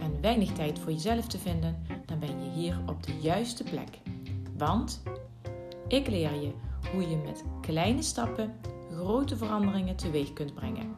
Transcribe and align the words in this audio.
en 0.00 0.20
weinig 0.20 0.52
tijd 0.52 0.78
voor 0.78 0.92
jezelf 0.92 1.26
te 1.26 1.38
vinden, 1.38 1.82
dan 2.06 2.18
ben 2.18 2.44
je 2.44 2.50
hier 2.50 2.78
op 2.86 3.02
de 3.02 3.18
juiste 3.20 3.64
plek. 3.64 3.98
Want 4.56 5.02
ik 5.88 6.06
leer 6.06 6.34
je 6.34 6.52
hoe 6.92 7.08
je 7.08 7.16
met 7.16 7.44
kleine 7.60 8.02
stappen 8.02 8.54
grote 8.92 9.36
veranderingen 9.36 9.96
teweeg 9.96 10.32
kunt 10.32 10.54
brengen. 10.54 10.96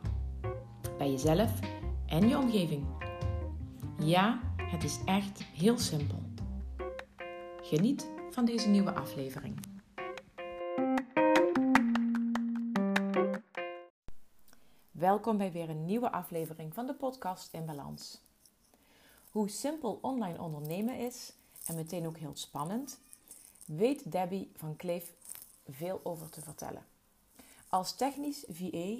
Bij 0.98 1.10
jezelf 1.10 1.58
en 2.06 2.28
je 2.28 2.38
omgeving. 2.38 2.86
Ja, 3.98 4.40
het 4.56 4.84
is 4.84 4.98
echt 5.04 5.42
heel 5.42 5.78
simpel. 5.78 6.18
Geniet 7.62 8.10
van 8.30 8.44
deze 8.44 8.68
nieuwe 8.68 8.94
aflevering. 8.94 9.68
Welkom 14.90 15.36
bij 15.36 15.52
weer 15.52 15.70
een 15.70 15.84
nieuwe 15.84 16.12
aflevering 16.12 16.74
van 16.74 16.86
de 16.86 16.94
podcast 16.94 17.52
In 17.52 17.66
Balans. 17.66 18.29
Hoe 19.30 19.48
simpel 19.48 19.98
online 20.02 20.40
ondernemen 20.40 20.98
is 20.98 21.32
en 21.66 21.74
meteen 21.74 22.06
ook 22.06 22.16
heel 22.16 22.36
spannend, 22.36 22.98
weet 23.64 24.12
Debbie 24.12 24.50
van 24.56 24.76
Kleef 24.76 25.12
veel 25.68 26.00
over 26.02 26.30
te 26.30 26.40
vertellen. 26.40 26.86
Als 27.68 27.94
technisch 27.94 28.44
VA, 28.48 28.96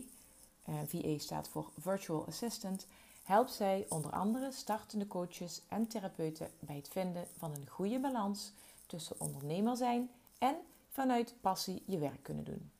eh, 0.64 0.75
VA 0.87 1.19
staat 1.19 1.48
voor 1.48 1.70
Virtual 1.78 2.27
Assistant, 2.27 2.87
helpt 3.22 3.53
zij 3.53 3.87
onder 3.89 4.11
andere 4.11 4.53
startende 4.53 5.06
coaches 5.06 5.62
en 5.69 5.87
therapeuten 5.87 6.50
bij 6.59 6.77
het 6.77 6.89
vinden 6.89 7.27
van 7.37 7.53
een 7.53 7.69
goede 7.69 8.00
balans 8.00 8.53
tussen 8.87 9.20
ondernemer 9.20 9.77
zijn 9.77 10.11
en 10.39 10.56
vanuit 10.89 11.34
passie 11.41 11.83
je 11.87 11.98
werk 11.98 12.22
kunnen 12.22 12.44
doen. 12.44 12.70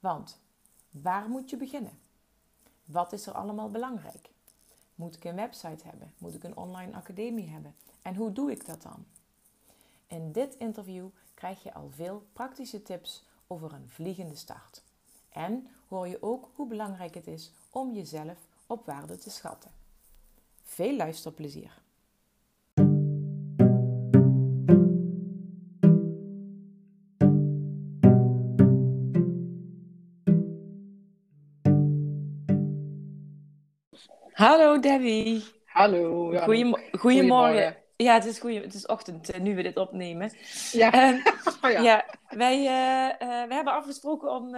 Want 0.00 0.38
waar 0.90 1.28
moet 1.28 1.50
je 1.50 1.56
beginnen? 1.56 1.98
Wat 2.84 3.12
is 3.12 3.26
er 3.26 3.32
allemaal 3.32 3.70
belangrijk? 3.70 4.30
Moet 5.00 5.16
ik 5.16 5.24
een 5.24 5.34
website 5.34 5.84
hebben? 5.84 6.12
Moet 6.18 6.34
ik 6.34 6.44
een 6.44 6.56
online 6.56 6.94
academie 6.94 7.48
hebben? 7.48 7.74
En 8.02 8.14
hoe 8.14 8.32
doe 8.32 8.50
ik 8.50 8.66
dat 8.66 8.82
dan? 8.82 9.06
In 10.06 10.32
dit 10.32 10.54
interview 10.54 11.06
krijg 11.34 11.62
je 11.62 11.74
al 11.74 11.90
veel 11.90 12.26
praktische 12.32 12.82
tips 12.82 13.24
over 13.46 13.72
een 13.72 13.88
vliegende 13.88 14.34
start. 14.34 14.82
En 15.28 15.68
hoor 15.88 16.08
je 16.08 16.22
ook 16.22 16.50
hoe 16.54 16.66
belangrijk 16.66 17.14
het 17.14 17.26
is 17.26 17.52
om 17.70 17.94
jezelf 17.94 18.38
op 18.66 18.86
waarde 18.86 19.16
te 19.16 19.30
schatten. 19.30 19.70
Veel 20.62 20.96
luisterplezier! 20.96 21.82
Hallo 34.40 34.78
Debbie. 34.78 35.44
Hallo. 35.64 36.32
Ja, 36.32 36.44
Goedem 36.44 36.76
goedemorgen. 36.98 37.76
Ja, 37.96 38.14
het 38.14 38.24
is, 38.24 38.38
goeie, 38.38 38.60
het 38.60 38.74
is 38.74 38.86
ochtend 38.86 39.34
uh, 39.34 39.40
nu 39.40 39.54
we 39.54 39.62
dit 39.62 39.76
opnemen. 39.76 40.32
Ja. 40.72 41.12
Uh, 41.12 41.26
oh, 41.62 41.70
ja. 41.70 41.80
ja. 41.80 42.04
wij, 42.28 42.58
uh, 42.58 43.48
we 43.48 43.54
hebben 43.54 43.72
afgesproken 43.72 44.30
om, 44.30 44.56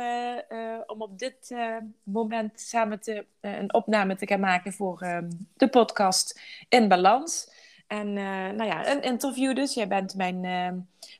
om 0.87 1.03
op 1.03 1.19
dit 1.19 1.54
moment 2.03 2.60
samen 2.60 3.00
te, 3.00 3.26
een 3.41 3.75
opname 3.75 4.16
te 4.16 4.26
gaan 4.26 4.41
maken 4.41 4.72
voor 4.72 5.00
ehm, 5.00 5.31
de 5.56 5.69
podcast 5.69 6.41
In 6.69 6.88
Balans. 6.88 7.50
En 7.87 8.12
nou 8.56 8.65
ja, 8.65 8.91
een 8.91 9.03
interview 9.03 9.54
dus. 9.54 9.75
Jij 9.75 9.88
bent 9.88 10.15
mijn, 10.15 10.41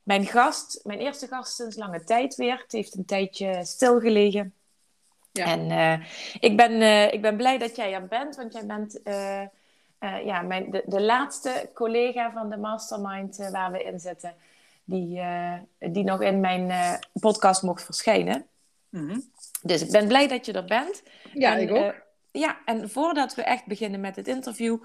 mijn 0.03 0.27
gast, 0.27 0.81
mijn 0.85 0.99
eerste 0.99 1.27
gast 1.27 1.55
sinds 1.55 1.77
lange 1.77 2.05
tijd 2.05 2.35
weer. 2.35 2.59
Het 2.59 2.73
heeft 2.73 2.95
een 2.97 3.05
tijdje 3.05 3.65
stilgelegen. 3.65 4.55
Ja. 5.33 5.45
En 5.45 6.01
ik, 6.41 6.57
ben, 6.57 6.83
ik 7.13 7.23
ben 7.23 7.37
blij 7.37 7.59
dat 7.59 7.77
jij 7.77 7.95
er 7.95 8.07
bent, 8.07 8.37
want 8.37 8.53
jij 8.53 8.67
bent 8.67 9.01
uh, 9.05 9.43
ja, 10.25 10.43
mijn, 10.43 10.71
de, 10.71 10.83
de 10.87 11.01
laatste 11.01 11.71
collega 11.75 12.33
van 12.33 12.51
de 12.51 12.57
mastermind 12.57 13.49
waar 13.53 13.73
we 13.73 13.83
in 13.83 14.01
zitten, 14.01 14.35
die, 14.85 15.21
die 15.79 16.05
nog 16.05 16.23
in 16.23 16.41
mijn 16.41 16.73
podcast 17.13 17.63
mocht 17.63 17.85
verschijnen. 17.85 18.47
Mm 18.89 19.09
-hmm. 19.09 19.23
Dus 19.63 19.83
ik 19.83 19.91
ben 19.91 20.09
blij 20.09 20.29
dat 20.29 20.47
je 20.47 20.53
er 20.53 20.65
bent. 20.65 21.03
Ja, 21.33 21.57
en, 21.57 21.61
ik 21.61 21.71
ook. 21.71 21.95
ja, 22.31 22.59
en 22.65 22.91
voordat 22.91 23.35
we 23.35 23.43
echt 23.43 23.67
beginnen 23.67 24.01
met 24.01 24.17
het 24.17 24.29
interview, 24.29 24.79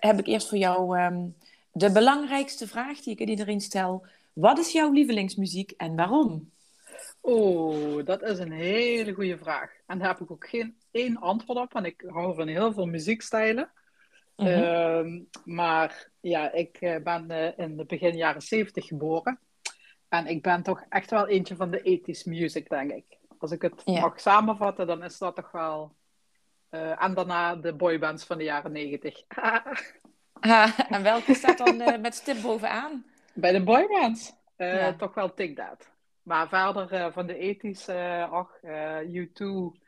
heb 0.00 0.18
ik 0.18 0.26
eerst 0.26 0.48
voor 0.48 0.58
jou 0.58 1.00
um, 1.00 1.34
de 1.76 1.92
belangrijkste 1.92 2.68
vraag 2.68 3.00
die 3.00 3.12
ik 3.12 3.20
aan 3.20 3.28
iedereen 3.28 3.60
stel. 3.60 4.06
Wat 4.32 4.58
is 4.58 4.72
jouw 4.72 4.90
lievelingsmuziek 4.90 5.70
en 5.70 5.96
waarom? 5.96 6.50
Oh, 7.26 8.04
dat 8.04 8.22
is 8.22 8.38
een 8.38 8.52
hele 8.52 9.12
goede 9.12 9.38
vraag. 9.38 9.72
En 9.86 9.98
daar 9.98 10.08
heb 10.08 10.20
ik 10.20 10.30
ook 10.30 10.48
geen 10.48 10.76
één 10.90 11.16
antwoord 11.16 11.58
op, 11.58 11.72
want 11.72 11.86
ik 11.86 12.04
hou 12.06 12.34
van 12.34 12.48
heel 12.48 12.72
veel 12.72 12.86
muziekstijlen. 12.86 13.70
Mm 14.36 14.46
-hmm. 14.46 15.06
uh, 15.06 15.20
maar 15.44 16.08
ja, 16.20 16.52
ik 16.52 17.00
ben 17.02 17.26
uh, 17.30 17.58
in 17.58 17.76
de 17.76 17.84
begin 17.84 18.16
jaren 18.16 18.42
70 18.42 18.86
geboren. 18.86 19.38
En 20.08 20.26
ik 20.26 20.42
ben 20.42 20.62
toch 20.62 20.84
echt 20.88 21.10
wel 21.10 21.28
eentje 21.28 21.56
van 21.56 21.70
de 21.70 22.00
80s 22.00 22.28
music, 22.28 22.68
denk 22.68 22.90
ik. 22.90 23.04
Als 23.38 23.50
ik 23.50 23.62
het 23.62 23.86
mag 23.86 24.20
samenvatten, 24.20 24.86
dan 24.86 25.02
is 25.02 25.18
dat 25.18 25.36
toch 25.36 25.50
wel. 25.50 25.94
Uh, 26.70 27.02
en 27.02 27.14
daarna 27.14 27.56
de 27.56 27.74
boybands 27.74 28.24
van 28.24 28.38
de 28.38 28.44
jaren 28.44 28.72
90. 28.72 29.22
ah, 29.28 29.66
en 30.94 31.02
welke 31.02 31.34
staat 31.34 31.58
dan 31.58 31.80
uh, 31.80 31.98
met 31.98 32.14
stip 32.14 32.42
bovenaan? 32.42 33.04
Bij 33.34 33.52
de 33.52 33.62
boybands? 33.62 34.32
Ja. 34.56 34.94
Toch 34.94 35.14
wel 35.14 35.34
Take 35.34 35.52
That. 35.52 35.93
Maar 36.24 36.48
verder 36.48 37.12
van 37.12 37.26
de 37.26 37.56
80s, 37.56 37.94
ach, 38.30 38.50
U2 39.06 39.78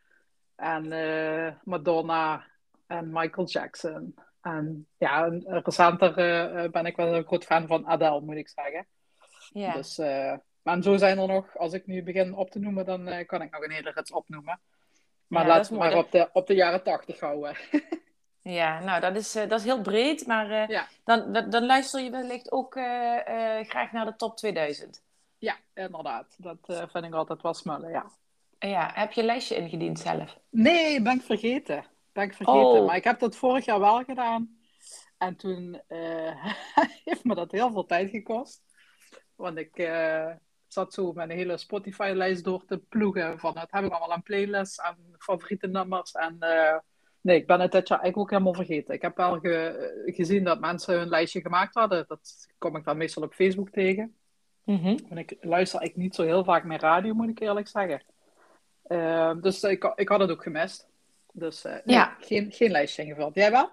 en 0.56 1.60
Madonna 1.64 2.46
en 2.86 3.10
Michael 3.12 3.46
Jackson. 3.46 4.14
En 4.40 4.86
ja, 4.98 5.38
recenter 5.44 6.14
ben 6.70 6.86
ik 6.86 6.96
wel 6.96 7.14
een 7.14 7.26
groot 7.26 7.44
fan 7.44 7.66
van 7.66 7.86
Adele, 7.86 8.20
moet 8.20 8.36
ik 8.36 8.48
zeggen. 8.48 8.86
Ja. 9.52 9.72
Dus, 9.72 9.96
maar 10.62 10.82
zo 10.82 10.96
zijn 10.96 11.18
er 11.18 11.26
nog, 11.26 11.56
als 11.56 11.72
ik 11.72 11.86
nu 11.86 12.02
begin 12.02 12.34
op 12.34 12.50
te 12.50 12.58
noemen, 12.58 12.84
dan 12.84 13.24
kan 13.26 13.42
ik 13.42 13.50
nog 13.50 13.62
een 13.62 13.70
hele 13.70 13.90
rits 13.94 14.12
opnoemen. 14.12 14.60
Maar 15.26 15.42
ja, 15.42 15.48
laat 15.48 15.68
het 15.68 15.78
maar 15.78 15.96
op 15.96 16.10
de, 16.10 16.28
op 16.32 16.46
de 16.46 16.54
jaren 16.54 16.82
tachtig 16.82 17.20
houden. 17.20 17.56
ja, 18.58 18.80
nou, 18.80 19.00
dat 19.00 19.16
is, 19.16 19.32
dat 19.32 19.52
is 19.52 19.64
heel 19.64 19.80
breed, 19.80 20.26
maar 20.26 20.70
ja. 20.70 20.86
dan, 21.04 21.32
dan, 21.32 21.50
dan, 21.50 21.66
luister 21.66 22.00
je 22.00 22.10
wellicht 22.10 22.52
ook 22.52 22.72
graag 23.68 23.92
naar 23.92 24.04
de 24.04 24.16
top 24.16 24.36
2000. 24.36 25.04
Ja, 25.46 25.84
inderdaad. 25.84 26.34
Dat 26.38 26.58
vind 26.90 27.04
ik 27.04 27.14
altijd 27.14 27.42
wel 27.42 27.54
smullen, 27.54 27.90
ja. 27.90 28.10
Ja, 28.58 28.90
heb 28.94 29.12
je 29.12 29.20
een 29.20 29.26
lijstje 29.26 29.56
ingediend 29.56 29.98
zelf? 29.98 30.38
Nee, 30.50 31.02
ben 31.02 31.16
ik 31.16 31.22
vergeten 31.22 31.84
ben 32.16 32.24
ik 32.24 32.34
vergeten. 32.34 32.80
Oh. 32.80 32.86
Maar 32.86 32.96
ik 32.96 33.04
heb 33.04 33.18
dat 33.18 33.36
vorig 33.36 33.64
jaar 33.64 33.80
wel 33.80 34.04
gedaan. 34.04 34.58
En 35.18 35.36
toen 35.36 35.80
uh, 35.88 36.46
heeft 37.04 37.24
me 37.24 37.34
dat 37.34 37.52
heel 37.52 37.72
veel 37.72 37.86
tijd 37.86 38.10
gekost. 38.10 38.62
Want 39.34 39.58
ik 39.58 39.78
uh, 39.78 40.30
zat 40.66 40.94
zo 40.94 41.12
met 41.12 41.30
een 41.30 41.36
hele 41.36 41.56
Spotify-lijst 41.56 42.44
door 42.44 42.64
te 42.64 42.78
ploegen. 42.78 43.38
Van 43.38 43.58
het 43.58 43.70
heb 43.70 43.84
ik 43.84 43.90
allemaal 43.90 44.12
aan 44.12 44.22
playlists 44.22 44.78
en 44.78 44.96
favoriete 45.18 45.66
nummers. 45.66 46.12
En 46.12 46.38
nee, 47.20 47.36
ik 47.36 47.46
ben 47.46 47.60
het 47.60 47.72
dit 47.72 47.88
jaar 47.88 48.00
eigenlijk 48.00 48.18
ook 48.18 48.38
helemaal 48.38 48.64
vergeten. 48.64 48.94
Ik 48.94 49.02
heb 49.02 49.16
wel 49.16 49.38
ge 49.38 50.04
gezien 50.06 50.44
dat 50.44 50.60
mensen 50.60 50.98
hun 50.98 51.08
lijstje 51.08 51.40
gemaakt 51.40 51.74
hadden. 51.74 52.04
Dat 52.08 52.46
kom 52.58 52.76
ik 52.76 52.84
dan 52.84 52.96
meestal 52.96 53.22
op 53.22 53.34
Facebook 53.34 53.70
tegen. 53.70 54.16
Mm 54.66 54.78
-hmm. 54.78 54.98
Want 55.08 55.20
ik 55.20 55.36
luister 55.40 55.80
eigenlijk 55.80 55.96
niet 55.96 56.14
zo 56.14 56.22
heel 56.22 56.44
vaak 56.44 56.64
meer 56.64 56.80
radio, 56.80 57.14
moet 57.14 57.28
ik 57.28 57.40
eerlijk 57.40 57.68
zeggen. 57.68 58.02
dus 59.40 59.62
ik, 59.62 59.92
ik 59.96 60.08
had 60.08 60.20
het 60.20 60.30
ook 60.30 60.42
gemist. 60.42 60.86
Dus 61.32 61.64
uh, 61.64 61.72
nee, 61.72 61.96
ja. 61.96 62.16
geen, 62.20 62.52
geen 62.52 62.70
lijstje 62.70 63.02
ingevuld. 63.02 63.34
Jij 63.34 63.50
wel? 63.50 63.70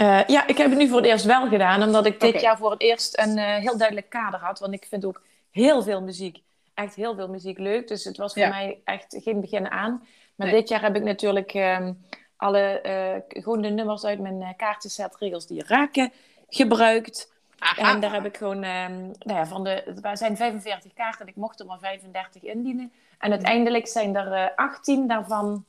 Uh, 0.00 0.24
ja, 0.26 0.46
ik 0.46 0.56
heb 0.56 0.70
het 0.70 0.78
nu 0.78 0.88
voor 0.88 0.96
het 0.96 1.06
eerst 1.06 1.24
wel 1.24 1.48
gedaan, 1.48 1.82
omdat 1.82 2.06
ik 2.06 2.20
dit 2.20 2.28
okay. 2.28 2.40
jaar 2.42 2.56
voor 2.58 2.70
het 2.70 2.80
eerst 2.80 3.18
een 3.18 3.36
uh, 3.38 3.56
heel 3.56 3.76
duidelijk 3.76 4.08
kader 4.08 4.40
had. 4.40 4.58
Want 4.58 4.72
ik 4.72 4.86
vind 4.88 5.04
ook 5.04 5.22
heel 5.50 5.82
veel 5.82 6.02
muziek, 6.02 6.38
echt 6.74 6.94
heel 6.94 7.14
veel 7.14 7.28
muziek 7.28 7.58
leuk. 7.58 7.88
Dus 7.88 8.04
het 8.04 8.16
was 8.16 8.32
voor 8.32 8.42
Ja. 8.42 8.48
mij 8.48 8.80
echt 8.84 9.16
geen 9.22 9.40
begin 9.40 9.70
aan. 9.70 10.06
Maar 10.34 10.46
Nee. 10.46 10.56
dit 10.56 10.68
jaar 10.68 10.82
heb 10.82 10.96
ik 10.96 11.02
natuurlijk 11.02 11.52
ehm, 11.54 11.92
alle, 12.36 12.80
eh, 12.80 13.42
gewoon 13.42 13.62
de 13.62 13.68
nummers 13.68 14.04
uit 14.04 14.20
mijn 14.20 14.54
kaartenset 14.56 15.16
Regels 15.16 15.46
die 15.46 15.64
raken 15.66 16.12
gebruikt. 16.48 17.32
Aha. 17.60 17.92
En 17.92 18.00
daar 18.00 18.12
heb 18.12 18.24
ik 18.24 18.36
gewoon, 18.36 18.62
ehm, 18.62 19.00
nou 19.02 19.38
ja, 19.38 19.46
van 19.46 19.64
de, 19.64 19.70
er 20.02 20.16
zijn 20.16 20.36
45 20.36 20.92
kaarten 20.92 21.20
en 21.20 21.26
ik 21.28 21.36
mocht 21.36 21.60
er 21.60 21.66
maar 21.66 21.78
35 21.78 22.42
indienen. 22.42 22.92
En 23.18 23.30
uiteindelijk 23.30 23.86
zijn 23.86 24.16
er 24.16 24.32
eh 24.32 24.56
18 24.56 25.06
daarvan 25.08 25.64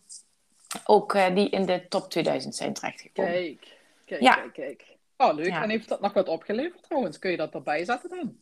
ook 0.86 1.14
eh, 1.14 1.36
die 1.36 1.50
in 1.50 1.66
de 1.66 1.88
top 1.88 2.10
2000 2.10 2.56
zijn 2.56 2.74
terechtgekomen. 2.74 3.32
Kijk, 3.32 3.78
kijk, 4.06 4.22
Ja. 4.22 4.34
kijk, 4.36 4.54
kijk. 4.54 4.86
Oh, 5.18 5.34
leuk. 5.34 5.48
Ja. 5.48 5.64
En 5.64 5.70
heeft 5.70 5.90
dat 5.90 6.02
nog 6.02 6.14
wat 6.14 6.28
opgeleverd 6.28 6.84
trouwens? 6.84 7.20
Kun 7.20 7.32
je 7.32 7.38
dat 7.38 7.54
erbij 7.54 7.86
zetten 7.86 8.10
dan? 8.10 8.38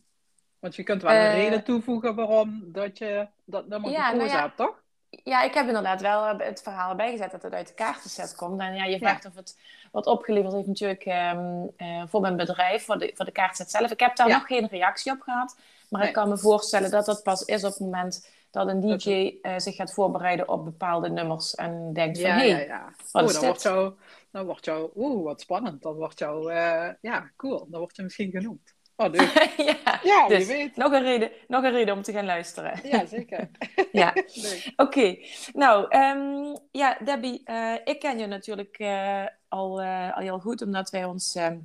Want 0.58 0.76
je 0.76 0.82
kunt 0.82 1.02
wel 1.02 1.12
een 1.12 1.18
Eh, 1.18 1.34
reden 1.34 1.64
toevoegen 1.64 2.14
waarom 2.14 2.62
dat 2.72 2.98
je 2.98 3.26
dat 3.44 3.68
nummer 3.68 3.90
Ja, 3.90 4.04
gekozen 4.08 4.26
nou 4.28 4.40
hebt, 4.40 4.56
toch? 4.56 4.82
Ja, 5.24 5.42
ik 5.42 5.54
heb 5.54 5.66
inderdaad 5.66 6.00
wel 6.00 6.24
eh, 6.26 6.46
het 6.46 6.62
verhaal 6.62 6.90
erbij 6.90 7.10
gezet 7.10 7.30
dat 7.30 7.42
het 7.42 7.52
uit 7.52 7.68
de 7.68 7.74
kaartenset 7.74 8.34
komt. 8.34 8.60
En 8.60 8.74
ja, 8.74 8.84
je 8.84 8.98
vraagt 8.98 9.26
of 9.26 9.34
het 9.34 9.58
wat 9.90 10.06
opgeleverd 10.06 10.52
heeft 10.52 10.66
natuurlijk 10.66 11.04
ehm, 11.04 11.66
eh, 11.76 12.02
voor 12.06 12.20
mijn 12.20 12.36
bedrijf, 12.36 12.84
voor 12.84 12.98
de, 12.98 13.10
voor 13.14 13.24
de 13.24 13.30
kaartenset 13.32 13.70
zelf. 13.70 13.90
Ik 13.90 14.00
heb 14.00 14.16
daar 14.16 14.28
Ja. 14.28 14.36
nog 14.36 14.46
geen 14.46 14.66
reactie 14.66 15.12
op 15.12 15.20
gehad. 15.20 15.56
Maar 15.88 16.00
Nee. 16.00 16.08
ik 16.08 16.14
kan 16.14 16.28
me 16.28 16.38
voorstellen 16.38 16.90
dat 16.90 17.04
dat 17.06 17.22
pas 17.22 17.42
is 17.44 17.64
op 17.64 17.70
het 17.70 17.80
moment 17.80 18.28
dat 18.50 18.68
een 18.68 18.80
DJ 18.80 19.34
eh, 19.42 19.52
zich 19.58 19.74
gaat 19.74 19.92
voorbereiden 19.92 20.48
op 20.48 20.64
bepaalde 20.64 21.10
nummers. 21.10 21.54
En 21.54 21.92
denkt 21.92 22.20
van, 22.20 22.30
Ja, 22.30 22.36
hé, 22.36 22.42
ja, 22.44 22.58
ja. 22.58 22.84
wat 23.12 23.22
Oeh, 23.22 23.32
is 23.32 23.40
dan 23.40 23.40
dit? 23.40 23.50
wordt 23.50 23.62
jou, 23.62 23.92
dan 24.30 24.44
wordt 24.46 24.64
jou, 24.64 24.90
oeh, 24.96 25.24
wat 25.24 25.40
spannend. 25.40 25.82
Dan 25.82 25.94
wordt 25.94 26.18
jou, 26.18 26.52
eh, 26.52 26.88
ja, 27.00 27.30
cool. 27.36 27.66
Dan 27.68 27.80
wordt 27.80 27.96
je 27.96 28.02
misschien 28.02 28.30
genoemd. 28.30 28.74
Oh, 29.00 29.10
leuk. 29.10 29.52
ja, 29.84 30.00
Ja, 30.02 30.28
dus 30.28 30.46
weet. 30.46 30.76
nog 30.76 30.92
een, 30.92 31.02
reden, 31.02 31.30
nog 31.48 31.62
een 31.64 31.70
reden 31.70 31.94
om 31.94 32.02
te 32.02 32.12
gaan 32.12 32.24
luisteren. 32.24 32.80
Ja, 32.82 33.06
zeker. 33.06 33.50
ja. 33.92 34.14
Oké, 34.76 35.16
nou 35.52 35.86
ehm, 35.88 36.56
ja, 36.72 36.96
Debbie, 37.04 37.40
eh, 37.44 37.74
ik 37.84 38.00
ken 38.00 38.18
je 38.18 38.26
natuurlijk 38.26 38.78
eh, 38.78 39.24
al, 39.48 39.80
eh, 39.80 40.16
al 40.16 40.22
heel 40.22 40.38
goed, 40.38 40.62
omdat 40.62 40.90
wij 40.90 41.04
ons 41.04 41.34
ehm, 41.34 41.58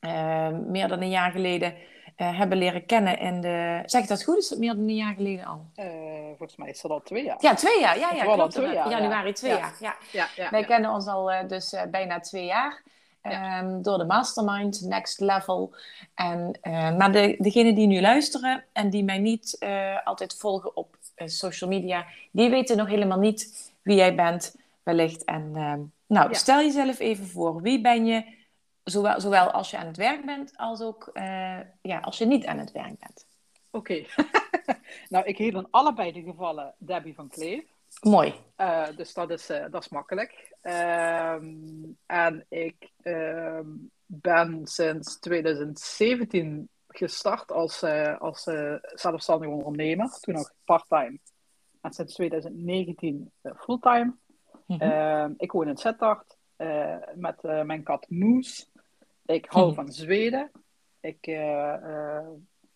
eh, 0.00 0.48
meer 0.48 0.88
dan 0.88 1.00
een 1.00 1.10
jaar 1.10 1.30
geleden 1.30 1.74
hebben 2.16 2.58
leren 2.58 2.86
kennen. 2.86 3.18
In 3.18 3.40
de... 3.40 3.82
Zeg 3.84 4.02
ik 4.02 4.08
dat 4.08 4.24
goed? 4.24 4.36
Is 4.38 4.50
het 4.50 4.58
meer 4.58 4.74
dan 4.74 4.88
een 4.88 4.94
jaar 4.96 5.14
geleden 5.14 5.44
al? 5.44 5.66
Volgens 6.28 6.56
mij 6.56 6.68
is 6.68 6.80
dat 6.80 6.90
al 6.90 7.02
twee 7.02 7.24
jaar. 7.24 7.36
Ja, 7.40 7.54
twee 7.54 7.80
jaar. 7.80 7.98
Ja, 7.98 8.10
ja 8.14 8.24
al 8.24 8.34
klopt. 8.34 8.52
twee 8.52 8.72
ja. 8.72 8.88
Januari 8.88 9.32
twee 9.32 9.50
Ja. 9.50 9.58
jaar. 9.58 9.74
Ja. 9.80 9.96
ja, 10.12 10.28
ja. 10.36 10.50
Wij 10.50 10.64
kennen 10.64 10.90
ons 10.90 11.06
al 11.06 11.30
dus 11.46 11.74
bijna 11.90 12.20
twee 12.20 12.44
jaar. 12.44 12.82
Ja. 13.30 13.58
ehm, 13.60 13.82
door 13.82 13.98
de 13.98 14.04
mastermind, 14.04 14.80
next 14.80 15.20
level. 15.20 15.74
En, 16.14 16.58
eh, 16.60 16.96
maar 16.96 17.12
de, 17.12 17.36
degenen 17.38 17.74
die 17.74 17.86
nu 17.86 18.00
luisteren 18.00 18.64
en 18.72 18.90
die 18.90 19.04
mij 19.04 19.18
niet 19.18 19.56
eh, 19.58 20.06
altijd 20.06 20.36
volgen 20.36 20.76
op 20.76 20.96
eh, 21.14 21.26
social 21.26 21.70
media, 21.70 22.06
die 22.30 22.50
weten 22.50 22.76
nog 22.76 22.88
helemaal 22.88 23.18
niet 23.18 23.72
wie 23.82 23.96
jij 23.96 24.14
bent, 24.14 24.56
wellicht. 24.82 25.24
En 25.24 25.50
ehm, 25.54 25.80
nou, 26.06 26.28
Ja. 26.28 26.34
stel 26.34 26.58
jezelf 26.60 26.98
even 26.98 27.26
voor. 27.26 27.62
Wie 27.62 27.80
ben 27.80 28.06
je, 28.06 28.24
zowel, 28.84 29.20
zowel 29.20 29.50
als 29.50 29.70
je 29.70 29.76
aan 29.76 29.86
het 29.86 29.96
werk 29.96 30.24
bent, 30.26 30.52
als 30.56 30.80
ook 30.80 31.10
ja, 31.82 31.98
als 32.00 32.18
je 32.18 32.26
niet 32.26 32.46
aan 32.46 32.58
het 32.58 32.72
werk 32.72 32.98
bent? 32.98 33.26
Oké. 33.70 34.04
nou, 35.08 35.24
ik 35.24 35.38
heet 35.38 35.54
in 35.54 35.66
allebei 35.70 36.12
de 36.12 36.22
gevallen 36.22 36.74
Debbie 36.78 37.14
van 37.14 37.28
Kleef. 37.28 37.64
Mooi. 38.02 38.34
Eh, 38.56 38.86
dus 38.96 39.14
dat 39.14 39.30
is, 39.30 39.48
eh, 39.50 39.64
dat 39.70 39.82
is 39.82 39.88
makkelijk. 39.88 40.54
Ehm, 40.60 41.54
en 42.06 42.46
ik 42.48 42.92
ehm, 43.02 43.66
ben 44.06 44.66
sinds 44.66 45.18
2017 45.18 46.68
gestart 46.88 47.52
als, 47.52 47.82
eh, 47.82 48.18
als 48.20 48.42
zelfstandig 48.94 49.48
ondernemer. 49.48 50.10
Toen 50.20 50.34
nog 50.34 50.52
part-time. 50.64 51.18
En 51.80 51.92
sinds 51.92 52.14
2019 52.14 53.32
eh, 53.40 53.52
fulltime. 53.56 54.14
Mhm. 54.66 54.80
Ehm, 54.80 55.32
ik 55.36 55.52
woon 55.52 55.68
in 55.68 55.76
Sittard 55.76 56.36
met 57.14 57.42
mijn 57.42 57.82
kat 57.82 58.06
Moes. 58.08 58.70
Ik 59.26 59.46
hou 59.48 59.66
Mhm. 59.66 59.74
van 59.74 59.92
Zweden. 59.92 60.50
Ik 61.00 61.24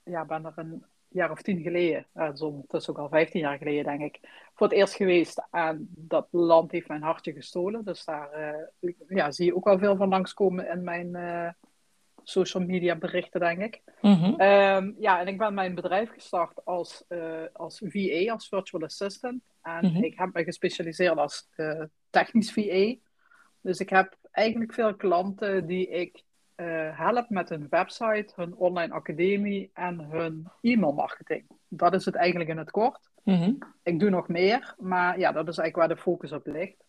ja, 0.05 0.25
ben 0.27 0.45
er 0.45 0.53
een 0.57 0.85
jaar 1.11 1.31
of 1.31 1.43
tien 1.43 1.63
geleden, 1.63 2.07
dat 2.13 2.35
is 2.35 2.43
ondertussen 2.43 2.93
ook 2.93 2.99
al 3.01 3.09
15 3.09 3.41
jaar 3.41 3.59
geleden 3.59 3.85
denk 3.85 4.01
ik, 4.01 4.21
voor 4.55 4.67
het 4.67 4.77
eerst 4.77 4.95
geweest. 4.95 5.47
En 5.51 5.89
dat 5.97 6.29
land 6.31 6.73
heeft 6.73 6.89
mijn 6.89 7.03
hartje 7.03 7.33
gestolen. 7.33 7.85
Dus 7.85 8.05
daar 8.05 8.31
eh, 8.31 8.93
ja, 9.09 9.31
zie 9.31 9.47
je 9.47 9.57
ook 9.57 9.67
al 9.67 9.79
veel 9.79 9.97
van 9.97 10.09
langskomen 10.09 10.69
in 10.69 10.85
mijn 10.85 11.15
eh, 11.15 11.49
social 12.23 12.65
media 12.65 12.97
berichten, 12.97 13.41
denk 13.41 13.63
ik. 13.63 13.83
Mhm. 14.01 14.35
Ehm, 14.41 14.93
ja, 14.99 15.21
en 15.21 15.27
ik 15.27 15.39
ben 15.39 15.55
mijn 15.55 15.75
bedrijf 15.75 16.11
gestart 16.11 16.65
als, 16.65 17.05
eh, 17.09 17.43
als 17.53 17.83
VA, 17.85 18.33
als 18.33 18.49
virtual 18.49 18.83
assistant. 18.83 19.43
En 19.63 19.87
Mhm. 19.87 20.05
ik 20.05 20.19
heb 20.19 20.33
me 20.33 20.45
gespecialiseerd 20.45 21.17
als 21.19 21.49
eh, 21.57 21.83
technisch 22.11 22.53
VA. 22.53 22.95
Dus 23.61 23.79
ik 23.79 23.89
heb 23.89 24.17
eigenlijk 24.31 24.73
veel 24.73 24.95
klanten 24.95 25.67
die 25.67 25.89
ik 25.89 26.23
eh, 26.61 26.99
help 26.99 27.31
met 27.31 27.49
hun 27.49 27.67
website, 27.71 28.33
hun 28.37 28.55
online 28.57 28.93
academie 28.93 29.71
en 29.75 30.01
hun 30.01 30.49
e-mailmarketing. 30.61 31.45
Dat 31.69 31.95
is 31.95 32.05
het 32.05 32.15
eigenlijk 32.15 32.51
in 32.51 32.59
het 32.59 32.71
kort. 32.71 33.11
Mhm. 33.23 33.53
Ik 33.83 34.01
doe 34.01 34.11
nog 34.11 34.29
meer, 34.29 34.75
maar 34.79 35.19
ja, 35.19 35.33
dat 35.33 35.49
is 35.49 35.59
eigenlijk 35.59 35.77
waar 35.77 35.97
de 35.97 36.03
focus 36.03 36.33
op 36.33 36.47
ligt. 36.47 36.85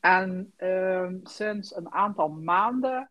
En 0.00 0.52
ehm, 0.56 1.16
sinds 1.22 1.76
een 1.76 1.92
aantal 1.92 2.28
maanden 2.28 3.10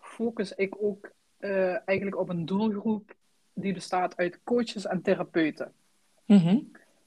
focus 0.00 0.52
ik 0.52 0.74
ook 0.80 1.10
eh, 1.38 1.88
eigenlijk 1.88 2.18
op 2.18 2.28
een 2.28 2.46
doelgroep 2.46 3.14
die 3.52 3.72
bestaat 3.72 4.16
uit 4.16 4.40
coaches 4.44 4.86
en 4.86 5.02
therapeuten. 5.02 5.72
Mhm. 6.24 6.58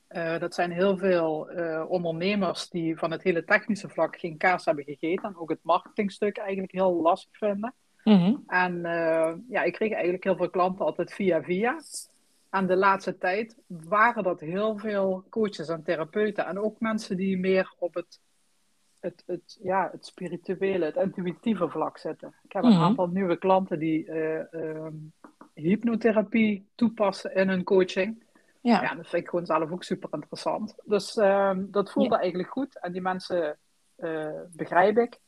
Eh, 0.07 0.39
dat 0.39 0.53
zijn 0.53 0.71
heel 0.71 0.97
veel 0.97 1.49
ondernemers 1.87 2.69
die 2.69 2.97
van 2.97 3.11
het 3.11 3.23
hele 3.23 3.43
technische 3.43 3.89
vlak 3.89 4.19
geen 4.19 4.37
kaas 4.37 4.65
hebben 4.65 4.83
gegeten 4.83 5.29
en 5.29 5.37
ook 5.37 5.49
het 5.49 5.63
marketingstuk 5.63 6.37
eigenlijk 6.37 6.71
heel 6.71 7.01
lastig 7.01 7.37
vinden. 7.37 7.73
Mhm. 8.03 8.35
En 8.47 8.85
eh, 8.85 9.33
ja, 9.49 9.63
ik 9.63 9.73
kreeg 9.73 9.91
eigenlijk 9.91 10.23
heel 10.23 10.35
veel 10.35 10.49
klanten 10.49 10.85
altijd 10.85 11.13
via 11.13 11.43
via. 11.43 11.79
En 12.49 12.67
de 12.67 12.75
laatste 12.75 13.17
tijd 13.17 13.55
waren 13.67 14.23
dat 14.23 14.39
heel 14.39 14.77
veel 14.77 15.23
coaches 15.29 15.67
en 15.69 15.83
therapeuten. 15.83 16.45
En 16.45 16.59
ook 16.59 16.79
mensen 16.79 17.17
die 17.17 17.37
meer 17.37 17.73
op 17.79 17.93
het, 17.93 18.19
het, 18.99 19.23
het, 19.25 19.59
ja, 19.63 19.89
het 19.91 20.05
spirituele, 20.05 20.85
het 20.85 20.95
intuïtieve 20.95 21.69
vlak 21.69 21.97
zitten. 21.97 22.33
Ik 22.43 22.51
heb 22.51 22.63
een 22.63 22.69
Mhm. 22.71 22.81
aantal 22.81 23.07
nieuwe 23.07 23.37
klanten 23.37 23.79
die 23.79 24.05
eh, 24.05 24.53
ehm, 24.53 24.93
hypnotherapie 25.53 26.67
toepassen 26.75 27.35
in 27.35 27.49
hun 27.49 27.63
coaching. 27.63 28.23
Ja. 28.61 28.81
Ja, 28.81 28.95
dat 28.95 29.07
vind 29.07 29.23
ik 29.23 29.29
gewoon 29.29 29.45
zelf 29.45 29.71
ook 29.71 29.83
super 29.83 30.09
interessant. 30.11 30.75
Dus 30.85 31.17
ehm, 31.17 31.65
dat 31.71 31.91
voelde 31.91 32.15
Ja. 32.15 32.19
eigenlijk 32.21 32.49
goed. 32.51 32.79
En 32.79 32.91
die 32.91 33.01
mensen 33.01 33.57
eh, 33.95 34.39
begrijp 34.55 34.97
ik. 34.97 35.19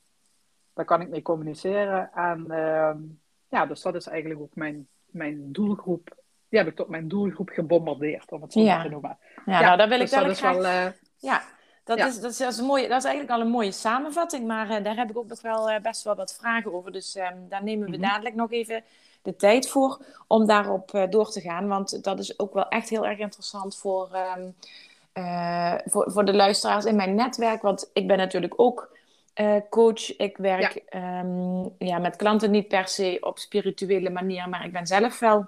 Daar 0.73 0.85
kan 0.85 1.01
ik 1.01 1.09
mee 1.09 1.21
communiceren. 1.21 2.09
En 2.13 2.45
ehm, 2.51 2.97
ja, 3.49 3.65
dus 3.65 3.81
dat 3.81 3.95
is 3.95 4.07
eigenlijk 4.07 4.41
ook 4.41 4.55
mijn, 4.55 4.87
mijn 5.05 5.51
doelgroep. 5.51 6.15
Die 6.49 6.59
heb 6.59 6.67
ik 6.67 6.75
tot 6.75 6.87
mijn 6.89 7.07
doelgroep 7.07 7.49
gebombardeerd, 7.49 8.31
om 8.31 8.41
het 8.41 8.53
zo 8.53 8.59
Ja. 8.59 8.81
te 8.81 8.89
noemen. 8.89 9.17
Ja, 9.45 9.59
nou, 9.61 9.77
daar 9.77 9.87
wil 9.89 9.99
ik 9.99 10.09
dus 10.09 10.19
dat 10.19 10.29
is 10.29 10.39
graag... 10.39 10.55
wel... 10.55 10.65
eh, 10.65 10.85
Ja, 11.17 11.41
dat, 11.83 11.97
Ja. 11.97 12.07
Is, 12.07 12.19
dat, 12.19 12.31
is, 12.31 12.37
dat, 12.37 12.51
is 12.51 12.61
mooie, 12.61 12.87
dat 12.87 12.97
is 12.97 13.03
eigenlijk 13.03 13.33
al 13.39 13.41
een 13.45 13.51
mooie 13.51 13.71
samenvatting, 13.71 14.47
maar 14.47 14.69
eh, 14.69 14.83
daar 14.83 14.95
heb 14.95 15.09
ik 15.09 15.17
ook 15.17 15.27
nog 15.27 15.41
wel 15.41 15.69
eh, 15.69 15.81
best 15.81 16.03
wel 16.03 16.15
wat 16.15 16.35
vragen 16.39 16.73
over. 16.73 16.91
Dus 16.91 17.15
ehm, 17.15 17.37
daar 17.49 17.63
nemen 17.63 17.89
we 17.89 17.97
Mhm. 17.97 18.07
dadelijk 18.07 18.35
nog 18.35 18.51
even 18.51 18.83
de 19.21 19.35
tijd 19.35 19.69
voor 19.69 20.05
om 20.27 20.45
daarop 20.45 21.07
door 21.09 21.29
te 21.31 21.41
gaan. 21.41 21.67
Want 21.67 22.03
dat 22.03 22.19
is 22.19 22.39
ook 22.39 22.53
wel 22.53 22.67
echt 22.67 22.89
heel 22.89 23.05
erg 23.07 23.19
interessant 23.19 23.77
voor, 23.77 24.09
ehm, 24.13 24.41
eh, 25.13 25.73
voor, 25.85 26.11
voor 26.11 26.25
de 26.25 26.33
luisteraars 26.33 26.85
in 26.85 26.95
mijn 26.95 27.15
netwerk. 27.15 27.61
Want 27.61 27.89
ik 27.93 28.07
ben 28.07 28.17
natuurlijk 28.17 28.53
ook 28.57 28.97
eh, 29.39 29.55
coach. 29.69 30.15
Ik 30.17 30.37
werk 30.37 30.75
ehm, 30.75 31.61
ja, 31.77 31.97
met 31.97 32.15
klanten 32.15 32.51
niet 32.51 32.67
per 32.67 32.87
se 32.87 33.17
op 33.21 33.39
spirituele 33.39 34.09
manier, 34.09 34.49
maar 34.49 34.65
ik 34.65 34.71
ben 34.71 34.87
zelf 34.87 35.19
wel, 35.19 35.47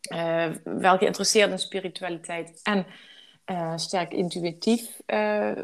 eh, 0.00 0.50
wel 0.64 0.98
geïnteresseerd 0.98 1.50
in 1.50 1.58
spiritualiteit. 1.58 2.60
En 2.62 2.86
eh, 3.44 3.72
sterk 3.76 4.12
intuïtief 4.12 5.00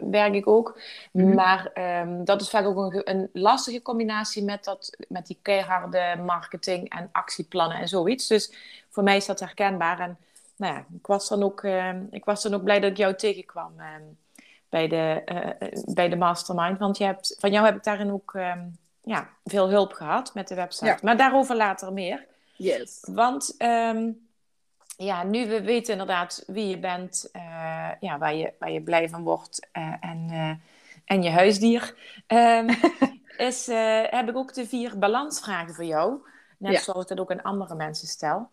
werk 0.02 0.34
ik 0.34 0.46
ook. 0.46 0.80
Mhm. 1.12 1.34
Maar 1.34 1.70
ehm, 1.74 2.24
dat 2.24 2.40
is 2.40 2.50
vaak 2.50 2.64
ook 2.66 2.76
een, 2.76 2.90
ge- 2.90 3.10
een 3.10 3.30
lastige 3.32 3.82
combinatie 3.82 4.44
met, 4.44 4.64
dat, 4.64 4.96
met 5.08 5.26
die 5.26 5.38
keiharde 5.42 6.16
marketing 6.24 6.88
en 6.88 7.08
actieplannen 7.12 7.78
en 7.78 7.88
zoiets. 7.88 8.26
Dus 8.26 8.52
voor 8.88 9.02
mij 9.02 9.16
is 9.16 9.26
dat 9.26 9.40
herkenbaar. 9.40 10.00
En 10.00 10.18
nou 10.56 10.74
ja, 10.74 10.84
ik 10.94 11.06
was 11.06 11.28
dan 11.28 11.42
ook, 11.42 11.62
ehm, 11.62 12.04
ik 12.10 12.24
was 12.24 12.42
dan 12.42 12.54
ook 12.54 12.64
blij 12.64 12.80
dat 12.80 12.90
ik 12.90 12.96
jou 12.96 13.14
tegenkwam 13.14 13.72
bij, 14.72 14.88
de, 14.88 15.22
eh, 15.24 15.48
eh, 15.48 15.84
bij 15.84 16.08
de 16.08 16.16
mastermind. 16.16 16.78
Want 16.78 16.98
je 16.98 17.04
hebt, 17.04 17.36
van 17.38 17.50
jou 17.52 17.64
heb 17.66 17.76
ik 17.76 17.84
daarin 17.84 18.12
ook 18.12 18.34
ehm, 18.34 18.64
ja, 19.02 19.28
veel 19.44 19.68
hulp 19.68 19.92
gehad 19.92 20.34
met 20.34 20.48
de 20.48 20.54
website. 20.54 20.84
Ja. 20.84 20.98
Maar 21.02 21.16
daarover 21.16 21.56
later 21.56 21.92
meer. 21.92 22.26
yes. 22.56 22.98
Want 23.12 23.54
ehm, 23.58 24.10
ja, 24.96 25.22
nu 25.22 25.46
we 25.48 25.62
weten 25.62 25.92
inderdaad 25.92 26.44
wie 26.46 26.68
je 26.68 26.78
bent, 26.78 27.28
eh, 27.32 27.90
ja, 28.00 28.18
waar, 28.18 28.34
je, 28.34 28.52
waar 28.58 28.70
je 28.70 28.82
blij 28.82 29.08
van 29.08 29.22
wordt 29.22 29.68
en, 30.00 30.60
en 31.04 31.22
je 31.22 31.30
huisdier, 31.30 31.94
ehm, 32.26 32.68
is, 33.48 33.66
heb 34.10 34.28
ik 34.28 34.36
ook 34.36 34.54
de 34.54 34.66
vier 34.66 34.98
balansvragen 34.98 35.74
voor 35.74 35.84
jou. 35.84 36.20
Net 36.58 36.72
Ja. 36.72 36.80
zoals 36.80 37.02
ik 37.02 37.08
dat 37.08 37.20
ook 37.20 37.30
aan 37.30 37.42
andere 37.42 37.74
mensen 37.74 38.08
stel. 38.08 38.50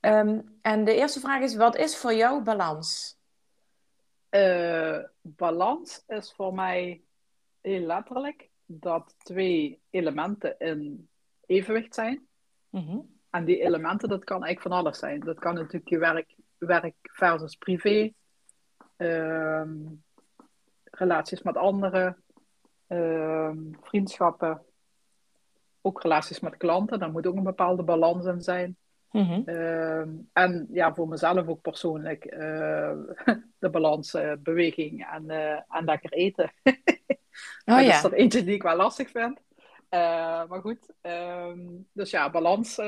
En 0.00 0.84
de 0.84 0.94
eerste 0.94 1.20
vraag 1.20 1.40
is, 1.42 1.56
wat 1.56 1.76
is 1.76 1.96
voor 1.96 2.14
jou 2.14 2.42
balans? 2.42 3.15
Eh, 4.36 4.98
balans 5.22 6.04
is 6.06 6.32
voor 6.32 6.54
mij 6.54 7.02
heel 7.60 7.80
letterlijk 7.80 8.50
dat 8.66 9.14
twee 9.18 9.80
elementen 9.90 10.58
in 10.58 11.08
evenwicht 11.46 11.94
zijn. 11.94 12.26
Mhm. 12.70 12.98
En 13.30 13.44
die 13.44 13.60
elementen, 13.60 14.08
dat 14.08 14.24
kan 14.24 14.44
eigenlijk 14.44 14.74
van 14.74 14.84
alles 14.84 14.98
zijn. 14.98 15.20
Dat 15.20 15.38
kan 15.38 15.54
natuurlijk 15.54 15.88
je 15.88 15.98
werk, 15.98 16.34
werk 16.58 16.94
versus 17.02 17.56
privé, 17.56 18.12
ehm, 18.96 19.76
relaties 20.84 21.42
met 21.42 21.56
anderen, 21.56 22.22
ehm, 22.86 23.58
vriendschappen, 23.80 24.62
ook 25.80 26.02
relaties 26.02 26.40
met 26.40 26.56
klanten, 26.56 26.98
daar 26.98 27.10
moet 27.10 27.26
ook 27.26 27.36
een 27.36 27.42
bepaalde 27.42 27.82
balans 27.82 28.24
in 28.24 28.40
zijn. 28.40 28.76
Mhm. 29.16 29.48
Ehm, 29.48 30.08
en 30.32 30.66
ja, 30.72 30.94
voor 30.94 31.08
mezelf 31.08 31.46
ook 31.46 31.60
persoonlijk 31.60 32.24
uh, 32.24 32.92
de 33.58 33.70
balans 33.70 34.14
uh, 34.14 34.32
beweging 34.38 35.06
en, 35.12 35.24
uh, 35.26 35.52
en 35.68 35.84
lekker 35.84 36.12
eten. 36.12 36.52
Oh, 37.64 37.76
dat 37.76 37.86
ja. 37.86 37.94
is 37.94 38.02
dat 38.02 38.12
eentje 38.12 38.44
die 38.44 38.54
ik 38.54 38.62
wel 38.62 38.76
lastig 38.76 39.10
vind. 39.10 39.40
maar 40.48 40.60
goed, 40.60 40.90
ehm, 41.00 41.58
dus 41.92 42.10
ja, 42.10 42.30
balans 42.30 42.78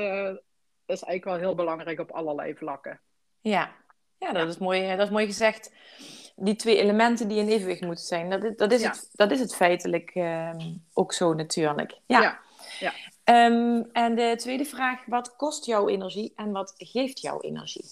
is 0.85 1.03
eigenlijk 1.03 1.23
wel 1.23 1.35
heel 1.37 1.55
belangrijk 1.55 1.99
op 1.99 2.11
allerlei 2.11 2.55
vlakken. 2.55 2.99
Ja, 3.41 3.71
ja 4.17 4.31
dat, 4.31 4.47
Is 4.47 4.57
mooi, 4.57 4.95
dat 4.95 5.05
is 5.05 5.09
mooi 5.09 5.25
gezegd. 5.25 5.73
Die 6.35 6.55
twee 6.55 6.77
elementen 6.77 7.27
die 7.27 7.39
in 7.39 7.47
evenwicht 7.47 7.81
moeten 7.81 8.05
zijn, 8.05 8.29
dat 8.29 8.43
is, 8.43 8.55
dat 8.55 8.71
is, 8.71 8.81
Ja. 8.81 8.89
het, 8.89 9.09
dat 9.13 9.31
is 9.31 9.39
het 9.39 9.55
feitelijk 9.55 10.09
ehm, 10.09 10.73
ook 10.93 11.13
zo 11.13 11.33
natuurlijk. 11.33 11.99
Ja. 12.05 12.39
Ja, 12.79 12.91
Ehm, 13.29 13.83
en 13.91 14.15
de 14.15 14.33
tweede 14.37 14.65
vraag, 14.65 15.05
wat 15.05 15.35
kost 15.35 15.65
jouw 15.65 15.87
energie 15.87 16.33
en 16.35 16.51
wat 16.51 16.73
geeft 16.77 17.21
jouw 17.21 17.39
energie? 17.41 17.85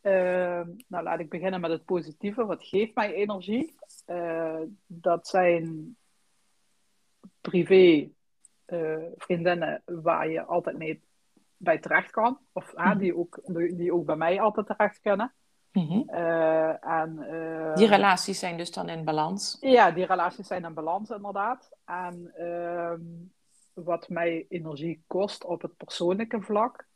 Ehm, 0.00 0.68
nou, 0.86 1.04
laat 1.04 1.18
ik 1.20 1.28
beginnen 1.28 1.60
met 1.60 1.70
het 1.70 1.84
positieve. 1.84 2.44
Wat 2.44 2.64
geeft 2.64 2.94
mij 2.94 3.12
energie? 3.14 3.74
Eh, 4.06 4.60
dat 4.86 5.28
zijn 5.28 5.96
privé 7.40 8.08
eh, 8.64 8.96
vriendinnen 9.16 9.82
waar 9.84 10.28
je 10.28 10.44
altijd 10.44 10.76
mee 10.76 11.02
bij 11.56 11.78
terecht 11.78 12.10
kan. 12.10 12.38
Of 12.52 12.72
Mhm. 12.76 12.98
die, 12.98 13.16
ook, 13.16 13.40
die 13.76 13.92
ook 13.94 14.04
bij 14.04 14.16
mij 14.16 14.40
altijd 14.40 14.66
terecht 14.66 15.00
kunnen. 15.00 15.32
En, 15.72 17.18
eh, 17.18 17.74
Die 17.74 17.86
relaties 17.88 18.38
zijn 18.38 18.56
dus 18.56 18.70
dan 18.70 18.88
in 18.88 19.04
balans. 19.04 19.56
Ja, 19.60 19.90
die 19.90 20.06
relaties 20.06 20.46
zijn 20.46 20.64
in 20.64 20.74
balans 20.74 21.10
inderdaad. 21.10 21.70
En 21.84 22.32
ehm, 22.36 23.00
wat 23.74 24.08
mij 24.08 24.46
energie 24.48 25.02
kost 25.06 25.44
op 25.44 25.62
het 25.62 25.76
persoonlijke 25.76 26.40
vlak, 26.40 26.86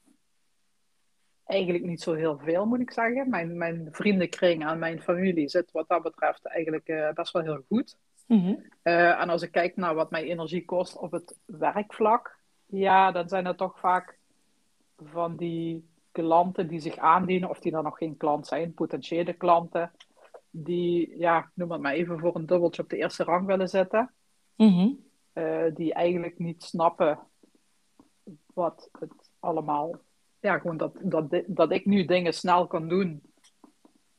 eigenlijk 1.47 1.85
niet 1.85 2.01
zo 2.01 2.13
heel 2.13 2.39
veel 2.39 2.67
moet 2.67 2.81
ik 2.81 2.91
zeggen. 2.91 3.31
Mijn, 3.31 3.59
mijn 3.59 3.89
vriendenkring 3.91 4.67
en 4.67 4.79
mijn 4.79 5.03
familie 5.03 5.49
zit 5.49 5.73
wat 5.73 5.89
dat 5.89 6.03
betreft 6.03 6.47
eigenlijk 6.47 6.89
eh, 6.89 7.13
best 7.13 7.33
wel 7.33 7.43
heel 7.43 7.63
goed. 7.69 7.97
Mhm. 8.27 8.55
Eh, 8.83 9.21
en 9.21 9.29
als 9.29 9.43
ik 9.43 9.51
kijk 9.53 9.77
naar 9.77 9.95
wat 9.95 10.11
mij 10.11 10.25
energie 10.25 10.65
kost 10.65 10.97
op 10.97 11.13
het 11.13 11.39
werkvlak, 11.45 12.39
ja, 12.67 13.13
dan 13.13 13.29
zijn 13.29 13.47
het 13.47 13.57
toch 13.57 13.79
vaak 13.79 14.19
van 14.97 15.37
die 15.37 15.89
klanten 16.13 16.69
die 16.69 16.81
zich 16.81 16.97
aandienen, 16.97 17.49
of 17.49 17.61
die 17.61 17.73
dan 17.73 17.85
nog 17.85 17.99
geen 17.99 18.17
klant 18.17 18.47
zijn, 18.47 18.75
potentiële 18.75 19.33
klanten, 19.33 19.93
die, 20.51 21.19
ja, 21.19 21.51
noem 21.55 21.71
het 21.71 21.81
maar 21.81 21.93
even, 21.93 22.19
voor 22.19 22.37
een 22.37 22.47
dubbeltje 22.47 22.83
op 22.83 22.89
de 22.89 22.97
eerste 22.97 23.25
rang 23.25 23.47
willen 23.47 23.69
zetten. 23.69 24.11
Mhm. 24.57 24.89
Eh, 25.37 25.65
die 25.75 25.95
eigenlijk 25.95 26.39
niet 26.39 26.63
snappen 26.63 27.19
wat 28.55 28.89
het 28.99 29.31
allemaal, 29.39 29.99
ja, 30.41 30.59
gewoon 30.59 30.77
dat, 30.77 30.93
dat, 31.03 31.43
dat 31.47 31.73
ik 31.73 31.87
nu 31.87 32.05
dingen 32.05 32.35
snel 32.35 32.67
kan 32.67 32.89
doen, 32.89 33.23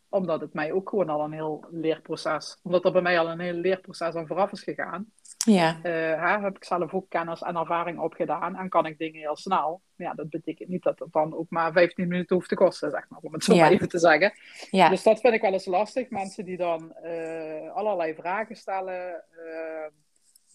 omdat 0.10 0.42
het 0.42 0.54
mij 0.54 0.72
ook 0.72 0.90
gewoon 0.90 1.10
al 1.10 1.24
een 1.24 1.32
heel 1.32 1.66
leerproces, 1.72 2.60
omdat 2.64 2.86
er 2.86 2.92
bij 2.92 3.02
mij 3.02 3.20
al 3.20 3.30
een 3.30 3.40
heel 3.40 3.54
leerproces 3.54 4.16
aan 4.16 4.28
vooraf 4.28 4.52
is 4.52 4.64
gegaan. 4.64 5.12
Ja. 5.38 5.80
Hè, 5.82 6.42
heb 6.42 6.56
ik 6.56 6.64
zelf 6.64 6.94
ook 6.94 7.10
kennis 7.10 7.42
en 7.42 7.56
ervaring 7.56 8.00
opgedaan 8.00 8.56
en 8.56 8.70
kan 8.70 8.86
ik 8.86 8.98
dingen 8.98 9.20
heel 9.20 9.38
snel. 9.38 9.82
Ja, 9.96 10.14
dat 10.14 10.30
betekent 10.30 10.70
niet 10.70 10.84
dat 10.84 11.00
het 11.00 11.14
dan 11.14 11.36
ook 11.36 11.50
maar 11.50 11.72
15 11.72 12.08
minuten 12.08 12.36
hoeft 12.36 12.50
te 12.50 12.56
kosten, 12.56 12.92
zeg 12.92 13.10
maar, 13.10 13.20
om 13.22 13.34
het 13.34 13.44
zo 13.44 13.54
Ja. 13.54 13.62
maar 13.62 13.72
even 13.72 13.90
te 13.90 14.00
zeggen. 14.00 14.34
Ja. 14.70 14.90
Dus 14.90 15.04
dat 15.04 15.20
vind 15.20 15.34
ik 15.34 15.42
wel 15.42 15.54
eens 15.54 15.66
lastig. 15.66 16.10
Mensen 16.10 16.46
die 16.46 16.58
dan 16.58 16.94
eh, 16.94 17.72
allerlei 17.74 18.16
vragen 18.16 18.56
stellen, 18.56 19.14
eh, 19.14 19.92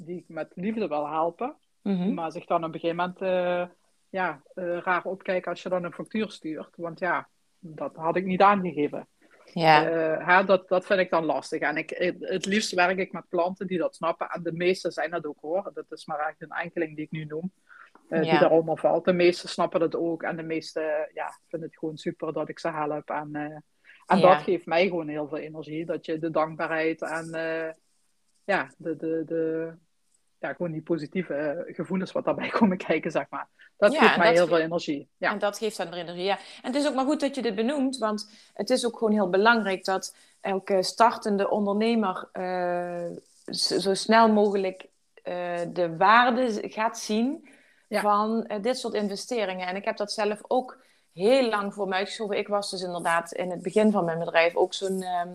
die 0.05 0.17
ik 0.19 0.25
met 0.29 0.53
liefde 0.55 0.89
wil 0.89 1.09
helpen, 1.09 1.57
Mhm. 1.83 2.15
maar 2.15 2.33
zich 2.33 2.45
dan 2.45 2.65
op 2.65 2.75
een 2.75 2.81
gegeven 2.81 2.97
moment 2.97 3.21
eh, 3.21 3.75
ja, 4.09 4.43
eh, 4.55 4.79
raar 4.79 5.05
opkijken 5.05 5.51
als 5.51 5.63
je 5.63 5.69
dan 5.69 5.85
een 5.85 5.93
factuur 5.93 6.31
stuurt. 6.31 6.77
Want 6.77 6.99
ja, 6.99 7.29
dat 7.59 7.97
had 7.97 8.17
ik 8.17 8.25
niet 8.25 8.41
aangegeven. 8.41 9.07
ja. 9.53 9.89
Eh, 10.19 10.47
dat, 10.47 10.69
dat 10.69 10.87
vind 10.87 11.01
ik 11.01 11.11
dan 11.11 11.25
lastig. 11.25 11.61
En 11.61 11.77
ik, 11.77 11.91
het 12.21 12.47
liefst 12.47 12.73
werk 12.73 12.99
ik 12.99 13.13
met 13.13 13.25
klanten 13.29 13.67
die 13.67 13.79
dat 13.79 13.95
snappen. 13.95 14.29
En 14.29 14.43
de 14.43 14.53
meeste 14.53 14.91
zijn 14.91 15.11
dat 15.11 15.27
ook 15.27 15.41
hoor. 15.41 15.71
Dat 15.75 15.93
is 15.93 16.07
maar 16.07 16.19
echt 16.19 16.43
een 16.43 16.51
enkeling 16.51 16.97
die 16.97 17.05
ik 17.05 17.11
nu 17.11 17.25
noem. 17.25 17.53
Ja. 18.09 18.21
Die 18.21 18.39
daaronder 18.39 18.79
valt. 18.79 19.05
De 19.05 19.13
meeste 19.13 19.49
snappen 19.49 19.81
dat 19.81 19.97
ook. 19.97 20.23
En 20.23 20.37
de 20.37 20.43
meeste 20.43 21.11
ja, 21.15 21.39
vinden 21.49 21.69
het 21.69 21.79
gewoon 21.79 21.97
super 21.97 22.33
dat 22.33 22.49
ik 22.49 22.59
ze 22.59 22.69
help. 22.71 23.11
En, 23.11 23.35
en 23.35 24.19
Ja. 24.19 24.35
dat 24.35 24.43
geeft 24.43 24.67
mij 24.67 24.87
gewoon 24.87 25.09
heel 25.09 25.29
veel 25.29 25.39
energie. 25.39 25.85
Dat 25.87 26.07
je 26.07 26.19
de 26.19 26.31
dankbaarheid 26.31 27.03
en 27.03 27.27
ja, 28.45 28.71
de, 28.77 28.97
de, 28.97 29.23
de, 29.27 29.73
ja, 30.43 30.53
gewoon 30.53 30.73
die 30.73 30.83
positieve 30.83 31.35
eh, 31.35 31.75
gevoelens 31.75 32.13
wat 32.13 32.25
daarbij 32.25 32.49
komen 32.59 32.77
kijken, 32.77 33.11
zeg 33.11 33.27
maar. 33.31 33.49
Dat 33.77 33.93
Ja, 33.93 34.01
geeft 34.01 34.17
mij 34.17 34.27
dat 34.27 34.37
heel 34.37 34.47
veel 34.47 34.59
energie. 34.59 35.09
Ja. 35.17 35.31
En 35.33 35.39
dat 35.39 35.59
geeft 35.59 35.77
dan 35.77 35.91
weer 35.91 35.99
energie. 35.99 36.25
Ja. 36.25 36.39
En 36.39 36.73
het 36.73 36.75
is 36.75 36.89
ook 36.89 36.95
maar 36.95 37.05
goed 37.05 37.21
dat 37.21 37.35
je 37.35 37.43
dit 37.43 37.55
benoemt, 37.55 37.99
want 37.99 38.31
het 38.55 38.71
is 38.71 38.87
ook 38.87 38.99
gewoon 38.99 39.13
heel 39.13 39.31
belangrijk 39.31 39.85
dat 39.85 40.17
elke 40.41 40.83
startende 40.83 41.51
ondernemer 41.51 42.29
eh, 42.33 43.07
zo, 43.55 43.95
snel 43.95 44.33
mogelijk 44.33 44.87
eh, 45.23 45.61
de 45.73 45.97
waarde 45.97 46.63
gaat 46.69 46.99
zien 46.99 47.49
Ja. 47.89 48.01
van 48.01 48.51
dit 48.61 48.79
soort 48.79 48.95
investeringen. 48.95 49.67
En 49.67 49.77
ik 49.77 49.85
heb 49.85 49.97
dat 49.97 50.13
zelf 50.13 50.41
ook 50.49 50.79
heel 51.13 51.49
lang 51.49 51.75
voor 51.75 51.89
me 51.89 51.95
uitgeschoven. 51.95 52.39
Ik 52.39 52.49
was 52.49 52.71
dus 52.71 52.83
inderdaad 52.83 53.33
in 53.33 53.51
het 53.51 53.63
begin 53.63 53.91
van 53.91 54.05
mijn 54.05 54.19
bedrijf 54.19 54.55
ook 54.57 54.75
zo'n 54.75 55.03
ehm, 55.03 55.29
eh, 55.29 55.35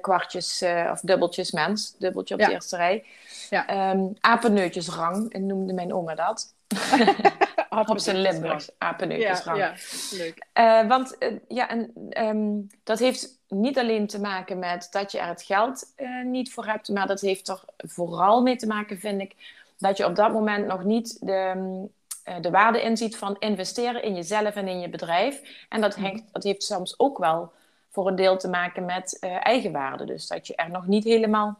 kwartjes 0.00 0.60
eh, 0.60 0.88
of 0.92 1.00
dubbeltjes 1.00 1.50
mens, 1.50 1.94
dubbeltje 1.98 2.34
op 2.34 2.40
Ja. 2.40 2.46
de 2.46 2.52
eerste 2.52 2.76
rij. 2.76 3.04
Ja. 3.50 3.66
Ehm, 3.66 4.00
apenneutjesrang 4.20 5.32
noemde 5.32 5.72
mijn 5.72 5.92
oma 5.92 6.14
dat. 6.14 6.54
Op 7.86 7.98
zijn 7.98 8.20
Limburgs, 8.20 8.66
Ja, 8.66 8.72
apenneutjesrang. 8.78 9.58
ja, 9.58 9.74
leuk. 10.10 10.46
Eh, 10.52 10.86
want 10.86 11.18
eh, 11.18 11.32
ja, 11.48 11.68
en, 11.68 11.92
ehm, 12.10 12.48
dat 12.84 12.98
heeft 12.98 13.38
niet 13.48 13.78
alleen 13.78 14.06
te 14.06 14.20
maken 14.20 14.58
met 14.58 14.88
dat 14.90 15.12
je 15.12 15.18
er 15.18 15.26
het 15.26 15.42
geld 15.42 15.92
eh, 15.96 16.22
niet 16.24 16.52
voor 16.52 16.66
hebt, 16.66 16.88
maar 16.88 17.06
dat 17.06 17.20
heeft 17.20 17.48
er 17.48 17.60
vooral 17.76 18.42
mee 18.42 18.56
te 18.56 18.66
maken, 18.66 18.98
vind 18.98 19.20
ik, 19.20 19.34
dat 19.78 19.96
je 19.96 20.06
op 20.06 20.14
dat 20.16 20.32
moment 20.32 20.66
nog 20.66 20.84
niet 20.84 21.26
de, 21.26 21.52
mm, 21.56 21.88
eh, 22.24 22.34
de 22.40 22.50
waarde 22.50 22.82
inziet 22.82 23.16
van 23.16 23.36
investeren 23.38 24.02
in 24.02 24.14
jezelf 24.14 24.54
en 24.54 24.68
in 24.68 24.80
je 24.80 24.88
bedrijf. 24.88 25.40
En 25.68 25.80
dat, 25.80 25.96
hangt, 25.96 26.22
dat 26.32 26.42
heeft 26.42 26.62
soms 26.62 26.94
ook 26.98 27.18
wel 27.18 27.52
voor 27.98 28.08
een 28.08 28.16
deel 28.16 28.36
te 28.36 28.48
maken 28.48 28.84
met 28.84 29.18
eh, 29.20 29.46
eigenwaarde. 29.46 30.04
Dus 30.04 30.26
dat 30.26 30.46
je 30.46 30.54
er 30.54 30.70
nog 30.70 30.86
niet 30.86 31.04
helemaal 31.04 31.58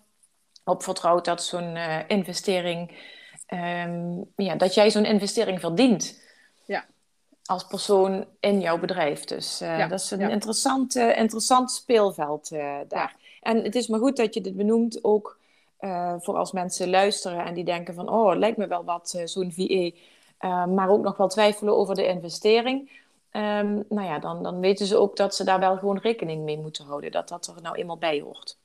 op 0.65 0.83
vertrouwt 0.83 1.25
dat 1.25 1.43
zo'n 1.43 1.77
eh, 1.77 1.99
investering, 2.07 2.93
ehm, 3.47 4.17
ja, 4.37 4.55
dat 4.57 4.75
jij 4.75 4.91
zo'n 4.91 5.05
investering 5.05 5.61
verdient 5.61 6.23
Ja. 6.65 6.85
als 7.45 7.67
persoon 7.67 8.27
in 8.41 8.61
jouw 8.61 8.79
bedrijf. 8.79 9.25
Dus 9.25 9.61
eh, 9.61 9.79
Ja, 9.79 9.87
dat 9.87 10.01
is 10.01 10.11
een 10.11 10.19
ja. 10.19 10.29
interessant, 10.29 10.95
interessant 10.97 11.71
speelveld 11.71 12.51
daar. 12.89 13.17
En 13.43 13.63
het 13.65 13.75
is 13.75 13.87
maar 13.89 14.01
goed 14.01 14.17
dat 14.17 14.35
je 14.35 14.41
dit 14.41 14.57
benoemt, 14.57 15.05
ook 15.05 15.39
voor 16.19 16.37
als 16.37 16.53
mensen 16.53 16.91
luisteren 16.91 17.45
en 17.45 17.55
die 17.55 17.65
denken 17.65 17.95
van, 17.95 18.09
oh, 18.09 18.37
lijkt 18.37 18.57
me 18.57 18.67
wel 18.67 18.85
wat, 18.85 19.21
zo'n 19.25 19.53
VE, 19.53 19.95
maar 20.69 20.89
ook 20.89 21.03
nog 21.03 21.17
wel 21.17 21.29
twijfelen 21.29 21.77
over 21.77 21.95
de 21.95 22.07
investering. 22.07 22.91
Ehm, 23.31 23.83
nou 23.89 24.03
ja, 24.07 24.19
dan, 24.19 24.43
dan 24.43 24.61
weten 24.61 24.87
ze 24.87 24.97
ook 24.97 25.17
dat 25.17 25.35
ze 25.35 25.45
daar 25.45 25.61
wel 25.61 25.77
gewoon 25.79 25.99
rekening 25.99 26.45
mee 26.45 26.59
moeten 26.59 26.85
houden, 26.85 27.11
dat 27.11 27.29
dat 27.29 27.47
er 27.47 27.63
nou 27.63 27.77
eenmaal 27.77 27.99
bij 27.99 28.21
hoort. 28.21 28.59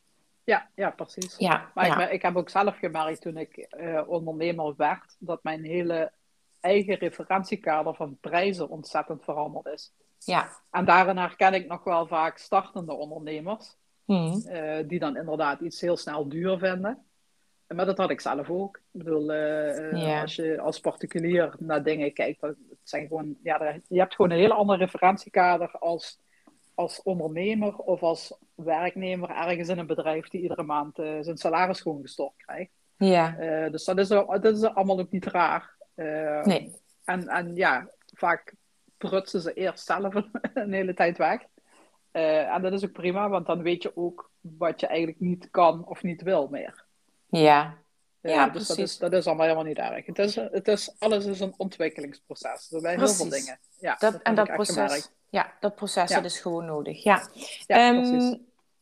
Ja, 0.44 0.70
ja, 0.76 0.90
precies. 0.90 1.36
Ja, 1.38 1.72
Maar 1.74 1.86
ja. 1.86 2.06
ik, 2.08 2.12
ik 2.12 2.22
heb 2.22 2.36
ook 2.36 2.50
zelf 2.50 2.78
gemerkt 2.78 3.22
toen 3.22 3.38
ik 3.38 3.58
eh, 3.58 4.02
ondernemer 4.08 4.74
werd, 4.78 5.16
dat 5.20 5.44
mijn 5.44 5.64
hele 5.64 6.12
eigen 6.60 6.96
referentiekader 6.96 7.96
van 7.96 8.18
prijzen 8.22 8.70
ontzettend 8.70 9.24
veranderd 9.24 9.66
is. 9.66 9.94
ja. 10.20 10.50
En 10.72 10.86
daarin 10.86 11.18
herken 11.18 11.54
ik 11.54 11.68
nog 11.68 11.84
wel 11.84 12.08
vaak 12.08 12.38
startende 12.38 12.94
ondernemers, 12.94 13.76
Hm. 14.06 14.40
eh, 14.46 14.88
die 14.88 15.00
dan 15.00 15.18
inderdaad 15.18 15.60
iets 15.60 15.82
heel 15.82 15.98
snel 15.98 16.30
duur 16.30 16.58
vinden. 16.58 17.06
Maar 17.76 17.86
dat 17.86 17.98
had 17.98 18.10
ik 18.10 18.22
zelf 18.22 18.50
ook. 18.50 18.78
Ik 18.78 19.04
bedoel, 19.04 19.32
eh, 19.32 19.92
eh, 19.92 20.02
Ja. 20.02 20.22
als 20.22 20.36
je 20.36 20.60
als 20.60 20.80
particulier 20.80 21.54
naar 21.60 21.84
dingen 21.84 22.14
kijkt, 22.14 22.42
dat 22.42 22.56
het 22.70 22.78
zijn 22.84 23.08
gewoon, 23.08 23.38
ja, 23.44 23.80
je 23.88 24.00
hebt 24.00 24.16
gewoon 24.16 24.32
een 24.32 24.38
hele 24.38 24.54
andere 24.54 24.80
referentiekader 24.80 25.72
als, 25.72 26.20
als 26.74 27.02
ondernemer 27.02 27.78
of 27.78 28.04
als 28.04 28.38
werknemer 28.56 29.30
ergens 29.30 29.70
in 29.70 29.78
een 29.78 29.88
bedrijf 29.88 30.28
die 30.28 30.42
iedere 30.42 30.64
maand 30.64 31.00
eh, 31.00 31.18
zijn 31.22 31.38
salaris 31.38 31.82
gewoon 31.82 32.02
gestort 32.02 32.36
krijgt. 32.38 32.72
ja. 32.98 33.36
Dus 33.70 33.84
dat 33.84 33.98
is, 33.98 34.08
dat 34.08 34.46
is 34.46 34.64
allemaal 34.64 35.00
ook 35.00 35.12
niet 35.12 35.26
raar. 35.26 35.76
Nee. 36.44 36.76
en, 37.06 37.28
en 37.28 37.56
ja, 37.56 37.90
vaak 38.14 38.54
prutsen 38.98 39.42
ze 39.42 39.54
eerst 39.54 39.86
zelf 39.86 40.14
een, 40.54 40.74
hele 40.74 40.94
tijd 40.94 41.18
weg. 41.18 41.42
En 42.12 42.62
dat 42.62 42.74
is 42.74 42.86
ook 42.86 42.92
prima, 42.92 43.30
want 43.30 43.46
dan 43.46 43.62
weet 43.62 43.84
je 43.84 43.98
ook 43.98 44.32
wat 44.42 44.80
je 44.80 44.88
eigenlijk 44.88 45.20
niet 45.20 45.48
kan 45.52 45.86
of 45.86 46.04
niet 46.04 46.22
wil 46.22 46.48
meer. 46.48 46.83
Ja. 47.40 47.78
Ja, 48.22 48.48
dus 48.50 48.68
dat 48.68 48.76
precies. 48.76 48.94
is, 48.94 48.98
dat 48.98 49.14
is 49.14 49.26
allemaal 49.26 49.46
helemaal 49.46 49.66
niet 49.68 49.78
erg. 49.78 50.06
Het 50.06 50.20
is, 50.20 50.36
het 50.36 50.68
is, 50.68 50.96
alles 51.00 51.26
is 51.26 51.40
een 51.40 51.54
ontwikkelingsproces. 51.58 52.72
Er 52.72 52.80
zijn 52.80 53.00
heel 53.00 53.08
veel 53.08 53.26
Precies. 53.28 53.46
dingen. 53.46 53.60
Ja, 53.80 53.96
Dat, 54.00 54.22
en 54.22 54.36
dat 54.36 54.54
proces, 54.54 55.10
ja, 55.30 55.54
dat 55.60 55.76
proces 55.76 56.10
Ja. 56.10 56.16
dat 56.16 56.26
is 56.26 56.40
gewoon 56.40 56.66
nodig. 56.66 57.04
Ja. 57.04 57.28
Ja, 57.68 57.76
Ehm, 57.78 58.10
precies. 58.10 58.38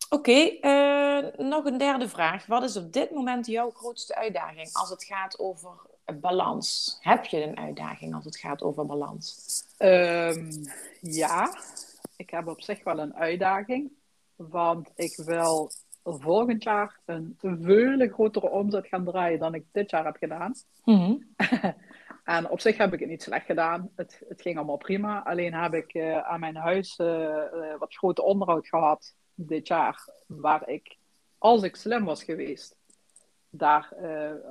Oké, 0.09 0.31
eh, 0.61 1.45
nog 1.45 1.65
een 1.65 1.77
derde 1.77 2.09
vraag. 2.09 2.45
Wat 2.45 2.63
is 2.63 2.77
op 2.77 2.93
dit 2.93 3.11
moment 3.11 3.45
jouw 3.45 3.71
grootste 3.71 4.15
uitdaging 4.15 4.69
als 4.73 4.89
het 4.89 5.03
gaat 5.03 5.39
over 5.39 5.71
balans? 6.19 6.97
Heb 7.01 7.25
je 7.25 7.43
een 7.43 7.57
uitdaging 7.57 8.15
als 8.15 8.25
het 8.25 8.37
gaat 8.37 8.61
over 8.61 8.85
balans? 8.85 9.37
Ehm, 9.77 10.51
ja, 11.01 11.57
ik 12.15 12.29
heb 12.29 12.47
op 12.47 12.61
zich 12.61 12.83
wel 12.83 12.99
een 12.99 13.15
uitdaging. 13.15 13.91
Want 14.35 14.89
ik 14.95 15.15
wil 15.15 15.71
volgend 16.03 16.63
jaar 16.63 16.99
een 17.05 17.37
veel 17.39 18.07
grotere 18.07 18.49
omzet 18.49 18.87
gaan 18.87 19.05
draaien 19.05 19.39
dan 19.39 19.53
ik 19.53 19.65
dit 19.71 19.89
jaar 19.89 20.05
heb 20.05 20.15
gedaan. 20.15 20.53
Mhm. 20.83 21.15
en 22.23 22.49
op 22.49 22.59
zich 22.59 22.77
heb 22.77 22.93
ik 22.93 22.99
het 22.99 23.09
niet 23.09 23.23
slecht 23.23 23.45
gedaan. 23.45 23.89
Het, 23.95 24.21
het 24.29 24.41
ging 24.41 24.57
allemaal 24.57 24.77
prima. 24.77 25.23
Alleen 25.23 25.53
heb 25.53 25.73
ik 25.73 25.93
uh, 25.93 26.17
aan 26.17 26.39
mijn 26.39 26.55
huis 26.55 26.99
uh, 26.99 27.35
wat 27.79 27.95
grote 27.95 28.23
onderhoud 28.23 28.67
gehad 28.67 29.15
dit 29.33 29.67
jaar. 29.67 30.07
Waar 30.27 30.69
ik, 30.69 30.97
als 31.37 31.63
ik 31.63 31.75
slim 31.75 32.05
was 32.05 32.23
geweest, 32.23 32.79
daar 33.49 33.93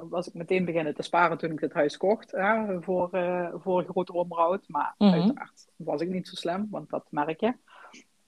was 0.08 0.28
ik 0.28 0.34
meteen 0.34 0.64
beginnen 0.64 0.94
te 0.94 1.02
sparen 1.02 1.38
toen 1.38 1.50
ik 1.50 1.60
het 1.60 1.72
huis 1.72 1.96
kocht. 1.96 2.30
voor, 2.80 3.08
voor 3.62 3.84
grote 3.84 4.12
onderhoud. 4.12 4.68
Maar 4.68 4.94
mm 4.98 5.12
uiteraard 5.12 5.68
was 5.76 6.00
ik 6.00 6.08
niet 6.08 6.28
zo 6.28 6.34
slim, 6.34 6.66
want 6.70 6.90
dat 6.90 7.06
merk 7.10 7.40
je. 7.40 7.54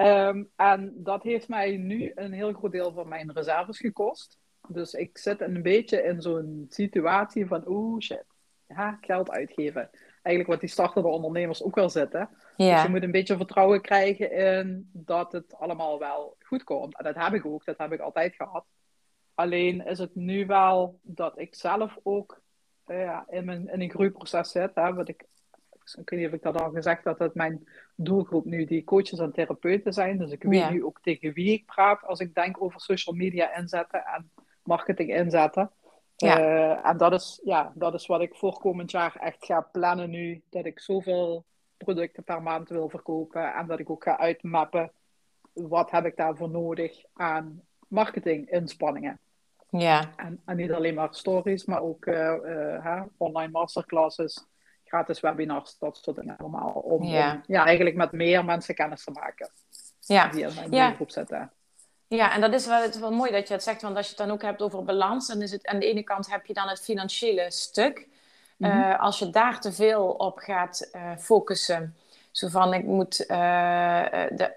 Um, 0.07 0.51
en 0.57 0.93
dat 0.97 1.23
heeft 1.23 1.49
mij 1.49 1.77
nu 1.77 2.13
een 2.15 2.33
heel 2.33 2.53
groot 2.53 2.73
deel 2.73 2.93
van 2.93 3.09
mijn 3.09 3.33
reserves 3.33 3.79
gekost. 3.79 4.39
Dus 4.69 4.93
ik 4.93 5.19
zit 5.19 5.41
een 5.41 5.63
beetje 5.63 6.03
in 6.03 6.21
zo'n 6.23 6.67
situatie 6.69 7.47
van, 7.47 7.63
oeh 7.67 8.01
shit, 8.01 8.25
ja, 8.69 8.99
geld 9.01 9.31
uitgeven. 9.31 9.91
Eigenlijk 10.23 10.49
wat 10.49 10.61
die 10.61 10.69
startende 10.69 11.09
ondernemers 11.09 11.63
ook 11.63 11.75
wel 11.75 11.89
zitten. 11.89 12.29
Ja. 12.57 12.75
Dus 12.75 12.83
je 12.83 12.89
moet 12.89 13.03
een 13.03 13.11
beetje 13.11 13.37
vertrouwen 13.37 13.81
krijgen 13.81 14.33
in 14.33 14.91
dat 14.93 15.33
het 15.33 15.55
allemaal 15.55 15.99
wel 15.99 16.37
goed 16.39 16.65
komt. 16.65 16.97
En 16.97 17.05
dat 17.05 17.15
heb 17.15 17.33
ik 17.33 17.47
ook, 17.47 17.65
dat 17.65 17.79
heb 17.79 17.93
ik 17.93 18.01
altijd 18.01 18.35
gehad. 18.35 18.65
Alleen 19.35 19.87
is 19.87 19.99
het 19.99 20.15
nu 20.15 20.47
wel 20.47 20.99
dat 21.03 21.39
ik 21.39 21.55
zelf 21.55 21.99
ook 22.03 22.43
uh, 22.87 23.21
in, 23.29 23.45
mijn, 23.45 23.69
in 23.69 23.81
een 23.81 23.91
groeiproces 23.91 24.51
zit. 24.51 24.75
Hè, 24.75 24.95
wat 24.95 25.09
ik 25.09 25.25
ik 25.85 26.11
weet 26.11 26.21
niet 26.21 26.29
of 26.29 26.35
ik 26.35 26.43
dat 26.43 26.61
al 26.61 26.71
gezegd 26.71 27.05
had, 27.05 27.19
dat 27.19 27.35
mijn 27.35 27.69
doelgroep 27.97 28.45
nu 28.45 28.65
die 28.65 28.85
coaches 28.85 29.19
en 29.19 29.33
therapeuten 29.33 29.93
zijn. 29.93 30.19
Dus 30.19 30.31
ik 30.31 30.43
weet 30.43 30.71
nu 30.71 30.85
ook 30.85 30.99
tegen 31.03 31.33
wie 31.33 31.53
ik 31.53 31.67
praat 31.67 32.03
als 32.03 32.21
ik 32.21 32.35
denk 32.35 32.63
over 32.63 32.81
social 32.81 33.15
media 33.15 33.57
inzetten 33.57 34.05
en 34.05 34.31
marketing 34.63 35.15
inzetten. 35.15 35.71
Ja. 36.17 36.41
Uh, 36.41 36.87
en 36.87 36.97
dat 36.97 37.13
is, 37.13 37.41
ja, 37.45 37.73
dat 37.75 37.95
is 37.95 38.07
wat 38.07 38.21
ik 38.21 38.35
voor 38.35 38.59
komend 38.59 38.91
jaar 38.91 39.17
echt 39.17 39.45
ga 39.45 39.61
plannen 39.61 40.11
nu. 40.11 40.43
Dat 40.51 40.65
ik 40.65 40.81
zoveel 40.81 41.45
producten 41.77 42.25
per 42.25 42.43
maand 42.43 42.69
wil 42.69 42.89
verkopen. 42.89 43.55
En 43.55 43.67
dat 43.67 43.79
ik 43.79 43.91
ook 43.91 44.03
ga 44.03 44.19
uitmappen 44.19 44.93
wat 45.53 45.91
heb 45.91 46.05
ik 46.05 46.17
daarvoor 46.17 46.51
nodig 46.51 47.05
aan 47.13 47.63
marketing 47.89 48.51
inspanningen. 48.51 49.19
Ja. 49.69 50.13
En, 50.17 50.41
en 50.45 50.57
niet 50.57 50.73
alleen 50.73 50.95
maar 50.95 51.15
stories, 51.15 51.65
maar 51.65 51.83
ook 51.83 52.07
uh, 52.07 52.35
uh, 52.45 53.03
online 53.17 53.51
masterclasses 53.51 54.47
gratis 54.93 55.21
webinars, 55.21 55.79
dat 55.79 55.99
soort 56.03 56.17
dingen 56.17 56.37
allemaal. 56.37 56.71
Om 56.71 57.05
ja. 57.05 57.43
ja, 57.47 57.65
eigenlijk 57.65 57.97
met 57.97 58.13
meer 58.13 58.45
mensen 58.45 58.75
kennis 58.75 59.05
te 59.05 59.11
maken. 59.11 59.51
Ja. 60.01 60.29
Die 60.29 60.47
in 60.47 60.55
mijn 60.55 60.73
ja. 60.73 60.91
groep 60.91 61.11
zitten. 61.11 61.51
Ja, 62.09 62.33
en 62.33 62.41
dat 62.41 62.53
is 62.53 62.67
wel, 62.67 62.83
het 62.83 62.99
wel 62.99 63.13
mooi 63.13 63.31
dat 63.33 63.49
je 63.49 63.55
het 63.55 63.63
zegt, 63.63 63.83
want 63.83 63.97
als 63.97 64.05
je 64.05 64.15
het 64.17 64.27
dan 64.27 64.31
ook 64.31 64.43
hebt 64.43 64.63
over 64.63 64.85
balans, 64.85 65.27
dan 65.27 65.43
is 65.43 65.51
het 65.51 65.67
aan 65.67 65.79
de 65.79 65.87
ene 65.87 66.03
kant 66.03 66.31
heb 66.31 66.47
je 66.47 66.55
dan 66.55 66.69
het 66.69 66.81
financiële 66.81 67.51
stuk. 67.51 68.09
Mm 68.57 68.71
-hmm. 68.71 68.93
als 68.93 69.19
je 69.19 69.31
daar 69.31 69.61
te 69.61 69.73
veel 69.73 70.09
op 70.09 70.39
gaat 70.39 70.91
uh, 70.93 71.17
focussen, 71.19 71.97
zo 72.31 72.49
van 72.49 72.75
ik 72.75 72.85
moet, 72.85 73.21
uh, 73.21 73.29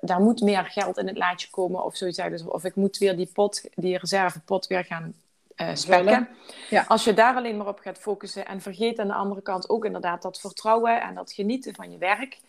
daar 0.02 0.20
moet 0.20 0.42
meer 0.42 0.66
geld 0.66 0.98
in 0.98 1.08
het 1.08 1.18
laadje 1.18 1.50
komen 1.50 1.84
of 1.84 1.96
zoiets, 1.96 2.18
dus, 2.18 2.44
of 2.44 2.64
ik 2.64 2.76
moet 2.76 2.98
weer 2.98 3.16
die 3.16 3.30
pot, 3.34 3.62
die 3.76 3.98
reservepot 3.98 4.68
weer 4.68 4.86
gaan 4.86 5.14
uh, 5.62 5.70
spekken. 5.74 6.30
Ja. 6.70 6.86
Als 6.88 7.04
je 7.04 7.14
daar 7.14 7.36
alleen 7.36 7.58
maar 7.58 7.68
op 7.68 7.80
gaat 7.80 7.98
focussen 7.98 8.46
en 8.46 8.62
vergeet 8.62 9.00
aan 9.00 9.08
de 9.08 9.14
andere 9.14 9.42
kant 9.42 9.70
ook 9.70 9.86
inderdaad 9.86 10.22
dat 10.22 10.40
vertrouwen 10.40 11.02
en 11.02 11.16
dat 11.16 11.32
genieten 11.32 11.76
van 11.76 11.92
je 11.92 11.98
werk 11.98 12.40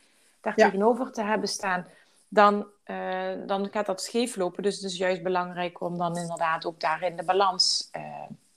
daar 0.40 0.54
tegenover 0.54 1.12
te 1.12 1.22
hebben 1.22 1.48
staan, 1.48 1.86
dan, 2.28 2.66
uh, 2.86 3.32
dan 3.46 3.68
gaat 3.70 3.86
dat 3.86 4.02
scheef 4.02 4.36
lopen. 4.36 4.62
Dus 4.62 4.74
het 4.74 4.84
is 4.84 4.96
juist 4.96 5.22
belangrijk 5.22 5.80
om 5.80 5.98
dan 5.98 6.16
inderdaad 6.16 6.66
ook 6.66 6.80
daarin 6.80 7.16
de 7.16 7.24
balans 7.24 7.90
uh, 7.96 8.02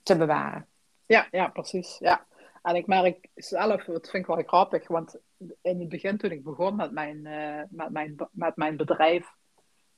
te 0.02 0.16
bewaren. 0.16 0.66
Ja, 1.06 1.26
ja, 1.30 1.48
precies. 1.48 1.96
Ja. 1.98 2.24
En 2.62 2.74
ik 2.74 2.86
merk 2.86 3.28
zelf, 3.34 3.84
dat 3.84 4.08
vind 4.10 4.14
ik 4.14 4.26
wel 4.26 4.42
grappig, 4.46 4.88
want 4.88 5.16
in 5.62 5.80
het 5.80 5.88
begin 5.88 6.18
toen 6.18 6.30
ik 6.30 6.44
begon 6.44 6.76
met 6.76 6.92
mijn, 6.92 7.22
met 7.70 7.90
mijn, 7.90 8.16
met 8.30 8.56
mijn 8.56 8.76
bedrijf, 8.76 9.26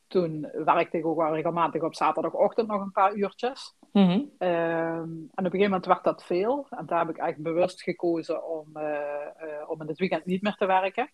toen 0.07 0.49
werkte 0.65 0.99
ik 0.99 1.07
ook 1.07 1.17
wel 1.17 1.35
regelmatig 1.35 1.83
op 1.83 1.95
zaterdagochtend 1.95 2.69
nog 2.69 2.81
een 2.81 2.93
paar 2.93 3.15
uurtjes. 3.15 3.75
Mm 3.93 4.09
-hmm. 4.09 4.31
en 4.39 5.29
op 5.31 5.37
een 5.37 5.45
gegeven 5.45 5.61
moment 5.61 5.87
werd 5.87 6.05
dat 6.05 6.25
veel. 6.25 6.67
En 6.71 6.87
daar 6.87 6.99
heb 6.99 7.09
ik 7.09 7.19
eigenlijk 7.19 7.55
bewust 7.55 7.83
gekozen 7.83 8.49
om, 8.49 8.69
uh, 8.75 8.83
uh, 8.83 9.71
om 9.71 9.81
in 9.81 9.89
het 9.89 9.99
weekend 9.99 10.25
niet 10.25 10.43
meer 10.43 10.55
te 10.55 10.67
werken. 10.67 11.11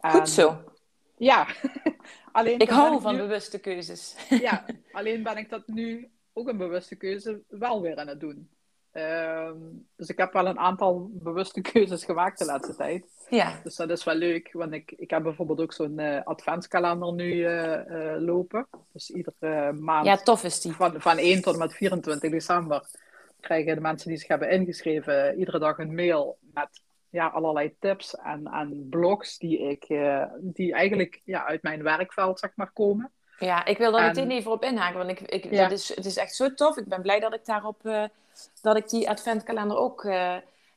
En, 0.00 0.10
Goed 0.10 0.28
zo. 0.28 0.64
Ja. 1.16 1.46
alleen 2.32 2.58
ik 2.58 2.70
hou 2.70 3.00
van 3.00 3.16
bewuste 3.16 3.60
keuzes. 3.60 4.16
ja, 4.28 4.64
alleen 4.92 5.22
ben 5.22 5.36
ik 5.36 5.50
dat 5.50 5.66
nu 5.66 6.10
ook 6.32 6.48
een 6.48 6.56
bewuste 6.56 6.96
keuze 6.96 7.42
wel 7.48 7.80
weer 7.80 7.96
aan 7.96 8.08
het 8.08 8.20
doen. 8.20 8.50
Um, 8.92 9.88
dus 9.96 10.08
ik 10.08 10.18
heb 10.18 10.32
wel 10.32 10.46
een 10.46 10.58
aantal 10.58 11.10
bewuste 11.12 11.60
keuzes 11.60 12.04
gemaakt 12.04 12.38
de 12.38 12.44
laatste 12.44 12.76
tijd. 12.76 13.19
Ja. 13.30 13.60
Dus 13.62 13.76
dat 13.76 13.90
is 13.90 14.04
wel 14.04 14.14
leuk, 14.14 14.52
want 14.52 14.72
ik, 14.72 14.92
ik 14.96 15.10
heb 15.10 15.22
bijvoorbeeld 15.22 15.60
ook 15.60 15.72
zo'n 15.72 15.98
uh, 15.98 16.20
adventskalender 16.24 17.12
nu 17.12 17.32
uh, 17.34 17.78
uh, 17.88 18.14
lopen. 18.18 18.66
Dus 18.92 19.10
iedere 19.10 19.72
maand. 19.72 20.06
Ja, 20.06 20.16
tof 20.16 20.44
is 20.44 20.60
die. 20.60 20.72
Van, 20.72 21.00
van 21.00 21.18
1 21.18 21.42
tot 21.42 21.52
en 21.52 21.58
met 21.58 21.74
24 21.74 22.30
december 22.30 22.86
krijgen 23.40 23.74
de 23.74 23.80
mensen 23.80 24.08
die 24.08 24.18
zich 24.18 24.28
hebben 24.28 24.50
ingeschreven 24.50 25.38
iedere 25.38 25.58
dag 25.58 25.78
een 25.78 25.94
mail 25.94 26.38
met 26.54 26.80
ja, 27.10 27.26
allerlei 27.26 27.74
tips 27.78 28.16
en, 28.16 28.46
en 28.46 28.86
blogs 28.90 29.38
die, 29.38 29.58
ik, 29.58 29.86
die 30.40 30.72
eigenlijk 30.72 31.20
ja, 31.24 31.44
uit 31.44 31.62
mijn 31.62 31.82
werkveld 31.82 32.38
zeg 32.38 32.50
maar, 32.54 32.70
komen. 32.72 33.10
Ja, 33.38 33.64
ik 33.64 33.78
wil 33.78 33.92
daar 33.92 34.06
meteen 34.06 34.30
even 34.30 34.50
op 34.50 34.64
inhaken, 34.64 34.98
want 34.98 35.10
ik, 35.10 35.20
ik, 35.20 35.50
ja. 35.50 35.62
dat 35.62 35.78
is, 35.78 35.94
het 35.94 36.04
is 36.04 36.16
echt 36.16 36.34
zo 36.34 36.54
tof. 36.54 36.76
Ik 36.76 36.88
ben 36.88 37.02
blij 37.02 37.20
dat 37.20 37.34
ik 37.34 37.44
daarop, 37.44 38.08
dat 38.62 38.76
ik 38.76 38.88
die 38.88 39.08
adventkalender 39.10 39.76
ook 39.76 40.04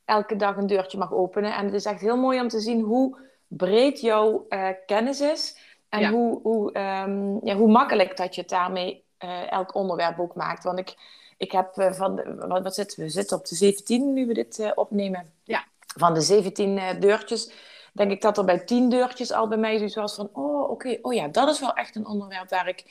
elke 0.06 0.36
dag 0.36 0.58
een 0.58 0.68
deurtje 0.68 0.98
mag 0.98 1.14
openen. 1.14 1.56
En 1.56 1.66
het 1.66 1.74
is 1.74 1.86
echt 1.86 2.02
heel 2.02 2.18
mooi 2.18 2.40
om 2.40 2.48
te 2.48 2.60
zien 2.60 2.82
hoe 2.82 3.18
breed 3.48 4.02
jouw 4.02 4.46
uh, 4.50 4.68
kennis 4.86 5.22
is. 5.22 5.58
En 5.90 6.00
ja. 6.00 6.12
hoe, 6.12 6.40
hoe, 6.42 6.78
um, 6.78 7.40
ja, 7.44 7.56
hoe 7.56 7.72
makkelijk 7.72 8.18
dat 8.18 8.36
je 8.36 8.42
het 8.42 8.50
daarmee 8.50 9.06
elk 9.50 9.76
onderwerp 9.76 10.20
ook 10.20 10.36
maakt. 10.36 10.64
Want 10.64 10.80
ik, 10.80 10.96
ik 11.38 11.52
heb 11.52 11.74
van, 11.76 12.16
de, 12.16 12.36
wat, 12.48 12.64
wat 12.64 12.76
zitten 12.76 13.00
we? 13.00 13.04
We 13.04 13.12
zitten 13.12 13.38
op 13.38 13.46
de 13.46 13.56
17 13.56 14.14
nu 14.14 14.28
we 14.28 14.34
dit 14.34 14.72
opnemen. 14.76 15.34
Ja. 15.44 15.66
Van 15.98 16.14
de 16.14 16.22
17 16.22 17.00
deurtjes 17.00 17.52
denk 17.94 18.12
ik 18.12 18.22
dat 18.22 18.38
er 18.38 18.46
bij 18.46 18.60
tien 18.60 18.90
deurtjes 18.90 19.32
al 19.32 19.48
bij 19.48 19.58
mij 19.58 19.78
zoiets 19.78 19.96
was 19.96 20.16
van, 20.16 20.30
oh 20.34 20.70
oké, 20.70 20.98
oh 21.02 21.14
ja, 21.14 21.28
dat 21.28 21.50
is 21.50 21.60
wel 21.60 21.74
echt 21.74 21.96
een 21.96 22.08
onderwerp 22.08 22.50
waar 22.50 22.68
ik 22.68 22.84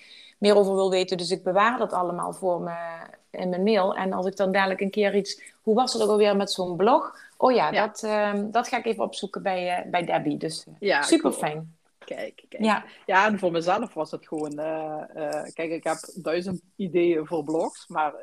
meer 0.43 0.57
over 0.57 0.75
wil 0.75 0.91
weten. 0.91 1.17
Dus 1.17 1.31
ik 1.31 1.43
bewaar 1.43 1.79
dat 1.79 1.93
allemaal 1.93 2.33
voor 2.33 2.61
me 2.61 2.75
in 3.31 3.49
mijn 3.49 3.63
mail. 3.63 3.95
En 3.97 4.13
als 4.13 4.27
ik 4.27 4.37
dan 4.37 4.53
dadelijk 4.53 4.81
een 4.81 4.91
keer 4.91 5.15
iets, 5.15 5.43
hoe 5.63 5.75
was 5.75 5.93
het 5.93 6.03
ook 6.03 6.09
alweer 6.09 6.37
met 6.37 6.51
zo'n 6.51 6.77
blog? 6.77 7.17
Oh 7.37 7.53
ja, 7.53 7.71
ja. 7.71 7.87
Dat, 7.87 8.03
uh, 8.03 8.33
dat 8.51 8.69
ga 8.69 8.79
ik 8.79 8.85
even 8.85 9.05
opzoeken 9.05 9.43
bij, 9.43 9.79
uh, 9.79 9.91
bij 9.91 10.05
Debbie. 10.05 10.37
Dus 10.37 10.67
uh, 10.69 10.75
ja, 10.79 11.03
super 11.03 11.31
cool. 11.31 11.43
fijn. 11.43 11.77
Kijk, 11.99 12.45
kijk. 12.49 12.63
Ja. 12.63 12.85
ja, 13.07 13.27
en 13.27 13.39
voor 13.39 13.51
mezelf 13.51 13.95
was 13.95 14.11
het 14.11 14.27
gewoon, 14.29 14.55
kijk, 15.53 15.71
ik 15.71 15.85
heb 15.85 15.99
duizend 16.15 16.63
ideeën 16.77 17.27
voor 17.27 17.45
blogs, 17.45 17.89
maar 17.89 18.15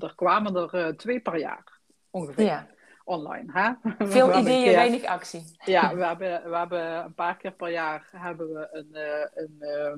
er 0.00 0.12
kwamen 0.14 0.56
er 0.56 0.96
twee 0.96 1.20
per 1.20 1.38
jaar 1.38 1.64
ongeveer. 2.10 2.44
Ja 2.44 2.66
online. 3.06 3.52
Hè? 3.52 3.72
Veel 4.06 4.38
ideeën, 4.38 4.64
keer, 4.64 4.74
weinig 4.74 5.04
actie. 5.04 5.56
Ja, 5.64 5.94
we 5.96 6.04
hebben, 6.04 6.50
we 6.50 6.56
hebben 6.56 7.04
een 7.04 7.14
paar 7.14 7.36
keer 7.36 7.52
per 7.52 7.70
jaar 7.70 8.08
hebben 8.10 8.52
we 8.52 8.68
een, 8.72 8.88
uh, 8.92 9.26
een 9.34 9.56
uh, 9.58 9.92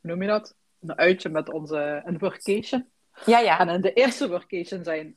hoe 0.00 0.10
noem 0.14 0.22
je 0.22 0.28
dat? 0.28 0.54
Een 0.80 0.96
uitje 0.96 1.28
met 1.28 1.52
onze 1.52 2.02
een 2.04 2.18
workation. 2.18 2.86
Ja, 3.24 3.38
ja. 3.38 3.58
En 3.58 3.68
in 3.68 3.80
de 3.80 3.92
eerste 3.92 4.28
workation 4.28 4.84
zijn 4.84 5.16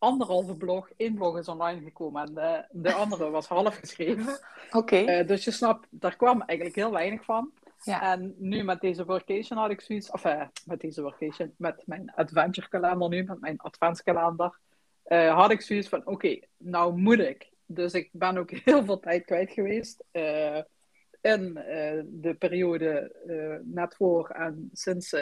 anderhalve 0.00 0.56
blog, 0.56 0.90
één 0.96 1.14
blog 1.14 1.38
is 1.38 1.48
online 1.48 1.82
gekomen 1.82 2.26
en 2.26 2.34
de, 2.34 2.64
de 2.70 2.92
andere 2.92 3.30
was 3.30 3.46
half 3.46 3.76
geschreven. 3.76 4.38
Oké. 4.70 4.76
Okay. 4.76 5.20
Uh, 5.20 5.26
dus 5.26 5.44
je 5.44 5.50
snapt, 5.50 5.86
daar 5.90 6.16
kwam 6.16 6.42
eigenlijk 6.42 6.78
heel 6.78 6.90
weinig 6.90 7.24
van. 7.24 7.52
Ja. 7.82 8.02
En 8.02 8.34
nu 8.38 8.62
met 8.62 8.80
deze 8.80 9.04
workation 9.04 9.58
had 9.58 9.70
ik 9.70 9.80
zoiets, 9.80 10.10
of 10.10 10.24
uh, 10.24 10.42
met 10.64 10.80
deze 10.80 11.02
workation, 11.02 11.54
met 11.56 11.82
mijn 11.86 12.12
adventure 12.14 12.68
kalender 12.68 13.08
nu, 13.08 13.22
met 13.22 13.40
mijn 13.40 13.58
adventskalender, 13.58 14.58
uh, 15.06 15.34
had 15.34 15.50
ik 15.50 15.60
zoiets 15.60 15.88
van, 15.88 16.06
oké, 16.06 16.38
nou 16.56 16.98
moet 16.98 17.18
ik. 17.18 17.50
Dus 17.66 17.92
ik 17.92 18.08
ben 18.12 18.38
ook 18.38 18.50
heel 18.64 18.84
veel 18.84 19.00
tijd 19.00 19.24
kwijt 19.24 19.50
geweest. 19.50 20.04
In 21.20 21.56
uh, 21.56 22.02
de 22.06 22.34
periode 22.38 23.12
net 23.64 23.94
voor 23.94 24.28
en 24.28 24.70
sinds 24.72 25.14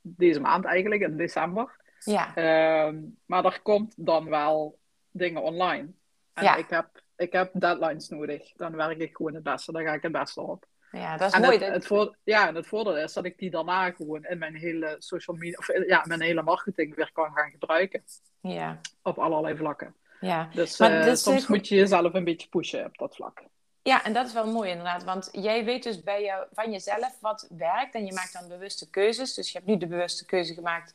deze 0.00 0.40
maand 0.40 0.64
eigenlijk, 0.64 1.02
in 1.02 1.16
december. 1.16 1.76
Ja. 1.98 2.34
Ehm, 2.34 3.00
maar 3.26 3.44
er 3.44 3.60
komt 3.62 3.94
dan 3.96 4.28
wel 4.28 4.78
dingen 5.10 5.42
online. 5.42 5.88
En 6.32 6.44
ja. 6.44 6.56
ik, 6.56 6.68
heb, 6.68 7.02
ik 7.16 7.32
heb 7.32 7.50
deadlines 7.52 8.08
nodig. 8.08 8.52
Dan 8.52 8.76
werk 8.76 8.98
ik 8.98 9.16
gewoon 9.16 9.34
het 9.34 9.42
beste. 9.42 9.72
Dan 9.72 9.84
ga 9.84 9.92
ik 9.92 10.02
het 10.02 10.12
beste 10.12 10.40
op. 10.40 10.66
Ja, 10.90 11.16
dat 11.16 11.34
is 11.34 11.40
mooi. 11.40 11.58
Het, 11.58 11.74
het 11.74 11.86
voor, 11.86 12.16
ja, 12.24 12.48
en 12.48 12.54
het 12.54 12.66
voordeel 12.66 12.98
is 12.98 13.12
dat 13.12 13.24
ik 13.24 13.38
die 13.38 13.50
daarna 13.50 13.90
gewoon 13.90 14.24
in 14.24 14.38
mijn 14.38 14.54
hele 14.54 14.96
social 14.98 15.36
media, 15.36 15.58
of 15.58 15.86
ja, 15.86 16.04
mijn 16.06 16.20
hele 16.20 16.42
marketing 16.42 16.94
weer 16.94 17.10
kan 17.12 17.32
gaan 17.34 17.50
gebruiken. 17.50 18.04
Ja. 18.40 18.80
Op 19.02 19.18
allerlei 19.18 19.56
vlakken. 19.56 19.94
Ja. 20.20 20.48
Dus, 20.52 20.80
uh, 20.80 21.14
soms 21.14 21.46
moet 21.46 21.68
je 21.68 21.74
jezelf 21.74 22.14
een 22.14 22.24
beetje 22.24 22.48
pushen 22.48 22.84
op 22.84 22.98
dat 22.98 23.14
vlak. 23.14 23.42
Ja, 23.84 24.04
en 24.04 24.12
dat 24.12 24.26
is 24.26 24.32
wel 24.32 24.46
mooi 24.46 24.70
inderdaad. 24.70 25.04
Want 25.04 25.28
jij 25.32 25.64
weet 25.64 25.82
dus 25.82 26.02
bij 26.02 26.22
jou, 26.22 26.46
van 26.52 26.72
jezelf 26.72 27.16
wat 27.20 27.48
werkt 27.50 27.94
en 27.94 28.06
je 28.06 28.12
maakt 28.12 28.32
dan 28.32 28.48
bewuste 28.48 28.90
keuzes. 28.90 29.34
Dus 29.34 29.52
je 29.52 29.58
hebt 29.58 29.70
nu 29.70 29.76
de 29.76 29.86
bewuste 29.86 30.24
keuze 30.24 30.54
gemaakt 30.54 30.94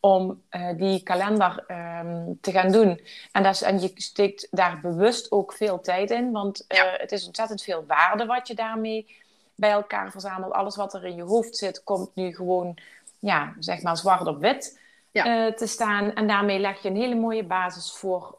om 0.00 0.42
uh, 0.50 0.68
die 0.76 1.02
kalender 1.02 1.64
um, 1.68 2.38
te 2.40 2.52
gaan 2.52 2.72
doen. 2.72 3.00
En, 3.32 3.42
dat 3.42 3.54
is, 3.54 3.62
en 3.62 3.80
je 3.80 3.92
steekt 3.94 4.48
daar 4.50 4.80
bewust 4.80 5.32
ook 5.32 5.52
veel 5.52 5.80
tijd 5.80 6.10
in, 6.10 6.32
want 6.32 6.64
uh, 6.68 6.78
ja. 6.78 6.94
het 6.96 7.12
is 7.12 7.26
ontzettend 7.26 7.62
veel 7.62 7.84
waarde 7.86 8.26
wat 8.26 8.48
je 8.48 8.54
daarmee 8.54 9.16
bij 9.54 9.70
elkaar 9.70 10.10
verzamelt. 10.10 10.52
Alles 10.52 10.76
wat 10.76 10.94
er 10.94 11.04
in 11.04 11.16
je 11.16 11.22
hoofd 11.22 11.56
zit, 11.56 11.84
komt 11.84 12.14
nu 12.14 12.34
gewoon, 12.34 12.78
ja, 13.18 13.54
zeg 13.58 13.82
maar 13.82 13.96
zwart 13.96 14.26
op 14.26 14.40
wit 14.40 14.78
ja. 15.24 15.46
uh, 15.46 15.52
te 15.52 15.66
staan. 15.66 16.14
En 16.14 16.26
daarmee 16.26 16.58
leg 16.58 16.82
je 16.82 16.88
een 16.88 16.96
hele 16.96 17.14
mooie 17.14 17.44
basis 17.44 17.92
voor 17.92 18.38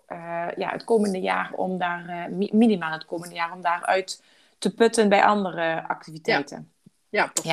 ja, 0.55 0.69
het 0.69 0.83
komende 0.83 1.19
jaar, 1.19 1.51
om 1.55 1.77
daar, 1.77 2.29
minimaal 2.51 2.91
het 2.91 3.05
komende 3.05 3.35
jaar, 3.35 3.53
om 3.53 3.61
daaruit 3.61 4.23
te 4.57 4.73
putten 4.73 5.09
bij 5.09 5.23
andere 5.23 5.87
activiteiten. 5.87 6.71
Ja, 7.09 7.27
precies. 7.27 7.51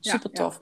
Ja, 0.00 0.12
super 0.12 0.30
tof. 0.30 0.60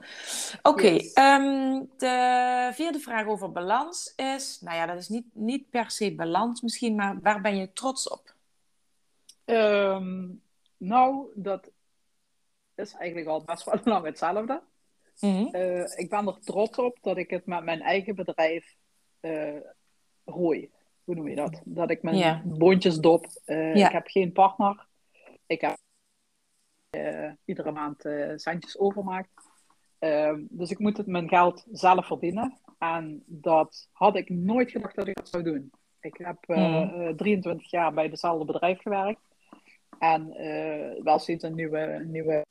Oké, 0.61 0.97
ehm, 1.13 1.83
de 1.97 2.69
vierde 2.73 2.99
vraag 2.99 3.25
over 3.25 3.51
balans 3.51 4.13
is, 4.15 4.61
nou 4.61 4.77
ja, 4.77 4.85
dat 4.85 4.97
is 4.97 5.09
niet, 5.09 5.25
niet 5.33 5.69
per 5.69 5.91
se 5.91 6.15
balans 6.15 6.61
misschien, 6.61 6.95
maar 6.95 7.19
waar 7.21 7.41
ben 7.41 7.57
je 7.57 7.73
trots 7.73 8.09
op? 8.09 8.33
Um, 9.45 10.41
nou, 10.77 11.27
dat 11.35 11.69
is 12.75 12.93
eigenlijk 12.93 13.29
al 13.29 13.43
best 13.43 13.63
wel 13.63 13.79
lang 13.93 14.05
hetzelfde. 14.05 14.61
Mm 15.19 15.49
ik 15.95 16.09
ben 16.09 16.27
er 16.27 16.39
trots 16.39 16.77
op 16.77 16.97
dat 17.01 17.17
ik 17.17 17.29
het 17.29 17.45
met 17.45 17.63
mijn 17.63 17.81
eigen 17.81 18.15
bedrijf 18.15 18.75
uh, 19.25 19.59
rooi. 20.25 20.69
Hoe 21.03 21.15
noem 21.15 21.27
je 21.27 21.35
dat? 21.35 21.61
Dat 21.65 21.89
ik 21.89 22.03
mijn 22.03 22.17
yeah. 22.17 22.41
boontjes 22.43 22.97
dop. 22.97 23.25
Uh, 23.45 23.75
Ik 23.75 23.91
heb 23.91 24.07
geen 24.07 24.31
partner. 24.31 24.87
Ik 25.45 25.61
heb 25.61 25.77
iedere 27.45 27.71
maand 27.71 28.01
centjes 28.35 28.77
overmaakt. 28.77 29.29
Uh, 29.99 30.33
dus 30.49 30.71
ik 30.71 30.79
moet 30.79 30.97
het 30.97 31.07
mijn 31.07 31.29
geld 31.29 31.65
zelf 31.71 32.05
verdienen. 32.05 32.59
En 32.77 33.23
dat 33.25 33.89
had 33.91 34.15
ik 34.15 34.29
nooit 34.29 34.71
gedacht 34.71 34.95
dat 34.95 35.07
ik 35.07 35.15
dat 35.15 35.29
zou 35.29 35.43
doen. 35.43 35.71
Ik 35.99 36.17
heb 36.17 36.37
mm. 36.47 37.17
23 37.17 37.71
jaar 37.71 37.93
bij 37.93 38.09
dezelfde 38.09 38.45
bedrijf 38.45 38.81
gewerkt. 38.81 39.21
En 39.99 40.33
wel 41.03 41.19
steeds 41.19 41.43
een 41.43 41.55
nieuwe, 41.55 42.03
nieuwe, 42.07 42.45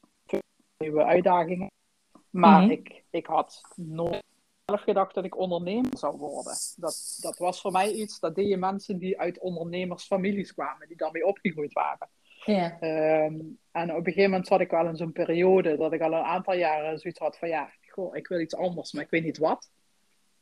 nieuwe 0.78 1.04
uitdagingen. 1.04 1.70
Maar 2.34 2.62
mm. 2.62 2.70
ik, 2.70 3.02
ik 3.10 3.26
had 3.26 3.62
nooit 3.76 4.22
zelf 4.64 4.80
gedacht 4.80 5.14
dat 5.14 5.24
ik 5.24 5.38
ondernemer 5.38 5.98
zou 5.98 6.16
worden. 6.16 6.54
Dat, 6.76 7.18
dat 7.20 7.38
was 7.38 7.60
voor 7.60 7.72
mij 7.72 7.92
iets, 7.92 8.20
dat 8.20 8.34
deden 8.34 8.58
mensen 8.58 8.98
die 8.98 9.20
uit 9.20 9.38
ondernemersfamilies 9.38 10.54
kwamen, 10.54 10.88
die 10.88 10.96
daarmee 10.96 11.26
opgegroeid 11.26 11.72
waren. 11.72 12.08
Ja. 12.44 12.78
Ehm, 12.80 13.40
en 13.70 13.90
op 13.90 13.96
een 13.96 14.04
gegeven 14.04 14.30
moment 14.30 14.46
zat 14.46 14.60
ik 14.60 14.70
wel 14.70 14.86
in 14.86 14.96
zo'n 14.96 15.12
periode 15.12 15.76
dat 15.76 15.92
ik 15.92 16.00
al 16.00 16.12
een 16.12 16.24
aantal 16.24 16.54
jaren 16.54 16.98
zoiets 16.98 17.20
had 17.20 17.38
van 17.38 17.48
ja, 17.48 17.70
goh, 17.88 18.16
ik 18.16 18.26
wil 18.26 18.40
iets 18.40 18.56
anders, 18.56 18.92
maar 18.92 19.02
ik 19.02 19.10
weet 19.10 19.24
niet 19.24 19.38
wat. 19.38 19.70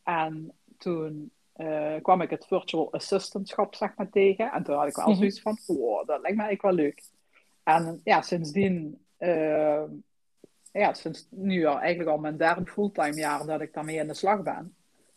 En 0.02 0.52
toen 0.78 1.32
uh, 1.56 1.94
kwam 2.02 2.20
ik 2.20 2.30
het 2.30 2.46
virtual 2.46 2.92
assistantschap 2.92 3.74
zeg 3.74 3.96
maar 3.96 4.10
tegen. 4.10 4.52
En 4.52 4.62
toen 4.62 4.76
had 4.76 4.86
ik 4.86 4.96
wel 4.96 5.08
mhm. 5.08 5.16
zoiets 5.16 5.40
van, 5.40 5.58
wow, 5.66 6.06
dat 6.06 6.20
lijkt 6.20 6.36
me 6.36 6.42
eigenlijk 6.42 6.62
wel 6.62 6.84
leuk. 6.84 7.02
En 7.62 8.00
ja, 8.04 8.22
sindsdien, 8.22 9.04
uh, 9.18 9.82
ja, 10.72 10.94
sinds 10.94 11.26
nu 11.30 11.64
al 11.64 11.78
eigenlijk 11.78 12.10
al 12.10 12.18
mijn 12.18 12.36
derde 12.36 12.66
fulltime 12.66 13.14
jaar 13.14 13.46
dat 13.46 13.60
ik 13.60 13.74
daarmee 13.74 14.00
aan 14.00 14.06
de 14.06 14.14
slag 14.14 14.42
ben. 14.42 14.74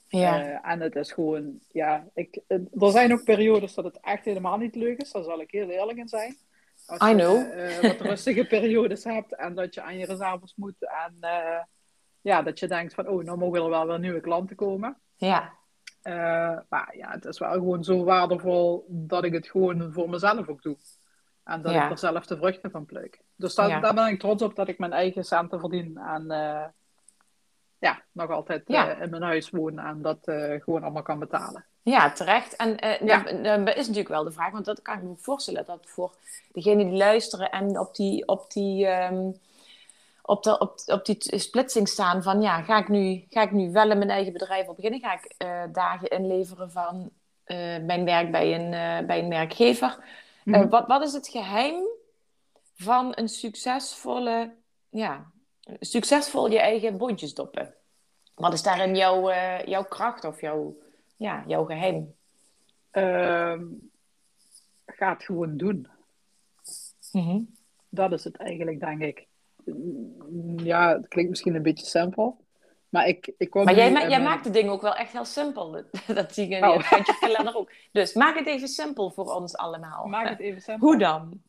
Ja. 0.08 0.46
Uh, 0.46 0.72
en 0.72 0.80
het 0.80 0.96
is 0.96 1.12
gewoon, 1.12 1.60
ja, 1.72 2.08
ik, 2.13 2.39
er 2.48 2.91
zijn 2.91 3.13
ook 3.13 3.24
periodes 3.24 3.74
dat 3.74 3.86
het 3.86 4.00
echt 4.02 4.26
helemaal 4.26 4.58
niet 4.58 4.76
leuk 4.76 5.02
is, 5.02 5.12
daar 5.12 5.24
zal 5.24 5.41
ik 5.41 5.52
heel 5.52 5.70
eerlijk 5.70 5.98
in 5.98 6.08
zijn. 6.08 6.38
Als 6.86 7.10
I 7.12 7.13
know. 7.13 7.36
je 7.36 7.80
uh, 7.82 7.89
wat 7.89 8.02
rustige 8.02 8.46
periodes 8.56 9.04
hebt 9.04 9.36
en 9.36 9.56
dat 9.56 9.74
je 9.74 9.82
aan 9.82 9.98
je 9.98 10.06
reserves 10.06 10.54
moet. 10.56 10.76
En 10.80 11.18
uh, 11.22 11.62
ja, 12.22 12.41
dat 12.41 12.60
je 12.60 12.68
denkt 12.68 12.94
van, 12.94 13.08
oh, 13.08 13.24
nou 13.24 13.38
mogen 13.38 13.63
er 13.63 13.70
wel 13.70 13.88
weer 13.88 14.00
nieuwe 14.00 14.22
klanten 14.22 14.56
komen. 14.56 14.98
Ja. 15.15 15.54
Maar 16.70 16.94
ja, 16.98 17.12
het 17.12 17.26
is 17.26 17.39
wel 17.39 17.52
gewoon 17.52 17.84
zo 17.84 18.04
waardevol 18.04 18.86
dat 18.89 19.24
ik 19.24 19.34
het 19.34 19.48
gewoon 19.48 19.94
voor 19.94 20.10
mezelf 20.10 20.48
ook 20.48 20.62
doe. 20.62 20.78
En 21.45 21.62
dat 21.62 21.71
ik 21.73 21.89
er 21.89 21.97
zelf 21.97 22.25
de 22.25 22.38
vruchten 22.38 22.71
van 22.71 22.86
pluk. 22.86 23.19
Dus 23.36 23.55
dat, 23.55 23.69
ja. 23.69 23.79
daar 23.79 23.93
ben 23.93 24.08
ik 24.08 24.19
trots 24.19 24.43
op 24.43 24.55
dat 24.55 24.67
ik 24.67 24.79
mijn 24.79 24.93
eigen 24.93 25.23
centen 25.23 25.60
verdien. 25.60 25.97
En 25.97 26.25
ja, 27.79 28.01
nog 28.12 28.29
altijd 28.29 28.63
ja. 28.67 28.95
in 28.95 29.10
mijn 29.10 29.21
huis 29.21 29.49
woon 29.49 29.79
en 29.79 30.01
dat 30.01 30.19
gewoon 30.60 30.84
allemaal 30.84 31.01
kan 31.01 31.19
betalen. 31.19 31.65
Ja, 31.81 32.12
terecht. 32.12 32.55
En 32.55 32.77
ja. 33.05 33.23
dan 33.23 33.67
is 33.67 33.75
natuurlijk 33.75 34.08
wel 34.08 34.23
de 34.23 34.31
vraag, 34.31 34.51
want 34.51 34.65
dat 34.65 34.81
kan 34.81 34.97
ik 34.97 35.03
me 35.03 35.13
voorstellen, 35.17 35.65
dat 35.65 35.79
voor 35.84 36.13
degenen 36.51 36.88
die 36.88 36.97
luisteren 36.97 37.51
en 37.51 37.79
op 37.79 37.95
die, 37.95 38.27
op 38.27 38.51
die, 38.51 38.88
um, 38.88 39.39
op 40.21 40.43
de, 40.43 40.60
op, 40.60 40.79
op 40.86 41.05
die 41.05 41.39
splitsing 41.39 41.88
staan 41.88 42.23
van, 42.23 42.41
ja, 42.41 42.62
ga 42.62 42.77
ik 42.77 42.88
nu, 42.88 43.25
ga 43.29 43.41
ik 43.41 43.51
nu 43.51 43.71
wel 43.71 43.91
in 43.91 43.97
mijn 43.97 44.10
eigen 44.10 44.34
bedrijf 44.34 44.67
op 44.67 44.75
beginnen? 44.75 44.99
Ga 44.99 45.13
ik 45.13 45.36
dagen 45.73 46.08
inleveren 46.08 46.71
van 46.71 47.10
mijn 47.86 48.05
werk 48.05 48.31
bij 48.31 48.55
een, 48.55 49.05
bij 49.08 49.19
een 49.19 49.29
werkgever? 49.29 50.23
Mm 50.45 50.69
wat, 50.69 50.88
wat 50.88 51.03
is 51.03 51.13
het 51.13 51.27
geheim 51.27 51.75
van 52.73 53.12
een 53.15 53.29
succesvolle, 53.29 54.55
ja, 54.89 55.31
succesvol 55.79 56.49
je 56.49 56.60
eigen 56.60 56.97
bondjes 56.97 57.34
doppen? 57.34 57.73
Wat 58.36 58.53
is 58.53 58.63
daarin 58.63 58.95
jouw, 58.95 59.31
jouw 59.65 59.84
kracht 59.84 60.23
of 60.23 60.41
jouw 60.41 60.77
ja, 61.17 61.43
jouw 61.47 61.65
geheim? 61.65 62.15
Uh, 62.91 63.62
ga 64.86 65.13
het 65.13 65.23
gewoon 65.23 65.58
doen. 65.58 65.88
Mm 67.12 67.53
Dat 67.89 68.12
is 68.12 68.23
het 68.23 68.36
eigenlijk, 68.36 68.79
denk 68.79 69.01
ik. 69.01 69.27
Ja, 70.58 70.95
het 70.95 71.08
klinkt 71.08 71.29
misschien 71.29 71.55
een 71.55 71.62
beetje 71.62 71.86
simpel. 71.86 72.44
Maar, 72.95 73.08
ik, 73.08 73.34
ik 73.38 73.49
kom 73.49 73.63
maar 73.63 73.75
jij, 73.75 73.91
ma 73.91 74.08
jij 74.08 74.21
maakt 74.21 74.43
de 74.43 74.49
dingen 74.49 74.71
ook 74.71 74.81
wel 74.81 74.95
echt 74.95 75.12
heel 75.12 75.25
simpel. 75.25 75.84
Dat 76.08 76.34
zie 76.36 76.47
je 76.47 76.62
oh. 76.62 76.89
je 77.19 77.51
ook. 77.55 77.71
Dus 77.91 78.13
maak 78.13 78.38
het 78.38 78.47
even 78.47 78.67
simpel 78.67 79.12
voor 79.12 79.34
ons 79.34 79.55
allemaal. 79.55 80.05
Maak 80.05 80.29
het 80.29 80.39
even 80.39 80.62
simpel. 80.62 80.88
Hoe 80.88 80.97
dan? 80.97 81.41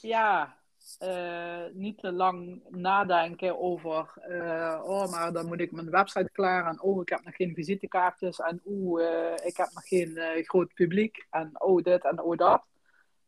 Ja, 0.00 0.56
uh, 1.02 1.64
niet 1.72 1.98
te 1.98 2.12
lang 2.12 2.62
nadenken 2.68 3.60
over, 3.60 4.12
uh, 4.28 4.80
oh, 4.84 5.10
maar 5.10 5.32
dan 5.32 5.46
moet 5.46 5.60
ik 5.60 5.72
mijn 5.72 5.90
website 5.90 6.30
klaar 6.32 6.66
en 6.66 6.82
oh, 6.82 7.02
ik 7.02 7.08
heb 7.08 7.24
nog 7.24 7.36
geen 7.36 7.54
visitekaartjes 7.54 8.38
en 8.38 8.60
uh, 8.64 9.32
ik 9.44 9.56
heb 9.56 9.68
nog 9.72 9.88
geen 9.88 10.18
groot 10.44 10.74
publiek 10.74 11.26
en 11.30 11.50
oh, 11.60 11.82
dit 11.82 12.04
en 12.04 12.22
oh, 12.22 12.36
dat. 12.36 12.62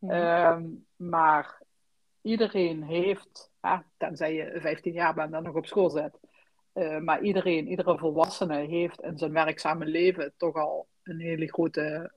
Ehm, 0.07 0.63
maar 0.95 1.61
iedereen 2.21 2.83
heeft, 2.83 3.51
tenzij 3.97 4.33
je 4.33 4.59
15 4.61 4.93
jaar 4.93 5.13
bent 5.13 5.33
en 5.33 5.43
nog 5.43 5.55
op 5.55 5.65
school 5.65 5.89
zit, 5.89 6.19
maar 6.99 7.21
iedereen, 7.21 7.67
iedere 7.67 7.97
volwassene 7.97 8.57
heeft 8.57 9.01
in 9.01 9.17
zijn 9.17 9.33
werkzame 9.33 9.85
leven 9.85 10.33
toch 10.37 10.55
al 10.55 10.87
een 11.03 11.19
hele 11.19 11.47
grote, 11.47 12.11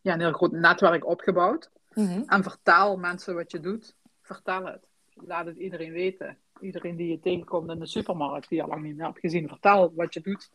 ja, 0.00 0.12
een 0.12 0.20
heel 0.20 0.32
groot 0.32 0.52
netwerk 0.52 1.06
opgebouwd. 1.06 1.70
Mm 1.94 2.22
En 2.26 2.42
vertaal 2.42 2.96
mensen 2.96 3.34
wat 3.34 3.50
je 3.50 3.60
doet 3.60 3.96
vertel 4.24 4.66
het. 4.66 4.86
Laat 5.14 5.46
het 5.46 5.56
iedereen 5.56 5.92
weten. 5.92 6.38
Iedereen 6.60 6.96
die 6.96 7.08
je 7.08 7.20
tegenkomt 7.20 7.70
in 7.70 7.78
de 7.78 7.86
supermarkt, 7.86 8.48
die 8.48 8.58
je 8.58 8.64
al 8.64 8.70
lang 8.70 8.82
niet 8.82 8.96
meer 8.96 9.06
hebt 9.06 9.20
gezien, 9.20 9.48
vertel 9.48 9.92
wat 9.94 10.14
je 10.14 10.20
doet. 10.20 10.50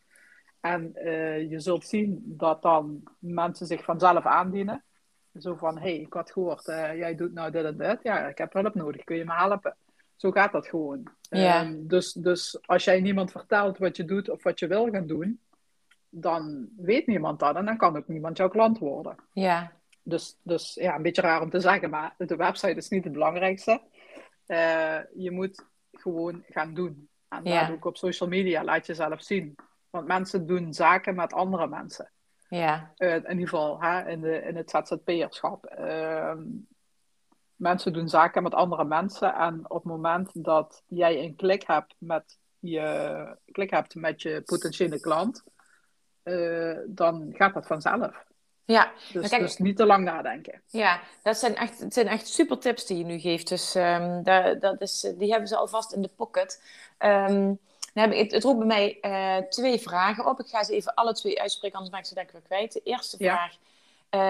En 0.60 0.92
uh, 0.94 1.50
je 1.50 1.60
zult 1.60 1.84
zien 1.84 2.22
dat 2.26 2.62
dan 2.62 3.02
mensen 3.18 3.66
zich 3.66 3.84
vanzelf 3.84 4.24
aandienen. 4.24 4.84
Zo 5.38 5.54
van, 5.54 5.74
hé, 5.74 5.80
hey, 5.80 6.00
ik 6.00 6.12
had 6.12 6.30
gehoord, 6.30 6.68
uh, 6.68 6.96
jij 6.96 7.14
doet 7.14 7.32
nou 7.32 7.50
dit 7.50 7.64
en 7.64 7.76
dit. 7.76 8.02
Ja, 8.02 8.28
ik 8.28 8.38
heb 8.38 8.52
hulp 8.52 8.74
nodig, 8.74 9.04
kun 9.04 9.16
je 9.16 9.24
me 9.24 9.34
helpen? 9.34 9.76
Zo 10.20 10.30
gaat 10.30 10.52
dat 10.52 10.66
gewoon. 10.66 11.02
Ja. 11.20 11.64
Um, 11.64 11.88
dus, 11.88 12.12
dus 12.12 12.58
als 12.66 12.84
jij 12.84 13.00
niemand 13.00 13.30
vertelt 13.30 13.78
wat 13.78 13.96
je 13.96 14.04
doet 14.04 14.28
of 14.28 14.42
wat 14.42 14.58
je 14.58 14.66
wil 14.66 14.90
gaan 14.90 15.06
doen, 15.06 15.40
dan 16.08 16.68
weet 16.76 17.06
niemand 17.06 17.38
dat 17.38 17.56
en 17.56 17.64
dan 17.64 17.76
kan 17.76 17.96
ook 17.96 18.08
niemand 18.08 18.36
jouw 18.36 18.48
klant 18.48 18.78
worden. 18.78 19.16
Ja. 19.32 19.72
Dus, 20.02 20.36
dus 20.42 20.74
ja, 20.74 20.96
een 20.96 21.02
beetje 21.02 21.22
raar 21.22 21.42
om 21.42 21.50
te 21.50 21.60
zeggen, 21.60 21.90
maar 21.90 22.14
de 22.18 22.36
website 22.36 22.74
is 22.74 22.88
niet 22.88 23.04
het 23.04 23.12
belangrijkste. 23.12 23.80
Uh, 24.46 24.98
je 25.14 25.30
moet 25.30 25.64
gewoon 25.92 26.44
gaan 26.48 26.74
doen. 26.74 27.08
En 27.28 27.44
ja. 27.44 27.66
dat 27.66 27.76
ik 27.76 27.84
op 27.84 27.96
social 27.96 28.28
media, 28.28 28.64
laat 28.64 28.86
jezelf 28.86 29.22
zien. 29.22 29.54
Want 29.90 30.06
mensen 30.06 30.46
doen 30.46 30.74
zaken 30.74 31.14
met 31.14 31.32
andere 31.32 31.66
mensen. 31.66 32.10
Ja. 32.48 32.92
Uh, 32.98 33.14
in 33.14 33.30
ieder 33.30 33.48
geval 33.48 33.82
hè, 33.82 34.08
in, 34.08 34.20
de, 34.20 34.42
in 34.42 34.56
het 34.56 34.70
ZZP'erschap. 34.70 35.76
Uh, 35.78 36.32
mensen 37.60 37.92
doen 37.92 38.08
zaken 38.08 38.42
met 38.42 38.54
andere 38.54 38.84
mensen. 38.84 39.34
En 39.34 39.64
op 39.68 39.76
het 39.76 39.92
moment 39.92 40.30
dat 40.32 40.82
jij 40.86 41.24
een 41.24 41.36
klik 41.36 41.66
hebt 41.66 41.94
met 41.98 42.38
je, 42.58 43.36
klik 43.52 43.70
hebt 43.70 43.94
met 43.94 44.22
je 44.22 44.42
potentiële 44.44 45.00
klant, 45.00 45.44
uh, 46.24 46.78
dan 46.86 47.30
gaat 47.32 47.54
dat 47.54 47.66
vanzelf. 47.66 48.24
Ja, 48.64 48.92
dus, 49.12 49.28
kijk, 49.28 49.42
dus, 49.42 49.56
niet 49.56 49.76
te 49.76 49.86
lang 49.86 50.04
nadenken. 50.04 50.62
Ja, 50.66 51.00
dat 51.22 51.36
zijn 51.36 51.56
echt, 51.56 51.78
het 51.78 51.94
zijn 51.94 52.06
echt 52.06 52.28
super 52.28 52.58
tips 52.58 52.86
die 52.86 52.98
je 52.98 53.04
nu 53.04 53.18
geeft. 53.18 53.48
Dus 53.48 53.74
um, 53.74 54.22
dat, 54.22 54.60
dat 54.60 54.80
is, 54.80 55.12
die 55.18 55.30
hebben 55.30 55.48
ze 55.48 55.56
alvast 55.56 55.92
in 55.92 56.02
de 56.02 56.10
pocket. 56.16 56.62
Um, 56.98 57.58
heb 57.92 58.12
ik, 58.12 58.18
het, 58.18 58.32
het 58.32 58.44
roept 58.44 58.58
bij 58.58 58.66
mij 58.66 58.98
uh, 59.02 59.48
twee 59.48 59.78
vragen 59.78 60.26
op. 60.26 60.40
Ik 60.40 60.48
ga 60.48 60.64
ze 60.64 60.74
even 60.74 60.94
alle 60.94 61.12
twee 61.12 61.40
uitspreken, 61.40 61.76
anders 61.76 61.94
maak 61.94 62.02
ik 62.02 62.08
ze 62.08 62.14
denk 62.14 62.26
ik 62.26 62.32
weer 62.32 62.42
kwijt. 62.42 62.72
De 62.72 62.80
eerste 62.84 63.16
vraag 63.16 63.56
uh, 64.10 64.20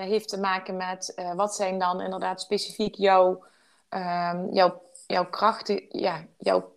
heeft 0.00 0.28
te 0.28 0.40
maken 0.40 0.76
met 0.76 1.12
uh, 1.16 1.34
wat 1.34 1.54
zijn 1.54 1.78
dan 1.78 2.00
inderdaad 2.00 2.40
specifiek 2.40 2.94
jouw, 2.94 3.44
um, 3.90 4.52
jouw, 4.52 4.82
jouw 5.06 5.26
krachten, 5.30 5.86
ja, 5.88 6.24
jouw, 6.38 6.72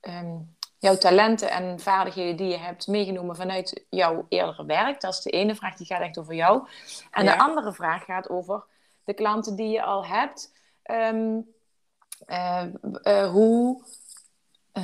um, 0.00 0.56
jouw 0.78 0.96
talenten 0.96 1.50
en 1.50 1.80
vaardigheden 1.80 2.36
die 2.36 2.48
je 2.48 2.58
hebt 2.58 2.86
meegenomen 2.86 3.36
vanuit 3.36 3.84
jouw 3.90 4.26
eerdere 4.28 4.64
werk. 4.64 5.00
Dat 5.00 5.12
is 5.12 5.20
de 5.20 5.30
ene 5.30 5.54
vraag, 5.54 5.76
die 5.76 5.86
gaat 5.86 6.00
echt 6.00 6.18
over 6.18 6.34
jou. 6.34 6.68
En 7.10 7.26
de 7.26 7.38
andere 7.38 7.72
vraag 7.72 8.04
gaat 8.04 8.28
over 8.28 8.64
de 9.04 9.14
klanten 9.14 9.56
die 9.56 9.68
je 9.68 9.82
al 9.82 10.06
hebt. 10.06 10.52
Um, 10.90 11.52
uh, 12.26 12.64
uh, 13.02 13.30
hoe, 13.30 13.84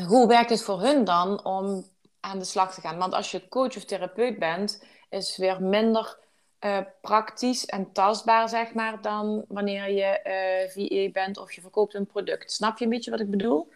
hoe 0.07 0.27
werkt 0.27 0.51
het 0.51 0.63
voor 0.63 0.81
hun 0.81 1.05
dan 1.05 1.45
om 1.45 1.85
aan 2.21 2.39
de 2.39 2.45
slag 2.45 2.75
te 2.75 2.81
gaan? 2.81 2.99
Want 2.99 3.13
als 3.15 3.31
je 3.31 3.49
coach 3.49 3.77
of 3.77 3.85
therapeut 3.85 4.39
bent, 4.39 4.85
is 5.09 5.37
weer 5.37 5.63
minder 5.63 6.19
uh, 6.61 6.79
praktisch 7.01 7.67
en 7.67 7.93
tastbaar, 7.93 8.49
zeg 8.49 8.75
maar, 8.75 9.01
dan 9.01 9.45
wanneer 9.49 9.91
je 9.91 10.21
uh, 10.25 10.71
VA 10.71 11.11
bent 11.13 11.39
of 11.39 11.53
je 11.53 11.61
verkoopt 11.61 11.95
een 11.95 12.07
product. 12.07 12.53
Snap 12.53 12.79
je 12.79 12.85
een 12.85 12.91
beetje 12.91 13.11
wat 13.11 13.21
ik 13.21 13.31
bedoel? 13.31 13.69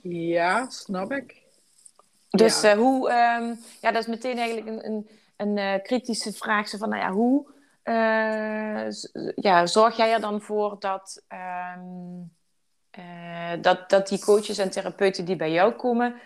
Ja, 0.00 0.70
snap 0.70 1.12
ik. 1.12 1.42
Dus 2.30 2.60
ja. 2.60 2.74
Uh, 2.74 2.80
hoe, 2.80 3.10
um, 3.10 3.60
ja, 3.80 3.92
dat 3.92 4.02
is 4.02 4.06
meteen 4.06 4.38
eigenlijk 4.38 4.68
een, 4.68 5.06
een, 5.36 5.58
een 5.58 5.82
kritische 5.82 6.32
vraag. 6.32 6.68
Zo 6.68 6.78
van, 6.78 6.88
nou 6.88 7.02
ja, 7.02 7.10
hoe 7.10 7.52
ja, 9.34 9.66
zorg 9.66 9.96
jij 9.96 10.12
er 10.12 10.20
dan 10.20 10.40
voor 10.40 10.76
dat, 10.78 11.22
um, 11.76 12.32
dat, 13.60 13.90
dat 13.90 14.08
die 14.08 14.18
coaches 14.18 14.58
en 14.58 14.70
therapeuten 14.70 15.24
die 15.24 15.36
bij 15.36 15.52
jou 15.52 15.72
komen, 15.72 16.20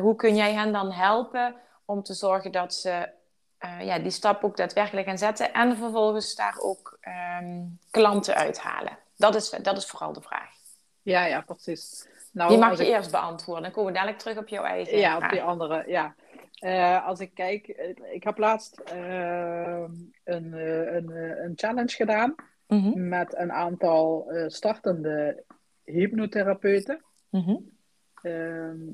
hoe 0.00 0.16
kun 0.16 0.36
jij 0.36 0.52
hen 0.52 0.72
dan 0.72 0.92
helpen 0.92 1.54
om 1.84 2.02
te 2.02 2.14
zorgen 2.14 2.52
dat 2.52 2.74
ze 2.74 3.08
uh, 3.64 3.86
ja, 3.86 3.98
die 3.98 4.10
stap 4.10 4.44
ook 4.44 4.56
daadwerkelijk 4.56 5.06
gaan 5.06 5.18
zetten 5.18 5.52
en 5.52 5.76
vervolgens 5.76 6.34
daar 6.34 6.56
ook 6.58 6.98
um, 7.42 7.78
klanten 7.90 8.34
uithalen? 8.34 8.98
Dat 9.16 9.34
is, 9.34 9.50
dat 9.50 9.76
is 9.76 9.86
vooral 9.86 10.12
de 10.12 10.22
vraag. 10.22 10.50
Ja, 11.02 11.24
ja, 11.24 11.40
precies. 11.40 12.08
Nou, 12.32 12.48
die 12.48 12.58
mag 12.58 12.78
je 12.78 12.86
ik... 12.86 12.94
eerst 12.94 13.10
beantwoorden. 13.10 13.62
Dan 13.62 13.72
komen 13.72 13.92
we 13.92 13.96
dadelijk 13.96 14.20
terug 14.20 14.38
op 14.38 14.48
jouw 14.48 14.64
eigen 14.64 14.98
Ja, 14.98 15.16
vraag. 15.16 15.30
op 15.30 15.30
die 15.30 15.42
andere, 15.42 15.84
ja. 15.86 16.14
Uh, 16.60 17.06
als 17.06 17.20
ik 17.20 17.34
kijk, 17.34 17.66
ik 18.12 18.24
heb 18.24 18.38
laatst 18.38 18.82
uh, 18.94 19.84
een, 20.24 20.52
een, 20.94 21.10
een 21.44 21.52
challenge 21.56 21.94
gedaan 21.94 22.34
mm 22.66 22.82
-hmm. 22.82 23.08
met 23.08 23.36
een 23.36 23.52
aantal 23.52 24.32
startende 24.46 25.44
hypnotherapeuten. 25.84 27.04
Mm 27.30 27.40
-hmm. 27.40 27.70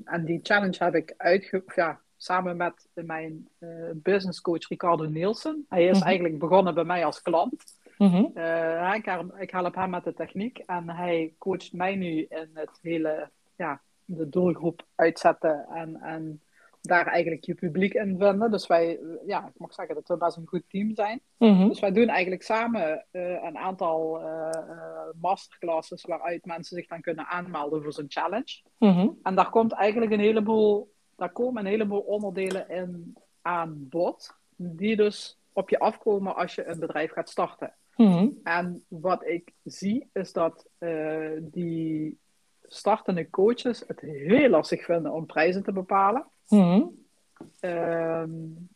en 0.04 0.24
die 0.24 0.40
challenge 0.42 0.84
heb 0.84 0.94
ik 0.94 1.14
uitge 1.16 1.62
ja, 1.74 2.00
samen 2.24 2.56
met 2.56 2.88
mijn 2.94 3.48
uh, 3.58 3.90
business 3.94 4.40
coach 4.40 4.68
Ricardo 4.68 5.04
Nielsen. 5.04 5.66
Hij 5.68 5.84
is 5.84 5.90
mm 5.90 5.94
-hmm. 5.94 6.06
eigenlijk 6.06 6.38
begonnen 6.38 6.74
bij 6.74 6.84
mij 6.84 7.04
als 7.04 7.22
klant. 7.22 7.64
Mm 7.98 8.08
-hmm. 8.08 8.30
uh, 8.34 8.94
ik, 8.94 9.06
ik 9.38 9.50
help 9.50 9.74
hem 9.74 9.90
met 9.90 10.04
de 10.04 10.14
techniek 10.14 10.58
en 10.58 10.90
hij 10.90 11.34
coacht 11.38 11.72
mij 11.72 11.96
nu 11.96 12.26
in 12.28 12.50
het 12.52 12.78
hele, 12.82 13.30
ja, 13.56 13.80
de 14.04 14.28
doelgroep 14.28 14.86
uitzetten 14.94 15.66
en, 15.74 16.00
en 16.00 16.40
daar 16.80 17.06
eigenlijk 17.06 17.44
je 17.44 17.54
publiek 17.54 17.94
in 17.94 18.16
vinden. 18.18 18.50
Dus 18.50 18.66
wij, 18.66 19.00
ja, 19.26 19.46
ik 19.46 19.58
mag 19.58 19.74
zeggen 19.74 19.94
dat 19.94 20.08
we 20.08 20.16
best 20.16 20.36
een 20.36 20.46
goed 20.46 20.64
team 20.68 20.94
zijn. 20.94 21.20
Mm 21.38 21.56
-hmm. 21.56 21.68
Dus 21.68 21.80
wij 21.80 21.92
doen 21.92 22.08
eigenlijk 22.08 22.42
samen 22.42 23.04
uh, 23.12 23.42
een 23.42 23.58
aantal 23.58 24.20
masterclasses 25.20 26.04
waaruit 26.04 26.44
mensen 26.44 26.76
zich 26.76 26.86
dan 26.86 27.00
kunnen 27.00 27.26
aanmelden 27.26 27.82
voor 27.82 27.92
zo'n 27.92 28.04
challenge. 28.08 28.62
En 29.22 29.34
daar 29.34 29.50
komt 29.50 29.72
eigenlijk 29.72 30.12
een 30.12 30.20
heleboel 30.20 30.93
daar 31.16 31.32
komen 31.32 31.64
een 31.64 31.70
heleboel 31.70 32.00
onderdelen 32.00 32.68
in 32.68 33.16
aan 33.42 33.88
bod, 33.88 34.34
die 34.56 34.96
dus 34.96 35.38
op 35.52 35.70
je 35.70 35.78
afkomen 35.78 36.34
als 36.34 36.54
je 36.54 36.66
een 36.66 36.78
bedrijf 36.78 37.12
gaat 37.12 37.28
starten. 37.30 37.74
Mm-hmm. 37.96 38.40
En 38.42 38.84
wat 38.88 39.26
ik 39.26 39.52
zie 39.64 40.10
is 40.12 40.32
dat 40.32 40.66
uh, 40.78 41.30
die 41.40 42.18
startende 42.62 43.30
coaches 43.30 43.84
het 43.86 44.00
heel 44.00 44.48
lastig 44.48 44.84
vinden 44.84 45.12
om 45.12 45.26
prijzen 45.26 45.62
te 45.62 45.72
bepalen. 45.72 46.26
Mm-hmm. 46.48 47.02
Um, 47.60 48.68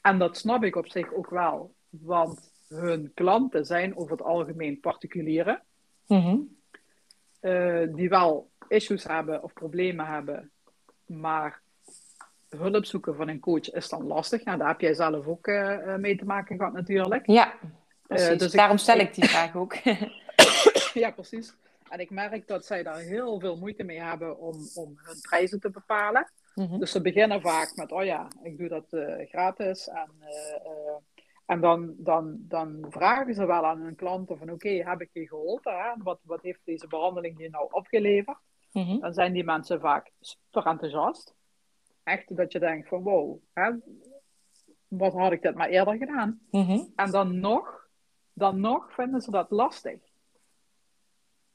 en 0.00 0.18
dat 0.18 0.36
snap 0.36 0.64
ik 0.64 0.76
op 0.76 0.88
zich 0.88 1.12
ook 1.12 1.30
wel, 1.30 1.74
want 1.88 2.52
hun 2.68 3.10
klanten 3.14 3.64
zijn 3.66 3.96
over 3.96 4.10
het 4.12 4.22
algemeen 4.22 4.80
particulieren, 4.80 5.62
mm-hmm. 6.06 6.56
uh, 7.40 7.94
die 7.94 8.08
wel 8.08 8.50
issues 8.68 9.04
hebben 9.04 9.42
of 9.42 9.52
problemen 9.52 10.06
hebben 10.06 10.50
maar 11.10 11.60
hulp 12.48 12.84
zoeken 12.84 13.14
van 13.14 13.28
een 13.28 13.40
coach 13.40 13.70
is 13.70 13.88
dan 13.88 14.06
lastig. 14.06 14.44
Nou, 14.44 14.58
daar 14.58 14.68
heb 14.68 14.80
jij 14.80 14.94
zelf 14.94 15.26
ook 15.26 15.46
uh, 15.46 15.94
mee 15.94 16.16
te 16.16 16.24
maken 16.24 16.56
gehad 16.56 16.72
natuurlijk. 16.72 17.26
Ja, 17.26 17.54
precies. 18.06 18.30
Uh, 18.30 18.38
dus 18.38 18.52
Daarom 18.52 18.76
ik, 18.76 18.82
stel 18.82 18.98
ik 18.98 19.14
die 19.14 19.28
vraag 19.34 19.56
ook. 19.56 19.74
ja, 20.94 21.10
precies. 21.10 21.54
En 21.88 22.00
ik 22.00 22.10
merk 22.10 22.46
dat 22.46 22.66
zij 22.66 22.82
daar 22.82 22.98
heel 22.98 23.40
veel 23.40 23.56
moeite 23.56 23.82
mee 23.82 24.00
hebben 24.00 24.38
om, 24.38 24.68
om 24.74 24.98
hun 25.02 25.20
prijzen 25.20 25.60
te 25.60 25.70
bepalen. 25.70 26.30
Mm-hmm. 26.54 26.78
Dus 26.78 26.90
ze 26.90 27.00
beginnen 27.00 27.40
vaak 27.40 27.76
met, 27.76 27.92
oh 27.92 28.04
ja, 28.04 28.28
ik 28.42 28.58
doe 28.58 28.68
dat 28.68 28.86
uh, 28.90 29.28
gratis. 29.28 29.88
En, 29.88 30.10
en 31.46 31.60
dan, 31.60 31.94
dan, 31.96 32.36
dan 32.38 32.86
vragen 32.88 33.34
ze 33.34 33.46
wel 33.46 33.66
aan 33.66 33.80
hun 33.80 33.94
klanten 33.94 34.38
van, 34.38 34.50
oké, 34.50 34.66
okay, 34.68 34.90
heb 34.90 35.00
ik 35.00 35.10
je 35.12 35.28
geholpen? 35.28 35.72
Hè? 35.72 36.02
Wat, 36.02 36.18
wat 36.22 36.42
heeft 36.42 36.60
deze 36.64 36.86
behandeling 36.86 37.38
je 37.38 37.50
nou 37.50 37.66
opgeleverd? 37.70 38.38
Mm-hmm. 38.72 39.00
Dan 39.00 39.12
zijn 39.12 39.32
die 39.32 39.44
mensen 39.44 39.80
vaak 39.80 40.10
super 40.20 40.66
enthousiast. 40.66 41.34
Echt 42.02 42.36
dat 42.36 42.52
je 42.52 42.58
denkt 42.58 42.88
van 42.88 43.02
wow, 43.02 43.38
hè, 43.52 43.70
wat 44.88 45.12
had 45.12 45.32
ik 45.32 45.42
dit 45.42 45.54
maar 45.54 45.68
eerder 45.68 45.96
gedaan? 45.96 46.40
Mm-hmm. 46.50 46.92
En 46.96 47.10
dan 47.10 47.40
nog, 47.40 47.88
dan 48.32 48.60
nog 48.60 48.92
vinden 48.92 49.20
ze 49.20 49.30
dat 49.30 49.50
lastig. 49.50 50.00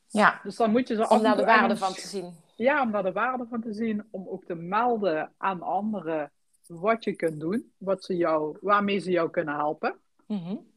Ja, 0.08 0.40
dus 0.44 0.56
dan 0.56 0.72
moet 0.72 0.88
je 0.88 0.96
ze 0.96 1.10
om 1.10 1.22
daar 1.22 1.38
de 1.38 1.46
waarde 1.46 1.78
van 1.78 1.94
te 1.94 2.08
zien. 2.08 2.34
Ja, 2.56 2.82
om 2.82 2.92
daar 2.92 3.04
de 3.04 3.12
waarde 3.12 3.46
van 3.46 3.62
te 3.62 3.74
zien, 3.74 4.08
om 4.10 4.28
ook 4.28 4.46
te 4.46 4.56
melden 4.56 5.34
aan 5.38 5.62
anderen 5.62 6.32
wat 6.68 7.04
je 7.04 7.14
kunt 7.14 7.40
doen, 7.40 7.74
wat 7.78 8.04
ze 8.04 8.16
jou, 8.16 8.58
waarmee 8.62 9.00
ze 9.00 9.12
jou 9.12 9.30
kunnen 9.30 9.56
helpen. 9.56 10.00
Um, 10.28 10.74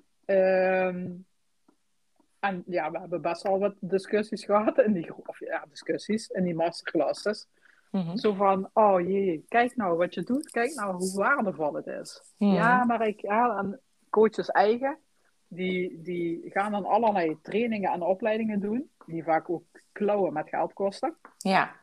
en 2.48 2.62
ja, 2.66 2.90
we 2.90 2.98
hebben 2.98 3.20
best 3.20 3.42
wel 3.42 3.58
wat 3.58 3.74
discussies 3.80 4.44
gehad 4.44 4.78
in 4.78 4.92
die, 4.92 5.14
of 5.26 5.38
ja, 5.38 5.64
discussies 5.68 6.28
in 6.28 6.44
die 6.44 6.54
masterclasses. 6.54 7.46
Mm-hmm. 7.90 8.16
Zo 8.16 8.32
van, 8.32 8.70
oh 8.72 9.00
jee, 9.00 9.44
kijk 9.48 9.76
nou 9.76 9.96
wat 9.96 10.14
je 10.14 10.22
doet, 10.22 10.50
kijk 10.50 10.74
nou 10.74 10.94
hoe 10.94 11.14
waardevol 11.14 11.74
het 11.74 11.86
is. 11.86 12.22
Mm-hmm. 12.38 12.56
Ja, 12.56 12.84
maar 12.84 13.06
ik, 13.06 13.20
ja, 13.20 13.58
en 13.58 13.80
coaches 14.10 14.48
eigen, 14.48 14.98
die, 15.46 16.02
die 16.02 16.50
gaan 16.50 16.72
dan 16.72 16.84
allerlei 16.84 17.38
trainingen 17.42 17.92
en 17.92 18.02
opleidingen 18.02 18.60
doen, 18.60 18.90
die 19.06 19.24
vaak 19.24 19.50
ook 19.50 19.64
klauwen 19.92 20.32
met 20.32 20.48
geld 20.48 20.72
kosten. 20.72 21.16
Ja. 21.38 21.76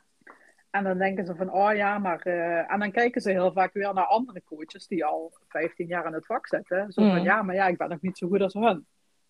En 0.69 0.83
dan 0.83 0.97
denken 0.97 1.25
ze 1.25 1.35
van, 1.35 1.51
oh 1.51 1.73
ja, 1.75 1.97
maar... 1.97 2.27
Uh, 2.27 2.71
en 2.71 2.79
dan 2.79 2.91
kijken 2.91 3.21
ze 3.21 3.31
heel 3.31 3.51
vaak 3.51 3.73
weer 3.73 3.93
naar 3.93 4.05
andere 4.05 4.43
coaches 4.43 4.87
die 4.87 5.05
al 5.05 5.33
15 5.47 5.87
jaar 5.87 6.05
in 6.05 6.13
het 6.13 6.25
vak 6.25 6.47
zitten. 6.47 6.91
Zo 6.91 7.09
van, 7.09 7.23
ja, 7.23 7.41
maar 7.41 7.55
ja, 7.55 7.67
ik 7.67 7.77
ben 7.77 7.89
nog 7.89 8.01
niet 8.01 8.17
zo 8.17 8.27
goed 8.27 8.41
als 8.41 8.53
hun. 8.53 8.85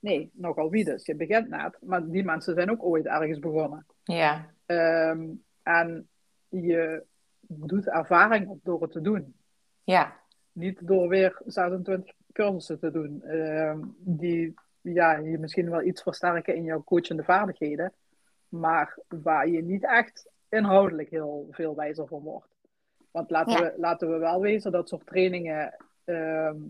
Nee, 0.06 0.32
nogal 0.34 0.70
wie 0.70 0.86
dus. 0.86 1.06
Je 1.06 1.16
begint 1.16 1.50
net, 1.50 1.78
maar 1.82 2.08
die 2.08 2.24
mensen 2.24 2.54
zijn 2.56 2.72
ook 2.72 2.84
ooit 2.84 3.06
ergens 3.06 3.40
begonnen. 3.40 3.86
Ja. 4.04 4.52
Um, 4.66 5.44
en 5.64 6.08
je 6.50 7.04
doet 7.40 7.88
ervaring 7.88 8.48
op 8.48 8.60
door 8.64 8.82
het 8.82 8.92
te 8.92 9.02
doen. 9.02 9.36
Ja. 9.84 10.20
Niet 10.52 10.88
door 10.88 11.08
weer 11.08 11.42
26 11.46 12.14
cursussen 12.32 12.80
te 12.80 12.92
doen, 12.92 13.22
um, 13.30 13.96
die 14.00 14.54
ja, 14.82 15.18
je 15.18 15.38
misschien 15.38 15.70
wel 15.70 15.82
iets 15.82 16.02
versterken 16.02 16.56
in 16.56 16.64
jouw 16.64 16.84
coachende 16.84 17.24
vaardigheden, 17.24 17.94
maar 18.50 19.00
waar 19.08 19.48
je 19.48 19.64
niet 19.64 19.86
echt 19.86 20.30
inhoudelijk 20.50 21.10
heel 21.10 21.48
veel 21.52 21.76
wijzer 21.76 22.08
van 22.08 22.22
wordt. 22.22 22.56
Want 23.12 23.30
laten, 23.30 23.54
ja. 23.54 23.62
we, 23.62 23.74
laten 23.78 24.12
we 24.12 24.18
wel 24.18 24.42
wezen, 24.42 24.72
dat 24.72 24.90
soort 24.90 25.06
trainingen 25.06 25.76
um, 26.06 26.70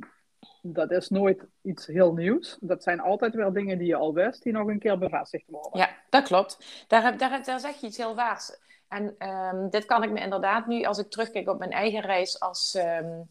dat 0.61 0.91
is 0.91 1.09
nooit 1.09 1.45
iets 1.61 1.87
heel 1.87 2.13
nieuws. 2.13 2.57
Dat 2.59 2.83
zijn 2.83 2.99
altijd 2.99 3.33
wel 3.33 3.53
dingen 3.53 3.77
die 3.77 3.87
je 3.87 3.95
al 3.95 4.13
wist, 4.13 4.43
die 4.43 4.53
nog 4.53 4.67
een 4.67 4.79
keer 4.79 4.97
bevestigd 4.97 5.43
worden. 5.47 5.79
Ja, 5.79 5.89
dat 6.09 6.23
klopt. 6.23 6.57
Daar, 6.87 7.17
daar, 7.17 7.43
daar 7.43 7.59
zeg 7.59 7.79
je 7.79 7.87
iets 7.87 7.97
heel 7.97 8.15
waars. 8.15 8.57
En 8.87 9.15
um, 9.29 9.69
dit 9.69 9.85
kan 9.85 10.03
ik 10.03 10.11
me 10.11 10.19
inderdaad 10.19 10.67
nu, 10.67 10.83
als 10.83 10.97
ik 10.97 11.09
terugkijk 11.09 11.49
op 11.49 11.59
mijn 11.59 11.71
eigen 11.71 12.01
reis 12.01 12.39
als 12.39 12.75
um, 12.75 13.27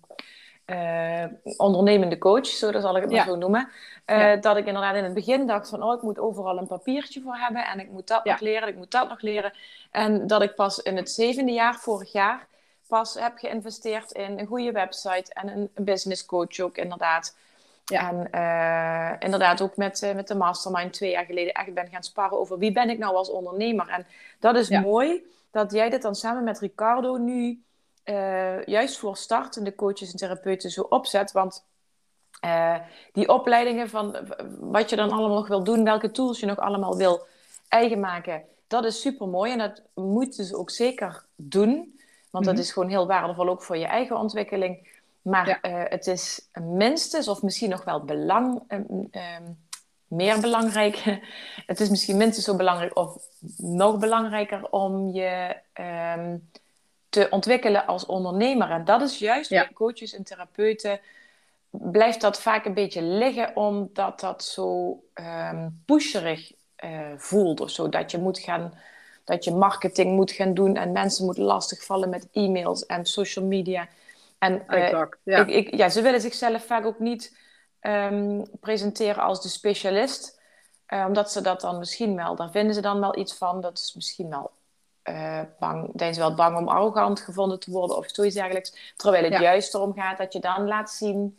uh, 0.67 1.25
ondernemende 1.57 2.19
coach, 2.19 2.47
zo 2.47 2.71
dat 2.71 2.83
zal 2.83 2.97
ik 2.97 3.03
het 3.03 3.11
maar 3.11 3.21
ja. 3.21 3.27
zo 3.27 3.37
noemen, 3.37 3.69
uh, 4.07 4.19
ja. 4.19 4.37
dat 4.37 4.57
ik 4.57 4.67
inderdaad 4.67 4.97
in 4.97 5.05
het 5.05 5.15
begin 5.15 5.47
dacht 5.47 5.69
van, 5.69 5.83
oh, 5.83 5.95
ik 5.95 6.03
moet 6.03 6.19
overal 6.19 6.59
een 6.59 6.67
papiertje 6.67 7.21
voor 7.21 7.37
hebben 7.37 7.67
en 7.67 7.81
ik 7.81 7.91
moet 7.91 8.09
dat 8.09 8.21
ja. 8.25 8.31
nog 8.31 8.41
leren, 8.41 8.69
ik 8.69 8.77
moet 8.77 8.91
dat 8.91 9.09
nog 9.09 9.21
leren. 9.21 9.53
En 9.91 10.27
dat 10.27 10.43
ik 10.43 10.55
pas 10.55 10.79
in 10.79 10.97
het 10.97 11.11
zevende 11.11 11.53
jaar, 11.53 11.75
vorig 11.75 12.13
jaar, 12.13 12.47
pas 12.87 13.15
heb 13.15 13.39
geïnvesteerd 13.39 14.13
in 14.13 14.39
een 14.39 14.47
goede 14.47 14.73
website 14.73 15.35
en 15.35 15.49
een, 15.49 15.85
business 15.85 16.27
coach 16.27 16.61
ook 16.61 16.77
inderdaad. 16.77 17.37
Ja. 17.85 18.11
En 18.11 18.29
uh, 18.35 19.17
inderdaad 19.19 19.61
ook 19.61 19.77
met, 19.77 20.03
uh, 20.03 20.15
met 20.15 20.29
de 20.29 20.35
mastermind 20.35 20.93
twee 20.93 21.11
jaar 21.11 21.25
geleden 21.25 21.53
echt 21.53 21.75
ben 21.75 21.89
gaan 21.89 22.03
sparren 22.03 22.39
over 22.39 22.59
wie 22.59 22.73
ben 22.73 22.91
ik 22.91 22.99
nou 22.99 23.15
als 23.15 23.31
ondernemer. 23.31 23.89
En 23.89 24.07
dat 24.39 24.57
is 24.57 24.69
ja. 24.69 24.81
mooi 24.81 25.25
dat 25.51 25.73
jij 25.73 25.91
dit 25.91 26.03
dan 26.03 26.15
samen 26.15 26.45
met 26.45 26.59
Ricardo 26.59 27.17
nu 27.17 27.63
uh, 28.05 28.65
juist 28.65 28.99
voor 28.99 29.17
startende 29.17 29.75
coaches 29.75 30.11
en 30.13 30.19
therapeuten 30.19 30.71
zo 30.71 30.81
opzet. 30.81 31.33
Want 31.33 31.65
die 33.13 33.29
opleidingen 33.29 33.89
van 33.89 34.17
wat 34.61 34.91
je 34.91 34.97
dan 34.97 35.11
allemaal 35.11 35.37
nog 35.37 35.49
wil 35.49 35.65
doen, 35.65 35.85
welke 35.85 36.11
tools 36.11 36.41
je 36.41 36.47
nog 36.47 36.59
allemaal 36.59 36.97
wil 36.97 37.27
eigen 37.69 38.01
maken, 38.01 38.43
dat 38.67 38.85
is 38.85 39.01
super 39.01 39.29
mooi 39.29 39.53
en 39.53 39.59
dat 39.59 39.83
moet 39.95 40.37
dus 40.37 40.55
ook 40.55 40.71
zeker 40.71 41.25
doen. 41.37 41.99
Want 42.35 42.45
dat 42.47 42.55
mhm. 42.55 42.63
is 42.63 42.73
gewoon 42.73 42.89
heel 42.89 43.07
waardevol 43.07 43.49
ook 43.49 43.63
voor 43.63 43.77
je 43.77 43.87
eigen 43.87 44.17
ontwikkeling. 44.17 44.89
Maar 45.23 45.49
ja. 45.49 45.71
uh, 45.71 45.91
het 45.91 46.07
is 46.07 46.49
minstens, 46.53 47.29
of 47.29 47.43
misschien 47.43 47.71
nog 47.71 47.85
wel 47.85 48.01
belang, 48.05 48.63
um, 48.69 48.87
um, 48.91 49.59
meer 50.09 50.41
belangrijk. 50.41 51.03
het 51.67 51.81
is 51.81 51.89
misschien 51.89 52.17
minstens 52.17 52.45
zo 52.45 52.57
belangrijk 52.57 52.97
of 52.97 53.17
nog 53.57 53.99
belangrijker 53.99 54.71
om 54.71 55.11
je 55.11 55.57
um, 56.17 56.49
te 57.09 57.27
ontwikkelen 57.31 57.87
als 57.87 58.07
ondernemer. 58.07 58.71
En 58.71 58.85
dat 58.85 59.03
is 59.03 59.19
juist 59.19 59.51
ja. 59.51 59.63
bij 59.65 59.73
coaches 59.73 60.15
en 60.15 60.25
therapeuten 60.25 61.01
blijft 61.71 62.21
dat 62.21 62.41
vaak 62.41 62.65
een 62.65 62.75
beetje 62.75 63.03
liggen, 63.03 63.57
omdat 63.57 64.21
dat 64.21 64.45
zo 64.45 65.01
um, 65.15 65.83
pusherig 65.85 66.53
uh, 66.85 66.99
voelt 67.17 67.61
of 67.61 67.71
zo. 67.71 67.89
Dat 67.89 68.11
je 68.11 68.19
moet 68.19 68.39
gaan, 68.39 68.75
dat 69.25 69.45
je 69.45 69.55
marketing 69.55 70.13
moet 70.17 70.31
gaan 70.31 70.55
doen 70.55 70.77
en 70.77 70.93
mensen 70.93 71.25
moeten 71.25 71.45
lastigvallen 71.45 72.09
met 72.09 72.29
e-mails 72.33 72.87
en 72.87 73.07
social 73.07 73.45
media. 73.45 73.89
En 74.39 74.63
uh, 74.69 75.03
ja. 75.23 75.47
Ik, 75.47 75.49
ik, 75.49 75.75
ja, 75.75 75.89
ze 75.89 76.03
willen 76.03 76.21
zichzelf 76.21 76.65
vaak 76.67 76.87
ook 76.87 76.99
niet 76.99 77.37
um, 77.81 78.45
presenteren 78.61 79.23
als 79.23 79.43
de 79.43 79.49
specialist. 79.49 80.43
Uh, 80.89 81.05
omdat 81.07 81.33
ze 81.33 81.41
dat 81.41 81.61
dan 81.61 81.79
misschien 81.79 82.17
wel, 82.17 82.37
daar 82.37 82.51
vinden 82.51 82.75
ze 82.75 82.81
dan 82.81 83.01
wel 83.01 83.19
iets 83.19 83.35
van. 83.35 83.61
Dat 83.61 83.79
is 83.79 83.95
misschien 83.95 84.31
wel 84.31 84.51
uh, 85.05 85.41
bang, 85.59 85.91
zijn 85.97 86.15
ze 86.15 86.21
wel 86.21 86.35
bang 86.35 86.59
om 86.59 86.69
arrogant 86.69 87.21
gevonden 87.21 87.61
te 87.61 87.71
worden 87.71 87.97
of 87.97 88.07
zoiets 88.07 88.35
dergelijks. 88.35 88.95
Terwijl 88.97 89.25
het 89.25 89.33
ja. 89.33 89.41
juist 89.41 89.75
erom 89.75 89.93
gaat 89.95 90.19
dat 90.19 90.33
je 90.33 90.41
dan 90.41 90.67
laat 90.67 90.91
zien, 90.91 91.39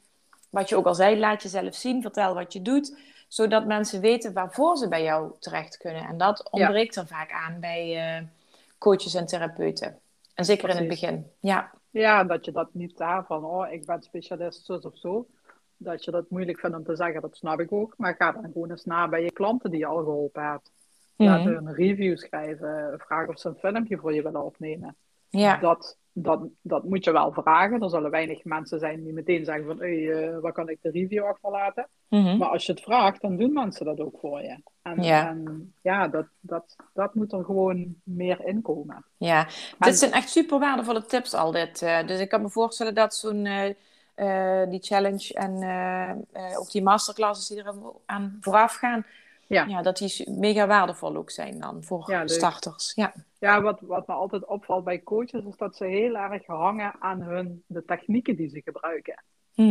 wat 0.50 0.69
je 0.69 0.76
ook 0.76 0.86
al 0.86 0.95
zei, 0.95 1.19
laat 1.19 1.43
jezelf 1.43 1.76
zien, 1.76 2.02
vertel 2.02 2.34
wat 2.34 2.54
je 2.54 2.62
doet, 2.62 2.98
zodat 3.27 3.65
mensen 3.65 4.01
weten 4.01 4.33
waarvoor 4.33 4.77
ze 4.77 4.88
bij 4.88 5.03
jou 5.03 5.31
terecht 5.39 5.77
kunnen. 5.77 6.07
En 6.07 6.17
dat 6.17 6.51
ontbreekt 6.51 6.95
ja. 6.95 7.01
er 7.01 7.07
vaak 7.07 7.31
aan 7.31 7.59
bij 7.59 8.17
uh, 8.19 8.27
coaches 8.77 9.13
en 9.13 9.25
therapeuten. 9.25 9.99
En 10.33 10.45
zeker 10.45 10.63
Precies. 10.63 10.81
in 10.81 10.89
het 10.89 10.99
begin. 10.99 11.31
Ja. 11.39 11.71
ja, 11.89 12.23
dat 12.23 12.45
je 12.45 12.51
dat 12.51 12.73
niet 12.73 12.97
daar 12.97 13.25
van, 13.25 13.43
oh, 13.43 13.71
ik 13.71 13.85
ben 13.85 14.01
specialist, 14.01 14.65
zo 14.65 14.79
of 14.81 14.97
zo 14.97 15.27
dat 15.77 16.03
je 16.03 16.11
dat 16.11 16.29
moeilijk 16.29 16.59
vindt 16.59 16.75
om 16.75 16.83
te 16.83 16.95
zeggen, 16.95 17.21
dat 17.21 17.35
snap 17.35 17.59
ik 17.59 17.71
ook. 17.71 17.93
Maar 17.97 18.15
ga 18.15 18.31
dan 18.31 18.51
gewoon 18.51 18.69
eens 18.69 18.85
na 18.85 19.09
bij 19.09 19.23
je 19.23 19.31
klanten 19.31 19.69
die 19.69 19.79
je 19.79 19.85
al 19.85 20.03
geholpen 20.03 20.43
hebt. 20.43 20.71
Laat 21.15 21.39
mm 21.39 21.55
-hmm. 21.55 21.67
een 21.67 21.73
review 21.73 22.17
schrijven. 22.17 22.93
Vraag 22.97 23.27
of 23.27 23.39
ze 23.39 23.47
een 23.47 23.55
filmpje 23.55 23.97
voor 23.97 24.13
je 24.13 24.21
willen 24.21 24.43
opnemen. 24.43 24.95
Ja. 25.29 25.57
Dat, 25.57 25.97
dat, 26.17 26.39
dat 26.62 26.84
moet 26.84 27.04
je 27.04 27.12
wel 27.12 27.32
vragen. 27.32 27.82
Er 27.82 27.89
zullen 27.89 28.12
weinig 28.12 28.43
mensen 28.43 28.80
zijn 28.80 29.04
die 29.04 29.13
meteen 29.13 29.45
zeggen 29.45 29.65
van... 29.65 29.80
Hey, 29.80 29.97
uh, 29.97 30.39
waar 30.39 30.51
kan 30.51 30.69
ik 30.69 30.78
de 30.82 30.89
review 30.89 31.23
achterlaten? 31.23 31.88
Mm 32.10 32.25
-hmm. 32.25 32.38
Maar 32.38 32.49
als 32.49 32.65
je 32.65 32.71
het 32.71 32.82
vraagt, 32.82 33.21
dan 33.21 33.38
doen 33.38 33.54
mensen 33.54 33.86
dat 33.86 33.99
ook 33.99 34.17
voor 34.19 34.41
je. 34.41 34.58
En 34.82 35.04
ja, 35.04 35.30
en, 35.30 35.73
ja 35.82 36.08
dat, 36.08 36.25
dat, 36.39 36.75
dat 36.93 37.15
moet 37.15 37.32
er 37.32 37.43
gewoon 37.43 37.95
meer 38.04 38.45
inkomen. 38.45 39.06
Ja, 39.17 39.45
en, 39.45 39.51
dit 39.80 39.97
zijn 39.97 40.12
echt 40.12 40.30
super 40.30 40.60
waardevolle 40.60 41.06
tips 41.06 41.34
al 41.34 41.51
dit. 41.51 41.82
Uh, 41.82 42.08
dus 42.08 42.19
ik 42.19 42.30
kan 42.30 42.41
me 42.41 42.49
voorstellen 42.49 42.95
dat 42.95 43.15
zo'n... 43.15 43.45
Uh, 43.45 43.69
uh, 44.15 44.69
die 44.69 44.82
challenge 44.82 45.34
en 45.34 45.54
ook 46.58 46.71
die 46.71 46.84
masterclasses 46.84 47.47
die 47.47 47.63
er 47.63 47.73
aan 48.06 48.38
vooraf 48.41 48.75
gaan, 48.75 49.06
ja. 49.47 49.65
ja. 49.65 49.81
dat 49.81 49.97
die 49.97 50.29
mega 50.29 50.67
waardevol 50.67 51.15
ook 51.15 51.31
zijn 51.31 51.60
dan 51.60 51.84
voor 51.84 52.12
ja, 52.12 52.27
starters. 52.27 52.93
Ja, 52.95 53.13
ja 53.39 53.62
wat, 53.62 53.79
wat 53.81 54.08
me 54.08 54.13
altijd 54.13 54.45
opvalt 54.45 54.84
bij 54.84 55.03
coaches 55.03 55.45
is 55.45 55.58
dat 55.58 55.75
ze 55.75 55.86
heel 55.86 56.15
erg 56.15 56.45
hangen 56.45 56.95
aan 56.99 57.21
hun, 57.21 57.63
de 57.67 57.86
technieken 57.86 58.36
die 58.36 58.49
ze 58.49 58.62
gebruiken. 58.62 59.23
Mm 59.55 59.69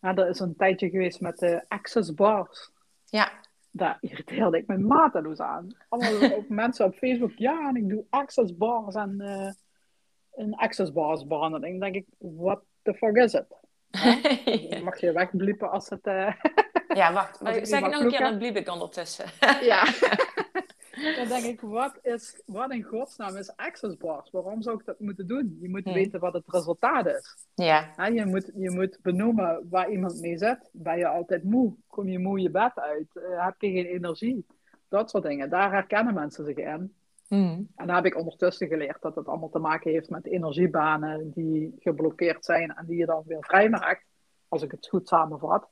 -hmm. 0.00 0.18
er 0.18 0.28
is 0.28 0.40
een 0.40 0.56
tijdje 0.56 0.90
geweest 0.90 1.20
met 1.20 1.38
de 1.38 1.64
access 1.68 2.14
bars. 2.14 2.70
Ja. 3.04 3.30
Daar 3.70 3.98
irriteerde 4.00 4.58
ik 4.58 4.66
me 4.66 4.78
mateloos 4.78 5.38
aan. 5.38 5.76
Allemaal 5.88 6.32
op 6.32 6.48
mensen 6.64 6.84
op 6.84 6.94
Facebook, 6.94 7.32
ja, 7.36 7.68
en 7.68 7.76
ik 7.76 7.88
doe 7.88 8.04
access 8.10 8.56
bars 8.56 8.94
en 8.94 9.16
uh, 9.18 9.50
een 10.34 10.54
access 10.54 10.92
bars 10.92 11.26
behandeling. 11.26 11.80
Dan 11.80 11.92
denk 11.92 12.06
ik, 12.06 12.14
wat 12.18 12.62
the 12.82 12.94
fuck 12.94 13.16
is 13.16 13.32
het? 13.32 13.56
ja. 14.70 14.82
Mag 14.82 15.00
je 15.00 15.12
wegbliepen 15.12 15.70
als 15.70 15.88
het... 15.88 16.06
Uh... 16.06 16.32
ja, 16.94 17.12
wacht. 17.12 17.38
zeg 17.62 17.80
het 17.80 17.90
nog 17.90 18.02
een 18.02 18.10
keer, 18.10 18.20
dan 18.20 18.38
bliep 18.38 18.56
ik 18.56 18.68
ondertussen. 18.68 19.24
ja. 19.72 19.84
dan 21.16 21.28
denk 21.28 21.44
ik, 21.44 21.60
wat, 21.60 21.98
is, 22.02 22.42
wat 22.46 22.72
in 22.72 22.82
godsnaam 22.82 23.36
is 23.36 23.56
access 23.56 23.96
bars? 23.96 24.30
Waarom 24.30 24.62
zou 24.62 24.78
ik 24.78 24.86
dat 24.86 25.00
moeten 25.00 25.26
doen? 25.26 25.58
Je 25.60 25.68
moet 25.68 25.84
hmm. 25.84 25.92
weten 25.92 26.20
wat 26.20 26.32
het 26.32 26.44
resultaat 26.46 27.06
is. 27.06 27.36
Ja. 27.54 27.92
ja. 27.96 28.06
je, 28.06 28.26
moet, 28.26 28.50
je 28.54 28.70
moet 28.70 28.98
benoemen 29.02 29.66
waar 29.70 29.90
iemand 29.90 30.20
mee 30.20 30.38
zit. 30.38 30.70
Ben 30.72 30.98
je 30.98 31.06
altijd 31.06 31.44
moe? 31.44 31.74
Kom 31.86 32.08
je 32.08 32.18
moe 32.18 32.40
je 32.40 32.50
bed 32.50 32.72
uit? 32.74 33.08
Uh, 33.14 33.44
heb 33.44 33.54
je 33.58 33.70
geen 33.70 33.86
energie? 33.86 34.46
Dat 34.88 35.10
soort 35.10 35.24
dingen. 35.24 35.50
Daar 35.50 35.72
herkennen 35.72 36.14
mensen 36.14 36.44
zich 36.44 36.56
in. 36.56 36.94
Mm. 37.28 37.68
En 37.76 37.86
daar 37.86 37.96
heb 37.96 38.06
ik 38.06 38.16
ondertussen 38.16 38.68
geleerd 38.68 39.02
dat 39.02 39.14
het 39.14 39.26
allemaal 39.26 39.48
te 39.48 39.58
maken 39.58 39.90
heeft 39.90 40.10
met 40.10 40.26
energiebanen 40.26 41.30
die 41.30 41.74
geblokkeerd 41.78 42.44
zijn 42.44 42.74
en 42.74 42.86
die 42.86 42.96
je 42.96 43.06
dan 43.06 43.22
weer 43.26 43.44
vrijmaakt, 43.44 44.04
als 44.48 44.62
ik 44.62 44.70
het 44.70 44.88
goed 44.88 45.08
samenvat. 45.08 45.68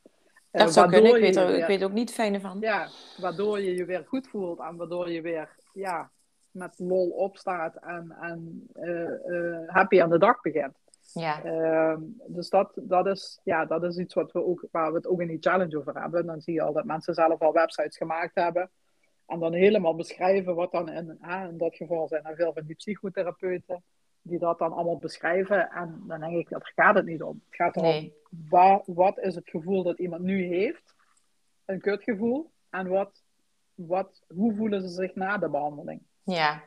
Dat 0.50 0.72
zou 0.72 0.90
kunnen, 0.90 1.14
ik 1.14 1.20
weet, 1.20 1.36
er, 1.36 1.46
weer, 1.46 1.58
ik 1.58 1.66
weet 1.66 1.84
ook 1.84 1.92
niet 1.92 2.12
fijne 2.12 2.40
van. 2.40 2.56
Ja, 2.60 2.88
waardoor 3.20 3.60
je 3.60 3.74
je 3.74 3.84
weer 3.84 4.04
goed 4.06 4.28
voelt 4.28 4.58
en 4.58 4.76
waardoor 4.76 5.10
je 5.10 5.20
weer 5.20 5.56
ja, 5.72 6.10
met 6.50 6.78
lol 6.78 7.10
opstaat 7.10 7.76
en, 7.76 8.16
en 8.20 8.68
uh, 8.74 9.10
uh, 9.26 9.68
happy 9.68 10.02
aan 10.02 10.10
de 10.10 10.18
dag 10.18 10.40
begint. 10.40 10.78
Ja. 11.12 11.42
Ehm, 11.42 12.00
dus 12.26 12.48
dat, 12.48 12.72
dat, 12.74 13.06
is, 13.06 13.40
ja, 13.44 13.64
dat 13.64 13.84
is 13.84 13.96
iets 13.96 14.14
wat 14.14 14.32
we 14.32 14.44
ook, 14.44 14.66
waar 14.70 14.90
we 14.90 14.96
het 14.96 15.06
ook 15.06 15.20
in 15.20 15.28
die 15.28 15.40
challenge 15.40 15.78
over 15.78 16.00
hebben. 16.00 16.26
Dan 16.26 16.40
zie 16.40 16.54
je 16.54 16.62
al 16.62 16.72
dat 16.72 16.84
mensen 16.84 17.14
zelf 17.14 17.40
al 17.40 17.52
websites 17.52 17.96
gemaakt 17.96 18.34
hebben 18.34 18.70
en 19.26 19.38
dan 19.38 19.52
helemaal 19.52 19.94
beschrijven 19.94 20.54
wat 20.54 20.72
dan 20.72 20.88
in, 20.88 21.18
dat 21.56 21.76
geval 21.76 22.08
zijn 22.08 22.24
er 22.24 22.36
veel 22.36 22.52
van 22.52 22.62
die 22.66 22.74
psychotherapeuten 22.74 23.82
die 24.22 24.38
dat 24.38 24.58
dan 24.58 24.72
allemaal 24.72 24.98
beschrijven. 24.98 25.70
En 25.70 26.02
dan 26.06 26.20
denk 26.20 26.36
ik, 26.36 26.48
dat 26.48 26.72
gaat 26.74 26.94
het 26.94 27.04
niet 27.04 27.22
om. 27.22 27.42
Het 27.46 27.56
gaat 27.56 27.76
erom, 27.76 28.12
waar, 28.28 28.80
wat 28.86 29.18
is 29.18 29.34
het 29.34 29.48
gevoel 29.48 29.82
dat 29.82 29.98
iemand 29.98 30.22
nu 30.22 30.46
heeft? 30.46 30.94
Een 31.64 31.80
kutgevoel. 31.80 32.50
En 32.70 32.88
wat, 32.88 33.22
wat, 33.74 34.22
hoe 34.28 34.54
voelen 34.54 34.80
ze 34.80 34.88
zich 34.88 35.14
na 35.14 35.38
de 35.38 35.48
behandeling? 35.48 36.00
Ja. 36.22 36.62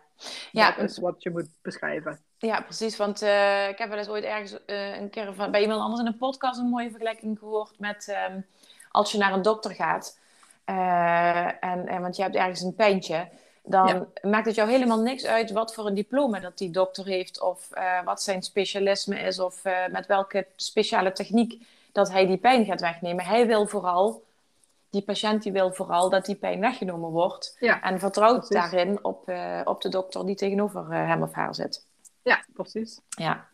ja. 0.51 0.71
Dat 0.75 0.89
is 0.89 0.97
wat 0.97 1.23
je 1.23 1.29
moet 1.29 1.49
beschrijven. 1.61 2.19
Ja, 2.37 2.61
precies. 2.61 2.97
Want 2.97 3.21
uh, 3.21 3.69
ik 3.69 3.77
heb 3.77 3.89
wel 3.89 3.97
eens 3.97 4.09
ooit 4.09 4.23
ergens 4.23 4.57
uh, 4.67 4.97
een 4.97 5.09
keer 5.09 5.33
van, 5.33 5.51
bij 5.51 5.61
iemand 5.61 5.81
anders 5.81 6.01
in 6.01 6.07
een 6.07 6.17
podcast 6.17 6.59
een 6.59 6.69
mooie 6.69 6.89
vergelijking 6.89 7.39
gehoord 7.39 7.79
met 7.79 8.15
um, 8.29 8.45
als 8.89 9.11
je 9.11 9.17
naar 9.17 9.33
een 9.33 9.41
dokter 9.41 9.71
gaat 9.71 10.19
uh, 10.65 11.63
en, 11.63 11.87
en, 11.87 12.01
want 12.01 12.15
je 12.15 12.21
hebt 12.21 12.35
ergens 12.35 12.61
een 12.61 12.75
pijntje, 12.75 13.29
dan 13.63 14.07
maakt 14.21 14.45
het 14.45 14.55
jou 14.55 14.69
helemaal 14.69 14.99
niks 14.99 15.25
uit 15.25 15.51
wat 15.51 15.73
voor 15.73 15.85
een 15.85 15.93
diploma 15.93 16.39
dat 16.39 16.57
die 16.57 16.69
dokter 16.69 17.05
heeft, 17.05 17.41
of 17.41 17.69
uh, 17.73 18.03
wat 18.03 18.21
zijn 18.21 18.41
specialisme 18.43 19.19
is, 19.19 19.39
of 19.39 19.65
uh, 19.65 19.87
met 19.91 20.05
welke 20.05 20.47
speciale 20.55 21.11
techniek 21.11 21.65
dat 21.91 22.11
hij 22.11 22.25
die 22.25 22.37
pijn 22.37 22.65
gaat 22.65 22.81
wegnemen. 22.81 23.25
Hij 23.25 23.47
wil 23.47 23.67
vooral, 23.67 24.23
die 24.89 25.01
patiënt 25.01 25.43
die 25.43 25.51
wil 25.51 25.73
vooral 25.73 26.09
dat 26.09 26.25
die 26.25 26.35
pijn 26.35 26.59
weggenomen 26.59 27.09
wordt 27.09 27.57
ja, 27.59 27.81
en 27.81 27.99
vertrouwt 27.99 28.49
daarin 28.49 29.03
op, 29.03 29.31
op 29.63 29.81
de 29.81 29.89
dokter 29.89 30.25
die 30.25 30.35
tegenover 30.35 30.93
hem 30.93 31.21
of 31.21 31.33
haar 31.33 31.55
zit. 31.55 31.85
Ja, 32.23 32.45
precies. 32.53 32.99
Ja, 33.09 33.47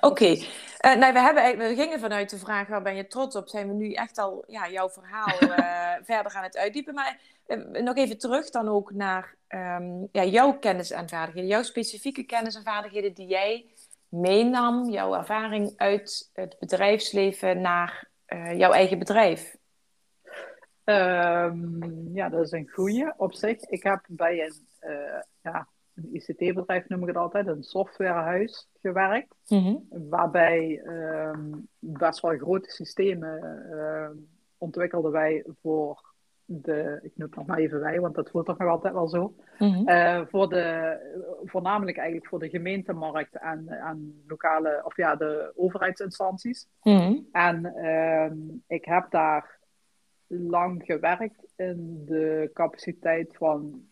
oké. 0.00 0.06
Okay. 0.06 0.46
Uh, 0.80 0.94
nou, 0.94 1.12
we, 1.12 1.20
hebben, 1.20 1.58
we 1.58 1.74
gingen 1.74 2.00
vanuit 2.00 2.30
de 2.30 2.38
vraag 2.38 2.68
waar 2.68 2.82
ben 2.82 2.96
je 2.96 3.06
trots 3.06 3.36
op, 3.36 3.48
zijn 3.48 3.68
we 3.68 3.74
nu 3.74 3.92
echt 3.92 4.18
al 4.18 4.44
ja, 4.46 4.68
jouw 4.68 4.88
verhaal 4.88 5.42
uh, 5.42 5.94
verder 6.12 6.34
aan 6.34 6.42
het 6.42 6.56
uitdiepen. 6.56 6.94
Maar 6.94 7.20
uh, 7.46 7.82
nog 7.82 7.96
even 7.96 8.18
terug 8.18 8.50
dan 8.50 8.68
ook 8.68 8.92
naar 8.92 9.34
um, 9.48 10.08
ja, 10.12 10.24
jouw 10.24 10.58
kennis 10.58 10.90
en 10.90 11.08
vaardigheden, 11.08 11.50
jouw 11.50 11.62
specifieke 11.62 12.22
kennis 12.22 12.54
en 12.54 12.62
vaardigheden 12.62 13.14
die 13.14 13.26
jij 13.26 13.66
meenam, 14.08 14.90
jouw 14.90 15.14
ervaring 15.14 15.72
uit 15.76 16.30
het 16.32 16.56
bedrijfsleven 16.58 17.60
naar 17.60 18.08
jouw 18.54 18.72
eigen 18.72 18.98
bedrijf. 18.98 19.56
Um, 20.84 22.10
ja, 22.14 22.28
dat 22.28 22.44
is 22.44 22.50
een 22.50 22.68
goede 22.68 23.14
op 23.16 23.34
zich. 23.34 23.60
Ik 23.60 23.82
heb 23.82 24.04
bij 24.08 24.44
een 24.44 24.54
ja, 25.42 25.68
een 25.96 26.14
ICT-bedrijf 26.14 26.88
noem 26.88 27.00
ik 27.00 27.08
het 27.08 27.16
altijd, 27.16 27.46
een 27.46 27.62
softwarehuis 27.62 28.68
gewerkt. 28.80 29.34
Mm-hmm. 29.48 29.86
Waarbij 29.90 30.82
um, 30.86 31.68
best 31.78 32.20
wel 32.20 32.36
grote 32.36 32.70
systemen 32.70 33.66
uh, 33.70 34.22
ontwikkelden 34.58 35.12
wij 35.12 35.44
voor 35.62 36.14
de, 36.44 36.98
ik 37.02 37.12
noem 37.14 37.26
het 37.28 37.36
nog 37.36 37.46
maar 37.46 37.58
even 37.58 37.80
wij, 37.80 38.00
want 38.00 38.14
dat 38.14 38.30
voelt 38.30 38.46
toch 38.46 38.58
nog 38.58 38.68
altijd 38.68 38.94
wel 38.94 39.08
zo. 39.08 39.34
Mm-hmm. 39.58 39.88
Uh, 39.88 40.20
voor 40.26 40.48
de, 40.48 40.96
voornamelijk 41.44 41.96
eigenlijk 41.96 42.28
voor 42.28 42.38
de 42.38 42.48
gemeentemarkt 42.48 43.38
en, 43.38 43.68
en 43.68 44.22
lokale, 44.26 44.82
of 44.84 44.96
ja, 44.96 45.16
de 45.16 45.52
overheidsinstanties. 45.56 46.68
Mm-hmm. 46.82 47.28
En 47.32 47.72
uh, 47.76 48.30
ik 48.66 48.84
heb 48.84 49.10
daar 49.10 49.58
lang 50.26 50.82
gewerkt 50.84 51.52
in 51.56 52.02
de 52.06 52.50
capaciteit 52.52 53.36
van 53.36 53.88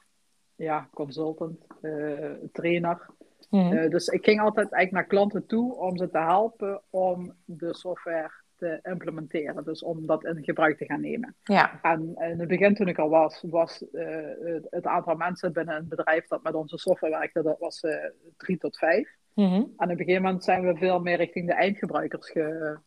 ja, 0.56 0.88
consultant, 0.92 1.66
uh, 1.82 2.30
trainer. 2.52 3.06
Mm. 3.50 3.72
Uh, 3.72 3.90
dus 3.90 4.08
ik 4.08 4.24
ging 4.24 4.40
altijd 4.40 4.72
eigenlijk 4.72 4.92
naar 4.92 5.18
klanten 5.18 5.46
toe 5.46 5.76
om 5.76 5.96
ze 5.96 6.10
te 6.10 6.18
helpen 6.18 6.82
om 6.90 7.34
de 7.44 7.74
software 7.74 8.28
te 8.28 8.44
te 8.64 8.78
implementeren. 8.82 9.64
Dus 9.64 9.82
om 9.82 10.06
dat 10.06 10.24
in 10.24 10.44
gebruik 10.44 10.78
te 10.78 10.84
gaan 10.84 11.00
nemen. 11.00 11.34
Ja. 11.42 11.78
En 11.82 12.00
in 12.16 12.38
het 12.38 12.48
begin 12.48 12.74
toen 12.74 12.88
ik 12.88 12.98
al 12.98 13.08
was, 13.08 13.44
was 13.50 13.84
uh, 13.92 14.60
het 14.70 14.86
aantal 14.86 15.14
mensen 15.14 15.52
binnen 15.52 15.76
een 15.76 15.88
bedrijf 15.88 16.26
dat 16.26 16.42
met 16.42 16.54
onze 16.54 16.78
software 16.78 17.18
werkte, 17.18 17.42
dat 17.42 17.58
was 17.58 17.82
uh, 17.82 17.94
drie 18.36 18.58
tot 18.58 18.78
vijf. 18.78 19.16
Mm 19.34 19.48
-hmm. 19.48 19.72
En 19.76 19.90
op 19.90 19.90
een 19.90 19.96
gegeven 19.96 20.22
moment 20.22 20.44
zijn 20.44 20.66
we 20.66 20.76
veel 20.76 21.00
meer 21.00 21.16
richting 21.16 21.46
de 21.46 21.54
eindgebruikers 21.54 22.30
ge, 22.30 22.78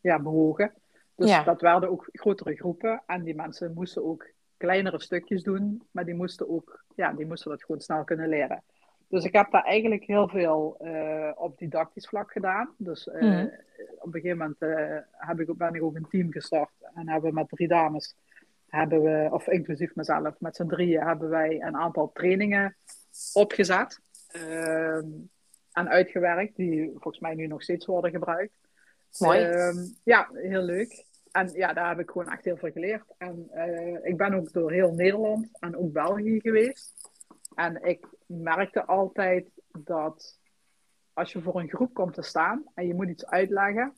ja, 0.00 0.18
bewogen. 0.18 0.72
Dus 1.16 1.30
Ja. 1.30 1.42
dat 1.42 1.60
werden 1.60 1.90
ook 1.90 2.08
grotere 2.12 2.54
groepen. 2.54 3.02
En 3.06 3.22
die 3.22 3.34
mensen 3.34 3.74
moesten 3.74 4.04
ook 4.04 4.30
kleinere 4.56 5.00
stukjes 5.00 5.42
doen, 5.42 5.82
maar 5.90 6.04
die 6.04 6.14
moesten 6.14 6.48
ook, 6.48 6.84
ja, 6.94 7.12
die 7.12 7.26
moesten 7.26 7.50
dat 7.50 7.64
gewoon 7.64 7.80
snel 7.80 8.04
kunnen 8.04 8.28
leren. 8.28 8.62
Dus 9.08 9.24
ik 9.24 9.32
heb 9.32 9.50
daar 9.50 9.64
eigenlijk 9.64 10.04
heel 10.04 10.28
veel 10.28 10.76
eh, 10.78 11.30
op 11.34 11.58
didactisch 11.58 12.06
vlak 12.08 12.32
gedaan. 12.32 12.74
Dus 12.78 13.08
eh, 13.08 13.22
Mhm. 13.22 13.46
op 13.98 14.14
een 14.14 14.20
gegeven 14.20 14.38
moment 14.38 14.56
eh, 14.58 14.96
heb 15.10 15.40
ik, 15.40 15.56
ben 15.56 15.74
ik 15.74 15.82
ook 15.82 15.94
een 15.96 16.06
team 16.10 16.32
gestart. 16.32 16.70
En 16.94 17.08
hebben 17.08 17.30
we 17.30 17.36
met 17.36 17.48
drie 17.48 17.68
dames, 17.68 18.16
hebben 18.68 19.02
we, 19.02 19.28
of 19.30 19.46
inclusief 19.48 19.94
mezelf, 19.94 20.40
met 20.40 20.56
z'n 20.56 20.66
drieën 20.66 21.06
hebben 21.06 21.28
wij 21.28 21.62
een 21.62 21.76
aantal 21.76 22.10
trainingen 22.12 22.76
opgezet. 23.32 24.00
ehm, 24.32 25.06
en 25.72 25.88
uitgewerkt, 25.88 26.56
die 26.56 26.90
volgens 26.90 27.18
mij 27.18 27.34
nu 27.34 27.46
nog 27.46 27.62
steeds 27.62 27.86
worden 27.86 28.10
gebruikt. 28.10 28.54
Mooi. 29.18 29.40
Ehm, 29.42 29.76
ja, 30.04 30.28
heel 30.32 30.62
leuk. 30.62 31.04
En 31.34 31.50
ja, 31.52 31.72
daar 31.72 31.88
heb 31.88 31.98
ik 31.98 32.10
gewoon 32.10 32.30
echt 32.30 32.44
heel 32.44 32.56
veel 32.56 32.70
geleerd. 32.70 33.14
En 33.18 33.48
eh, 33.50 34.04
ik 34.10 34.16
ben 34.16 34.34
ook 34.34 34.52
door 34.52 34.72
heel 34.72 34.92
Nederland 34.92 35.48
en 35.60 35.76
ook 35.76 35.92
België 35.92 36.40
geweest. 36.40 37.10
En 37.54 37.82
ik 37.82 38.06
merkte 38.26 38.84
altijd 38.84 39.46
dat 39.78 40.38
als 41.12 41.32
je 41.32 41.40
voor 41.42 41.60
een 41.60 41.68
groep 41.68 41.94
komt 41.94 42.14
te 42.14 42.22
staan 42.22 42.64
en 42.74 42.86
je 42.86 42.94
moet 42.94 43.08
iets 43.08 43.26
uitleggen, 43.26 43.94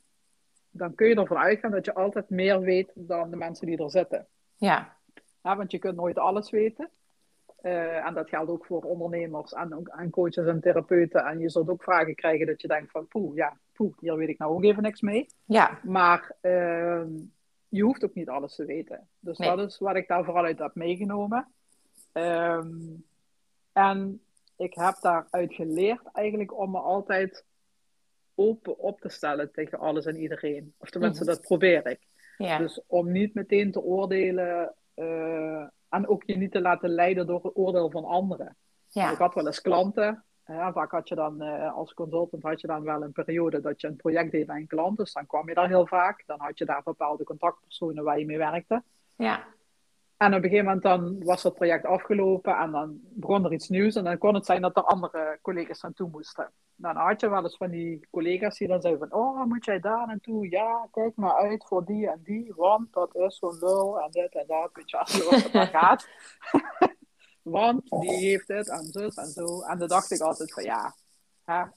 dan 0.71 0.95
kun 0.95 1.09
je 1.09 1.15
ervan 1.15 1.37
uitgaan 1.37 1.71
dat 1.71 1.85
je 1.85 1.95
altijd 1.95 2.31
meer 2.31 2.61
weet 2.61 2.93
dan 2.95 3.31
de 3.31 3.37
mensen 3.37 3.67
die 3.67 3.83
er 3.83 3.91
zitten. 3.91 4.27
Ja. 4.57 4.97
Ja, 5.43 5.57
want 5.57 5.71
je 5.71 5.79
kunt 5.79 5.97
nooit 5.97 6.19
alles 6.19 6.51
weten. 6.51 6.91
Eh, 7.61 8.07
en 8.07 8.15
dat 8.15 8.29
geldt 8.29 8.51
ook 8.51 8.67
voor 8.67 8.83
ondernemers 8.83 9.53
en, 9.53 9.75
ook- 9.75 9.89
en 9.89 10.11
coaches 10.11 10.47
en 10.47 10.61
therapeuten. 10.61 11.25
En 11.25 11.39
je 11.39 11.51
zult 11.51 11.69
ook 11.69 11.83
vragen 11.83 12.15
krijgen 12.15 12.47
dat 12.47 12.61
je 12.61 12.69
denkt 12.69 12.91
van, 12.91 13.07
poeh, 13.09 13.37
ja, 13.37 13.57
poeh, 13.77 13.93
hier 14.01 14.17
weet 14.17 14.29
ik 14.29 14.39
nou 14.39 14.53
ook 14.55 14.65
even 14.65 14.83
niks 14.83 15.01
mee. 15.01 15.27
Ja. 15.45 15.79
Maar 15.83 16.37
ehm, 16.41 17.09
je 17.69 17.83
hoeft 17.83 18.05
ook 18.05 18.15
niet 18.15 18.29
alles 18.29 18.55
te 18.55 18.65
weten. 18.65 19.09
Dus 19.19 19.39
Nee. 19.39 19.57
dat 19.57 19.69
is 19.71 19.79
wat 19.79 19.97
ik 19.97 20.09
daar 20.09 20.25
vooral 20.25 20.45
uit 20.45 20.59
heb 20.59 20.75
meegenomen. 20.75 21.53
Ehm, 22.13 22.71
en 23.73 24.21
ik 24.57 24.75
heb 24.75 24.97
daaruit 25.01 25.55
geleerd 25.55 26.03
eigenlijk 26.13 26.59
om 26.59 26.71
me 26.71 26.79
altijd 26.79 27.45
open 28.35 28.79
op 28.79 29.01
te 29.01 29.09
stellen 29.09 29.53
tegen 29.53 29.79
alles 29.79 30.05
en 30.07 30.17
iedereen. 30.17 30.75
Of 30.79 30.91
tenminste, 30.91 31.25
Mhm. 31.25 31.33
dat 31.33 31.41
probeer 31.41 31.87
ik. 31.87 32.01
Ja. 32.39 32.59
Dus 32.59 32.81
om 32.87 33.13
niet 33.13 33.35
meteen 33.35 33.73
te 33.73 33.83
oordelen 33.83 34.75
eh, 34.95 35.67
en 35.89 36.09
ook 36.09 36.23
je 36.27 36.37
niet 36.37 36.53
te 36.53 36.61
laten 36.61 36.91
leiden 36.91 37.27
door 37.27 37.43
het 37.45 37.57
oordeel 37.57 37.91
van 37.91 38.05
anderen. 38.05 38.57
Ja. 38.89 39.13
Ik 39.13 39.19
had 39.19 39.35
wel 39.35 39.47
eens 39.47 39.61
klanten. 39.61 40.25
Ja, 40.47 40.73
vaak 40.73 40.91
had 40.91 41.09
je 41.09 41.15
dan 41.15 41.43
eh, 41.43 41.75
als 41.75 41.95
consultant 41.95 42.43
had 42.43 42.61
je 42.61 42.67
dan 42.67 42.83
wel 42.83 43.03
een 43.03 43.13
periode 43.13 43.61
dat 43.61 43.81
je 43.81 43.87
een 43.87 43.97
project 43.97 44.31
deed 44.31 44.47
bij 44.47 44.57
een 44.57 44.67
klant. 44.67 44.97
Dus 44.97 45.13
dan 45.13 45.27
kwam 45.27 45.49
je 45.49 45.55
daar 45.55 45.69
heel 45.69 45.87
vaak. 45.87 46.23
Dan 46.27 46.41
had 46.41 46.59
je 46.59 46.65
daar 46.65 46.83
bepaalde 46.85 47.25
contactpersonen 47.25 48.05
waar 48.05 48.19
je 48.19 48.27
mee 48.27 48.39
werkte. 48.39 48.83
Ja. 49.17 49.45
En 50.17 50.35
op 50.35 50.43
een 50.43 50.49
gegeven 50.49 50.65
moment 50.65 50.83
dan 50.83 51.25
was 51.25 51.43
dat 51.43 51.55
project 51.55 51.85
afgelopen 51.85 52.57
en 52.57 52.71
dan 52.71 53.01
begon 53.03 53.45
er 53.45 53.53
iets 53.53 53.69
nieuws. 53.69 53.95
En 53.95 54.05
dan 54.05 54.19
kon 54.19 54.35
het 54.35 54.47
zijn 54.47 54.63
dat 54.63 54.77
er 54.77 54.83
andere 54.83 55.39
collega's 55.43 55.83
naartoe 55.83 56.09
moesten. 56.11 56.51
Dan 56.77 56.97
had 56.97 57.21
je 57.21 57.31
wel 57.31 57.43
eens 57.43 57.57
van 57.57 57.71
die 57.71 58.07
collega's 58.11 58.59
die 58.59 58.69
dan 58.69 58.81
zeiden 58.81 59.09
van... 59.09 59.19
Oh, 59.19 59.45
moet 59.45 59.65
jij 59.65 59.81
daar 59.81 60.07
naartoe? 60.07 60.51
Ja, 60.51 60.89
kijk 60.91 61.17
maar 61.17 61.35
uit 61.35 61.65
voor 61.67 61.85
die 61.85 62.11
en 62.11 62.21
die. 62.25 62.53
Want 62.57 62.93
dat 62.93 63.15
is 63.15 63.39
zo'n 63.39 63.59
lul 63.61 64.01
en 64.01 64.11
dit 64.11 64.35
en 64.35 64.45
dat. 64.47 64.71
Weet 64.73 64.91
je 64.91 65.51
maar 65.53 65.67
gaat. 65.81 66.09
Want 67.51 67.91
die 67.91 68.11
heeft 68.11 68.47
dit 68.47 68.69
en 68.69 68.85
zus 68.85 69.15
en 69.15 69.27
zo. 69.27 69.63
En 69.63 69.79
dan 69.79 69.89
dacht 69.89 70.11
ik 70.11 70.21
altijd 70.21 70.53
van 70.53 70.63
ja... 70.65 70.95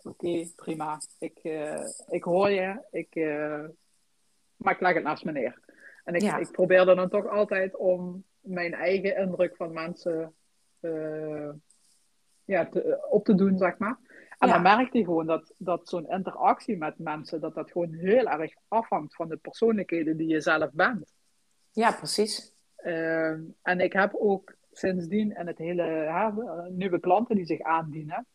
Oké, 0.03 0.47
prima. 0.55 1.01
Ik, 1.19 1.37
eh, 1.37 1.85
ik 2.07 2.23
hoor 2.23 2.49
je. 2.49 2.81
Ik, 2.91 3.15
eh, 3.15 3.63
maar 4.55 4.73
ik 4.73 4.79
leg 4.79 4.93
het 4.93 5.03
naast 5.03 5.23
me 5.23 5.31
neer. 5.31 5.59
En 6.03 6.13
ik, 6.15 6.21
Ja. 6.21 6.37
ik 6.37 6.51
probeerde 6.51 6.95
dan 6.95 7.09
toch 7.09 7.27
altijd 7.27 7.75
om 7.77 8.23
mijn 8.39 8.73
eigen 8.73 9.15
indruk 9.17 9.55
van 9.55 9.73
mensen 9.73 10.33
eh, 10.79 11.49
ja, 12.43 12.65
te- 12.69 13.07
op 13.09 13.25
te 13.25 13.35
doen, 13.35 13.57
zeg 13.57 13.77
maar. 13.77 13.97
En 14.37 14.47
Ja. 14.47 14.53
dan 14.53 14.61
merkte 14.61 14.97
je 14.97 15.03
gewoon 15.03 15.25
dat, 15.25 15.53
dat 15.57 15.89
zo'n 15.89 16.09
interactie 16.09 16.77
met 16.77 16.97
mensen, 16.99 17.41
dat 17.41 17.55
dat 17.55 17.71
gewoon 17.71 17.93
heel 17.93 18.25
erg 18.27 18.53
afhangt 18.67 19.15
van 19.15 19.29
de 19.29 19.37
persoonlijkheden 19.37 20.17
die 20.17 20.27
je 20.27 20.41
zelf 20.41 20.71
bent. 20.71 21.13
Ja, 21.71 21.91
precies. 21.91 22.53
En 23.61 23.79
ik 23.79 23.93
heb 23.93 24.15
ook 24.15 24.55
sindsdien 24.79 25.35
en 25.35 25.47
het 25.47 25.57
hele 25.57 26.69
nieuwe 26.69 26.99
klanten 26.99 27.35
die 27.35 27.45
zich 27.45 27.61
aandienen. 27.61 28.25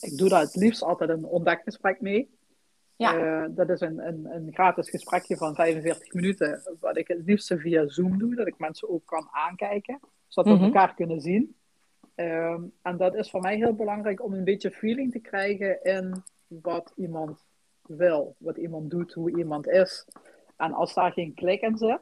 Ik 0.00 0.16
doe 0.18 0.28
daar 0.28 0.40
het 0.40 0.54
liefst 0.56 0.82
altijd 0.82 1.10
een 1.10 1.24
ontdekgesprek 1.24 2.00
mee. 2.00 2.30
Ja. 2.96 3.16
Eh, 3.44 3.48
dat 3.50 3.68
is 3.68 3.80
een, 3.80 4.06
een, 4.06 4.26
een 4.34 4.52
gratis 4.52 4.90
gesprekje 4.90 5.36
van 5.36 5.54
45 5.54 6.12
minuten, 6.12 6.76
wat 6.80 6.96
ik 6.96 7.08
het 7.08 7.22
liefst 7.24 7.54
via 7.56 7.88
Zoom 7.88 8.18
doe, 8.18 8.34
dat 8.34 8.46
ik 8.46 8.58
mensen 8.58 8.88
ook 8.88 9.06
kan 9.06 9.28
aankijken, 9.30 10.00
zodat 10.28 10.52
we 10.52 10.58
Mhm. 10.58 10.66
elkaar 10.68 10.94
kunnen 10.94 11.20
zien. 11.20 11.56
Ehm, 12.14 12.62
en 12.82 12.96
dat 12.96 13.14
is 13.14 13.30
voor 13.30 13.40
mij 13.40 13.56
heel 13.56 13.74
belangrijk 13.74 14.22
om 14.24 14.32
een 14.32 14.44
beetje 14.44 14.70
feeling 14.70 15.12
te 15.12 15.18
krijgen 15.18 15.82
in 15.82 16.22
wat 16.46 16.92
iemand 16.96 17.44
wil, 17.82 18.34
wat 18.38 18.56
iemand 18.56 18.90
doet, 18.90 19.12
hoe 19.12 19.36
iemand 19.36 19.68
is. 19.68 20.06
En 20.56 20.72
als 20.72 20.94
daar 20.94 21.12
geen 21.12 21.34
klik 21.34 21.60
in 21.60 21.76
zit, 21.76 22.00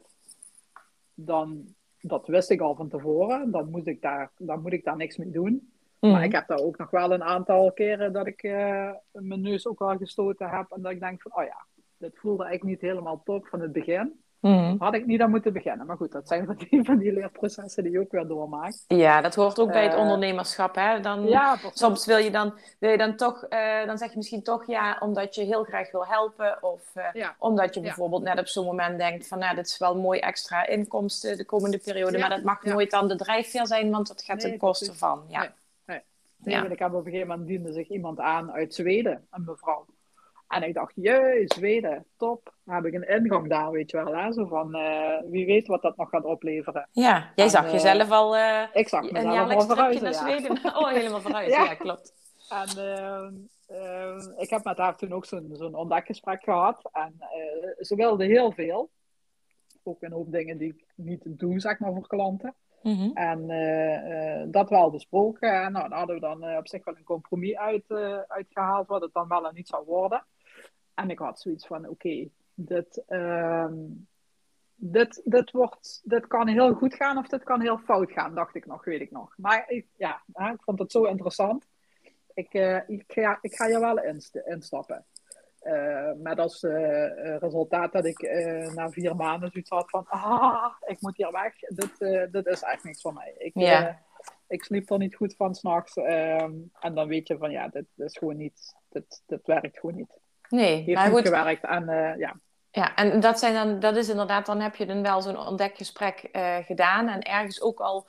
dan, 1.14 1.74
dat 2.00 2.26
wist 2.26 2.50
ik 2.50 2.60
al 2.60 2.74
van 2.74 2.88
tevoren, 2.88 3.50
dan 3.50 3.70
moet 3.70 3.86
ik 3.86 4.02
daar, 4.02 4.30
dan 4.38 4.62
moet 4.62 4.72
ik 4.72 4.84
daar 4.84 4.96
niks 4.96 5.16
mee 5.16 5.30
doen. 5.30 5.70
Mhm. 6.00 6.12
Maar 6.12 6.24
ik 6.24 6.32
heb 6.32 6.46
daar 6.46 6.58
ook 6.58 6.78
nog 6.78 6.90
wel 6.90 7.12
een 7.12 7.22
aantal 7.22 7.72
keren 7.72 8.12
dat 8.12 8.26
ik 8.26 8.42
eh, 8.42 8.90
mijn 9.12 9.40
neus 9.40 9.66
ook 9.66 9.78
wel 9.78 9.96
gestoten 9.96 10.48
heb. 10.48 10.70
En 10.70 10.82
dat 10.82 10.92
ik 10.92 11.00
denk 11.00 11.22
van, 11.22 11.34
oh 11.34 11.44
ja, 11.44 11.66
dit 11.96 12.18
voelde 12.18 12.44
eigenlijk 12.44 12.72
niet 12.72 12.90
helemaal 12.90 13.22
top 13.24 13.46
van 13.46 13.60
het 13.60 13.72
begin. 13.72 14.20
Mhm. 14.40 14.76
Had 14.78 14.94
ik 14.94 15.06
niet 15.06 15.20
aan 15.20 15.30
moeten 15.30 15.52
beginnen. 15.52 15.86
Maar 15.86 15.96
goed, 15.96 16.12
dat 16.12 16.28
zijn 16.28 16.46
van 16.46 16.56
die, 16.68 16.84
van 16.84 16.98
die 16.98 17.12
leerprocessen 17.12 17.82
die 17.82 17.92
je 17.92 18.00
ook 18.00 18.10
weer 18.10 18.26
doormaakt. 18.26 18.84
Ja, 18.86 19.20
dat 19.20 19.34
hoort 19.34 19.58
ook 19.58 19.72
bij 19.72 19.82
het 19.82 19.92
Eh, 19.92 19.98
ondernemerschap. 20.00 20.74
Hè? 20.74 21.00
Dan, 21.00 21.26
Ja. 21.26 21.56
Soms 21.72 22.06
wil 22.06 22.16
je 22.16 22.30
dan, 22.30 22.54
wil 22.78 22.90
je 22.90 22.96
dan 22.98 23.16
toch, 23.16 23.44
eh, 23.44 23.86
dan 23.86 23.98
zeg 23.98 24.10
je 24.10 24.16
misschien 24.16 24.42
toch 24.42 24.66
ja, 24.66 24.96
omdat 25.00 25.34
je 25.34 25.42
heel 25.42 25.64
graag 25.64 25.90
wil 25.90 26.06
helpen. 26.06 26.62
Of 26.62 26.90
eh, 26.94 27.04
Ja. 27.12 27.34
omdat 27.38 27.74
je 27.74 27.80
Ja. 27.80 27.86
bijvoorbeeld 27.86 28.22
net 28.22 28.38
op 28.38 28.46
zo'n 28.46 28.64
moment 28.64 28.98
denkt 28.98 29.28
van, 29.28 29.38
nou, 29.38 29.54
dit 29.54 29.66
is 29.66 29.78
wel 29.78 29.96
mooi 30.00 30.20
extra 30.20 30.66
inkomsten 30.66 31.36
de 31.36 31.44
komende 31.44 31.78
periode. 31.78 32.18
Maar 32.18 32.28
dat 32.30 32.42
mag 32.42 32.64
nooit 32.64 32.90
dan 32.90 33.08
de 33.08 33.16
drijfveer 33.16 33.66
zijn, 33.66 33.90
want 33.90 34.08
dat 34.08 34.22
gaat 34.22 34.42
Nee, 34.42 34.50
ten 34.50 34.58
koste 34.58 34.94
van. 34.94 35.24
Ja. 35.28 35.40
Nee. 35.86 36.00
Nee, 36.36 36.60
want 36.60 36.72
ik 36.72 36.78
heb 36.78 36.92
op 36.94 36.98
een 36.98 37.10
gegeven 37.10 37.28
moment 37.28 37.46
diende 37.48 37.72
zich 37.72 37.88
iemand 37.88 38.18
aan 38.20 38.52
uit 38.52 38.74
Zweden, 38.74 39.26
een 39.30 39.44
mevrouw. 39.46 39.86
En 40.50 40.62
ik 40.62 40.74
dacht, 40.74 40.92
jee, 40.94 41.44
Zweden, 41.46 42.06
top. 42.16 42.54
Dan 42.64 42.74
heb 42.74 42.84
ik 42.84 42.94
een 42.94 43.08
ingang 43.08 43.48
daar, 43.48 43.70
weet 43.70 43.90
je 43.90 43.96
wel. 44.04 44.16
Hè? 44.16 44.32
Zo 44.32 44.46
van, 44.46 44.74
eh, 44.74 45.22
wie 45.30 45.46
weet 45.46 45.66
wat 45.66 45.82
dat 45.82 45.96
nog 45.96 46.08
gaat 46.08 46.24
opleveren. 46.24 46.88
Ja, 46.92 47.32
jij 47.34 47.44
En, 47.44 47.50
zag 47.50 47.64
eh, 47.64 47.72
jezelf 47.72 48.10
al 48.10 48.36
eh, 48.36 48.62
Ik 48.72 48.88
zag 48.88 49.02
een 49.02 49.12
mezelf 49.12 49.34
jaarlijks 49.34 49.66
tripje 49.66 49.98
verhuizen, 49.98 50.52
naar 50.52 50.62
ja. 50.62 50.78
Oh, 50.80 50.88
helemaal 50.88 51.20
verhuisd. 51.20 51.50
Ja, 51.50 51.64
Ja. 51.64 51.74
klopt. 51.74 52.12
En 52.48 53.48
ik 54.36 54.50
heb 54.50 54.64
met 54.64 54.78
haar 54.78 54.96
toen 54.96 55.12
ook 55.12 55.24
zo'n 55.24 55.50
zo'n 55.52 55.74
ontdekgesprek 55.74 56.42
gehad. 56.42 56.90
En 56.92 57.14
ze 57.78 57.94
wilde 57.94 58.24
heel 58.24 58.52
veel. 58.52 58.90
Ook 59.82 60.02
een 60.02 60.12
hoop 60.12 60.32
dingen 60.32 60.58
die 60.58 60.68
ik 60.68 60.84
niet 60.94 61.22
doe, 61.24 61.60
zeg 61.60 61.78
maar, 61.78 61.92
voor 61.92 62.06
klanten. 62.06 62.54
Mhm. 62.82 63.10
En 63.14 63.50
eh, 63.50 64.40
eh, 64.40 64.48
dat 64.50 64.70
wel 64.70 64.90
besproken. 64.90 65.62
En 65.62 65.72
nou, 65.72 65.88
dan 65.88 65.98
hadden 65.98 66.14
we 66.14 66.20
dan 66.20 66.56
op 66.56 66.68
zich 66.68 66.84
wel 66.84 66.96
een 66.96 67.04
compromis 67.04 67.56
uit, 67.56 67.84
eh, 67.86 68.18
uitgehaald, 68.26 68.88
wat 68.88 69.02
het 69.02 69.12
dan 69.12 69.28
wel 69.28 69.48
en 69.48 69.54
niet 69.54 69.68
zou 69.68 69.84
worden. 69.86 70.24
En 71.00 71.10
ik 71.10 71.18
had 71.18 71.40
zoiets 71.40 71.66
van, 71.66 71.88
oké, 71.88 72.28
dit, 72.54 73.02
ehm, 73.06 73.74
dit, 74.74 75.20
dit, 75.24 75.50
wordt, 75.50 76.00
dit 76.04 76.26
kan 76.26 76.48
heel 76.48 76.74
goed 76.74 76.94
gaan 76.94 77.18
of 77.18 77.28
dit 77.28 77.42
kan 77.42 77.60
heel 77.60 77.78
fout 77.78 78.12
gaan, 78.12 78.34
dacht 78.34 78.54
ik 78.54 78.66
nog, 78.66 78.84
weet 78.84 79.00
ik 79.00 79.10
nog. 79.10 79.34
Maar 79.36 79.64
ik, 79.70 79.86
ja, 79.96 80.22
hè, 80.32 80.52
ik 80.52 80.62
vond 80.62 80.78
het 80.78 80.92
zo 80.92 81.04
interessant. 81.04 81.66
Ik, 82.34 82.54
eh, 82.54 82.88
ik, 82.88 83.04
ga, 83.06 83.38
ik 83.40 83.54
ga 83.54 83.66
hier 83.66 83.80
wel 83.80 84.02
inst 84.02 84.36
instappen. 84.36 85.04
Eh, 85.60 86.12
met 86.16 86.38
als 86.38 86.62
eh, 86.62 87.36
resultaat 87.38 87.92
dat 87.92 88.04
ik 88.04 88.20
na 88.74 88.90
vier 88.90 89.16
maanden 89.16 89.50
zoiets 89.50 89.70
had 89.70 89.90
van, 89.90 90.06
ah, 90.08 90.72
ik 90.86 91.00
moet 91.00 91.16
hier 91.16 91.32
weg. 91.32 91.58
Dit, 91.58 91.98
dit 92.32 92.46
is 92.46 92.62
echt 92.62 92.84
niks 92.84 93.00
voor 93.00 93.12
mij. 93.12 93.34
Ik, 93.38 93.54
ik 94.48 94.64
sliep 94.64 94.90
er 94.90 94.98
niet 94.98 95.14
goed 95.14 95.36
van 95.36 95.54
s'nachts. 95.54 95.96
ehm 95.96 96.52
en 96.80 96.94
dan 96.94 97.08
weet 97.08 97.28
je 97.28 97.38
van, 97.38 97.50
ja, 97.50 97.68
dit, 97.68 97.86
is 97.96 98.18
gewoon 98.18 98.36
niet, 98.36 98.74
dit, 98.88 99.22
dit 99.26 99.46
werkt 99.46 99.78
gewoon 99.78 99.96
niet. 99.96 100.20
Nee, 100.50 100.82
Heeft 100.82 100.94
maar 100.98 101.08
niet 101.08 101.14
goed. 101.14 101.28
gewerkt 101.28 101.64
en 101.64 101.88
eh, 101.88 102.18
ja. 102.18 102.34
Ja, 102.72 102.94
en 102.94 103.20
dat, 103.20 103.38
zijn 103.38 103.54
dan, 103.54 103.80
dat 103.80 103.96
is 103.96 104.08
inderdaad, 104.08 104.46
dan 104.46 104.60
heb 104.60 104.74
je 104.74 104.86
dan 104.86 105.02
wel 105.02 105.22
zo'n 105.22 105.46
ontdekgesprek 105.46 106.28
eh 106.32 106.56
gedaan 106.56 107.08
en 107.08 107.22
ergens 107.22 107.60
ook 107.60 107.80
al 107.80 108.06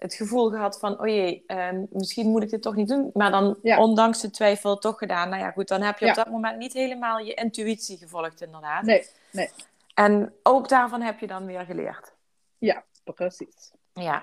het 0.00 0.14
gevoel 0.14 0.50
gehad 0.50 0.78
van, 0.78 1.00
oh 1.00 1.06
jee, 1.06 1.44
ehm, 1.46 1.84
misschien 1.90 2.28
moet 2.28 2.42
ik 2.42 2.50
dit 2.50 2.62
toch 2.62 2.74
niet 2.74 2.88
doen. 2.88 3.10
Maar 3.14 3.30
dan, 3.30 3.58
ondanks 3.62 4.20
de 4.20 4.30
twijfel, 4.30 4.78
toch 4.78 4.98
gedaan. 4.98 5.28
Nou 5.28 5.42
ja, 5.42 5.50
goed, 5.50 5.68
dan 5.68 5.82
heb 5.82 5.98
je 5.98 6.08
op 6.08 6.14
dat 6.14 6.30
moment 6.30 6.58
niet 6.58 6.72
helemaal 6.72 7.18
je 7.18 7.34
intuïtie 7.34 7.98
gevolgd, 7.98 8.40
inderdaad. 8.40 8.82
Nee, 8.82 9.06
nee. 9.30 9.50
En 9.94 10.34
ook 10.42 10.68
daarvan 10.68 11.00
heb 11.00 11.18
je 11.18 11.26
dan 11.26 11.46
weer 11.46 11.64
geleerd. 11.64 12.12
Ja, 12.58 12.84
precies. 13.04 13.70
Ja. 13.92 14.22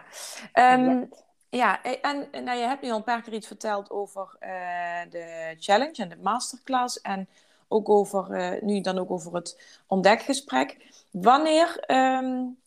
Um, 0.53 1.09
ja, 1.49 1.83
en 1.83 2.29
nou, 2.31 2.57
je 2.57 2.65
hebt 2.65 2.81
nu 2.81 2.89
al 2.89 2.97
een 2.97 3.03
paar 3.03 3.21
keer 3.21 3.33
iets 3.33 3.47
verteld 3.47 3.89
over 3.89 4.35
uh, 4.39 4.49
de 5.09 5.55
challenge 5.59 6.01
en 6.03 6.09
de 6.09 6.17
masterclass. 6.21 7.01
En 7.01 7.29
ook 7.67 7.89
over, 7.89 8.29
uh, 8.29 8.61
nu 8.61 8.81
dan 8.81 8.97
ook 8.97 9.11
over 9.11 9.35
het 9.35 9.79
ontdekgesprek. 9.87 10.77
Wanneer, 11.11 11.83
um, 11.87 12.57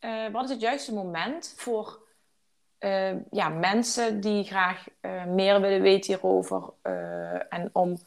uh, 0.00 0.28
wat 0.32 0.44
is 0.44 0.50
het 0.50 0.60
juiste 0.60 0.94
moment 0.94 1.54
voor 1.56 2.00
ja, 3.30 3.48
mensen 3.48 4.20
die 4.20 4.44
graag 4.44 4.84
meer 5.26 5.60
willen 5.60 5.82
weten 5.82 6.14
hierover 6.14 6.62
en 7.48 7.70
om, 7.72 7.98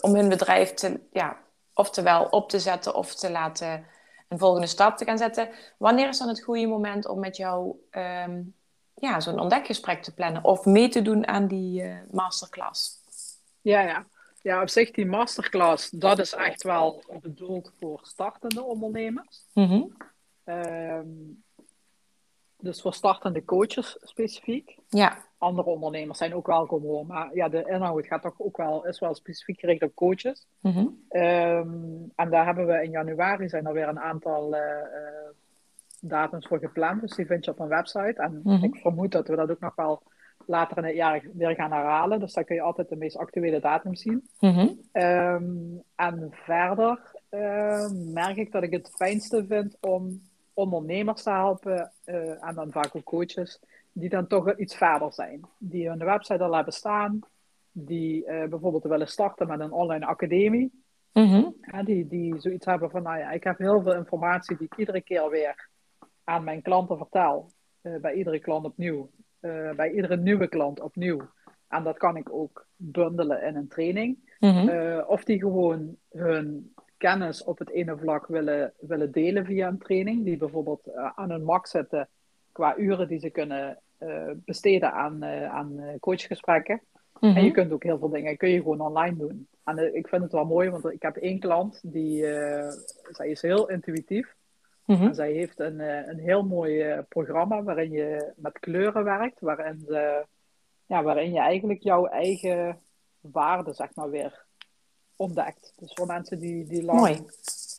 om 0.00 0.14
hun 0.14 0.28
bedrijf 0.28 0.74
te, 0.74 1.00
ja, 1.12 1.36
oftewel 1.74 2.24
op 2.24 2.48
te 2.48 2.60
zetten 2.60 2.94
of 2.94 3.14
te 3.14 3.30
laten 3.30 3.86
een 4.28 4.38
volgende 4.38 4.66
stap 4.66 4.96
te 4.96 5.04
gaan 5.04 5.18
zetten. 5.18 5.48
Wanneer 5.76 6.08
is 6.08 6.18
dan 6.18 6.28
het 6.28 6.42
goede 6.42 6.66
moment 6.66 7.08
om 7.08 7.18
met 7.18 7.36
jou 7.36 7.76
um, 7.90 8.54
ja, 8.94 9.20
zo'n 9.20 9.40
ontdekgesprek 9.40 10.02
te 10.02 10.14
plannen 10.14 10.44
of 10.44 10.64
mee 10.64 10.88
te 10.88 11.02
doen 11.02 11.26
aan 11.26 11.46
die 11.46 11.84
masterclass? 12.10 13.00
Ja, 13.60 13.80
ja. 13.80 14.06
Ja, 14.42 14.62
op 14.62 14.68
zich 14.68 14.90
die 14.90 15.06
masterclass, 15.06 15.90
dat 15.90 16.18
is 16.18 16.34
echt 16.34 16.62
wel 16.62 17.04
bedoeld 17.20 17.72
voor 17.78 18.00
startende 18.02 18.62
ondernemers. 18.62 19.46
Mm 19.54 19.96
dus 22.60 22.80
voor 22.80 22.94
startende 22.94 23.44
coaches 23.44 23.96
specifiek. 24.00 24.78
Ja. 24.88 25.18
Andere 25.38 25.68
ondernemers 25.68 26.18
zijn 26.18 26.34
ook 26.34 26.46
welkom 26.46 26.82
hoor. 26.82 27.06
Maar 27.06 27.34
ja, 27.34 27.48
de 27.48 27.64
inhoud 27.66 28.06
gaat 28.06 28.22
toch 28.22 28.34
ook 28.40 28.56
wel, 28.56 28.86
is 28.86 28.98
wel 28.98 29.14
specifiek 29.14 29.60
gericht 29.60 29.82
op 29.82 29.94
coaches. 29.94 30.46
Mm 30.60 31.06
en 32.14 32.30
daar 32.30 32.44
hebben 32.44 32.66
we 32.66 32.82
in 32.82 32.90
januari 32.90 33.48
zijn 33.48 33.66
er 33.66 33.72
weer 33.72 33.88
een 33.88 34.00
aantal 34.00 34.54
uh, 34.54 34.60
datums 36.00 36.46
voor 36.46 36.58
gepland. 36.58 37.00
Dus 37.00 37.16
die 37.16 37.26
vind 37.26 37.44
je 37.44 37.50
op 37.50 37.58
een 37.58 37.68
website. 37.68 38.22
En 38.22 38.40
mhm. 38.44 38.64
ik 38.64 38.76
vermoed 38.76 39.12
dat 39.12 39.28
we 39.28 39.36
dat 39.36 39.50
ook 39.50 39.60
nog 39.60 39.74
wel 39.74 40.02
later 40.48 40.78
in 40.78 40.84
het 40.84 40.94
jaar 40.94 41.22
weer 41.32 41.54
gaan 41.54 41.72
herhalen. 41.72 42.20
Dus 42.20 42.32
daar 42.32 42.44
kun 42.44 42.54
je 42.54 42.62
altijd 42.62 42.88
de 42.88 42.96
meest 42.96 43.16
actuele 43.16 43.60
datum 43.60 43.94
zien. 43.94 44.28
Mhm. 44.40 44.68
Ehm, 44.92 45.44
en 45.94 46.28
verder 46.30 47.16
ehm, 47.28 48.12
merk 48.12 48.36
ik 48.36 48.52
dat 48.52 48.62
ik 48.62 48.72
het 48.72 48.90
fijnste 48.96 49.46
vind 49.46 49.76
om 49.80 50.22
ondernemers 50.54 51.22
te 51.22 51.30
helpen, 51.30 51.92
uh, 52.04 52.44
en 52.44 52.54
dan 52.54 52.72
vaak 52.72 52.96
ook 52.96 53.04
coaches, 53.04 53.60
die 53.92 54.08
dan 54.08 54.26
toch 54.26 54.56
iets 54.56 54.76
verder 54.76 55.12
zijn. 55.12 55.40
Die 55.58 55.88
hun 55.88 55.98
website 55.98 56.42
al 56.42 56.54
hebben 56.54 56.72
staan, 56.72 57.20
die 57.72 58.26
uh, 58.26 58.44
bijvoorbeeld 58.44 58.84
willen 58.84 59.08
starten 59.08 59.46
met 59.46 59.60
een 59.60 59.72
online 59.72 60.06
academie. 60.06 60.84
Mm 61.12 61.56
die, 61.84 62.06
die 62.06 62.40
zoiets 62.40 62.66
hebben 62.66 62.90
van, 62.90 63.02
nou 63.02 63.18
ja, 63.18 63.30
ik 63.30 63.44
heb 63.44 63.58
heel 63.58 63.82
veel 63.82 63.94
informatie 63.94 64.56
die 64.56 64.66
ik 64.70 64.78
iedere 64.78 65.00
keer 65.00 65.30
weer 65.30 65.68
aan 66.24 66.44
mijn 66.44 66.62
klanten 66.62 66.96
vertel. 66.96 67.50
Uh, 67.82 68.00
bij 68.00 68.14
iedere 68.14 68.38
klant 68.38 68.64
opnieuw. 68.64 69.10
Bij 69.76 69.90
iedere 69.90 70.16
nieuwe 70.16 70.48
klant 70.48 70.80
opnieuw. 70.80 71.20
En 71.68 71.84
dat 71.84 71.98
kan 71.98 72.16
ik 72.16 72.32
ook 72.32 72.66
bundelen 72.76 73.42
in 73.42 73.56
een 73.56 73.68
training. 73.68 74.36
Mhm. 74.38 75.00
of 75.06 75.24
die 75.24 75.38
gewoon 75.38 75.96
hun 76.10 76.74
kennis 76.96 77.44
op 77.44 77.58
het 77.58 77.70
ene 77.70 77.96
vlak 77.96 78.26
willen, 78.26 78.72
willen 78.78 79.12
delen 79.12 79.44
via 79.44 79.68
een 79.68 79.78
training. 79.78 80.24
Die 80.24 80.36
bijvoorbeeld 80.36 80.88
uh, 80.88 81.10
aan 81.14 81.30
hun 81.30 81.44
max 81.44 81.70
zetten 81.70 82.08
qua 82.52 82.76
uren 82.76 83.08
die 83.08 83.18
ze 83.18 83.30
kunnen 83.30 83.78
besteden 84.34 84.92
aan, 84.92 85.24
aan 85.24 85.96
coachgesprekken. 86.00 86.80
Mm 87.20 87.28
-hmm. 87.28 87.36
En 87.36 87.44
je 87.44 87.50
kunt 87.50 87.72
ook 87.72 87.82
heel 87.82 87.98
veel 87.98 88.08
dingen 88.08 88.36
kun 88.36 88.48
je 88.48 88.56
gewoon 88.56 88.80
online 88.80 89.16
doen. 89.16 89.48
En 89.64 89.94
ik 89.94 90.08
vind 90.08 90.22
het 90.22 90.32
wel 90.32 90.44
mooi, 90.44 90.70
want 90.70 90.90
ik 90.92 91.02
heb 91.02 91.16
één 91.16 91.38
klant 91.38 91.80
die 91.82 92.22
zij 93.10 93.28
is 93.28 93.42
heel 93.42 93.70
intuïtief. 93.70 94.36
-hmm. 94.96 95.06
En 95.06 95.14
zij 95.14 95.32
heeft 95.32 95.60
een, 95.60 95.80
een 95.80 96.18
heel 96.18 96.44
mooi 96.44 97.02
programma 97.08 97.62
waarin 97.62 97.90
je 97.90 98.32
met 98.36 98.58
kleuren 98.58 99.04
werkt, 99.04 99.40
waarin, 99.40 99.80
ze, 99.86 100.26
ja, 100.86 101.02
waarin 101.02 101.32
je 101.32 101.40
eigenlijk 101.40 101.82
jouw 101.82 102.06
eigen 102.06 102.80
waarde 103.20 103.72
zeg 103.72 103.94
maar 103.94 104.10
weer 104.10 104.46
ontdekt. 105.16 105.72
Dus 105.76 105.92
voor 105.94 106.06
mensen 106.06 106.38
die, 106.38 106.66
die 106.66 106.84
lang 106.84 106.98
Mooi. 106.98 107.24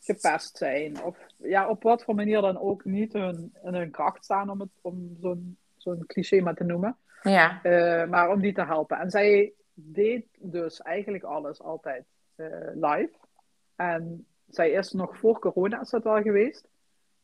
gepest 0.01 0.57
zijn. 0.57 1.03
Of 1.03 1.18
ja, 1.36 1.70
op 1.70 1.84
wat 1.84 2.03
voor 2.03 2.16
manier 2.16 2.41
dan 2.41 2.60
ook 2.60 2.86
niet 2.86 3.14
hun, 3.14 3.53
in 3.64 3.74
hun 3.74 3.91
kracht 3.91 4.24
staan, 4.24 4.49
om, 4.49 4.60
het, 4.60 4.70
om 4.82 5.18
zo'n 5.22 5.57
zo'n 5.78 6.05
cliché 6.05 6.41
maar 6.41 6.55
te 6.55 6.64
noemen. 6.64 6.97
Ja. 7.22 7.60
Uh, 7.64 8.10
maar 8.10 8.30
om 8.30 8.41
die 8.41 8.53
te 8.53 8.66
helpen. 8.66 8.97
En 8.97 9.10
zij 9.10 9.53
deed 9.74 10.26
dus 10.38 10.82
eigenlijk 10.82 11.24
alles 11.24 11.62
altijd 11.62 12.05
uh, 12.36 12.47
live. 12.74 13.12
En 13.76 14.26
zij 14.47 14.72
is 14.72 14.91
nog 14.91 15.18
voor 15.18 15.39
corona, 15.39 15.82
is 15.82 15.89
dat 15.89 16.03
wel 16.03 16.22
geweest, 16.22 16.68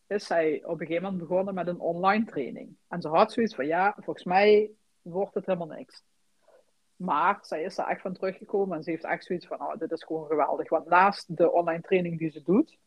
is 0.08 0.26
zij 0.26 0.64
op 0.64 0.80
een 0.80 0.86
gegeven 0.88 1.04
moment 1.04 1.22
begonnen 1.22 1.54
met 1.54 1.68
een 1.68 1.80
online 1.80 2.26
training. 2.26 2.78
En 2.88 3.02
ze 3.02 3.08
had 3.08 3.32
zoiets 3.32 3.56
van, 3.56 3.66
ja, 3.66 3.94
volgens 4.00 4.26
mij 4.26 4.72
wordt 5.02 5.34
het 5.34 5.46
helemaal 5.46 5.78
niks. 5.78 6.04
Maar 6.96 7.38
zij 7.42 7.64
is 7.64 7.78
er 7.78 7.86
echt 7.86 8.02
van 8.02 8.14
teruggekomen 8.14 8.78
en 8.78 8.84
ze 8.84 8.90
heeft 8.90 9.04
echt 9.04 9.26
zoiets 9.26 9.48
van, 9.48 9.62
oh, 9.62 9.78
dit 9.78 9.92
is 9.92 10.04
gewoon 10.04 10.28
geweldig. 10.28 10.70
Want 10.70 10.86
naast 10.86 11.38
de 11.38 11.52
online 11.52 11.82
training 11.82 12.18
die 12.18 12.30
ze 12.30 12.42
doet, 12.42 12.78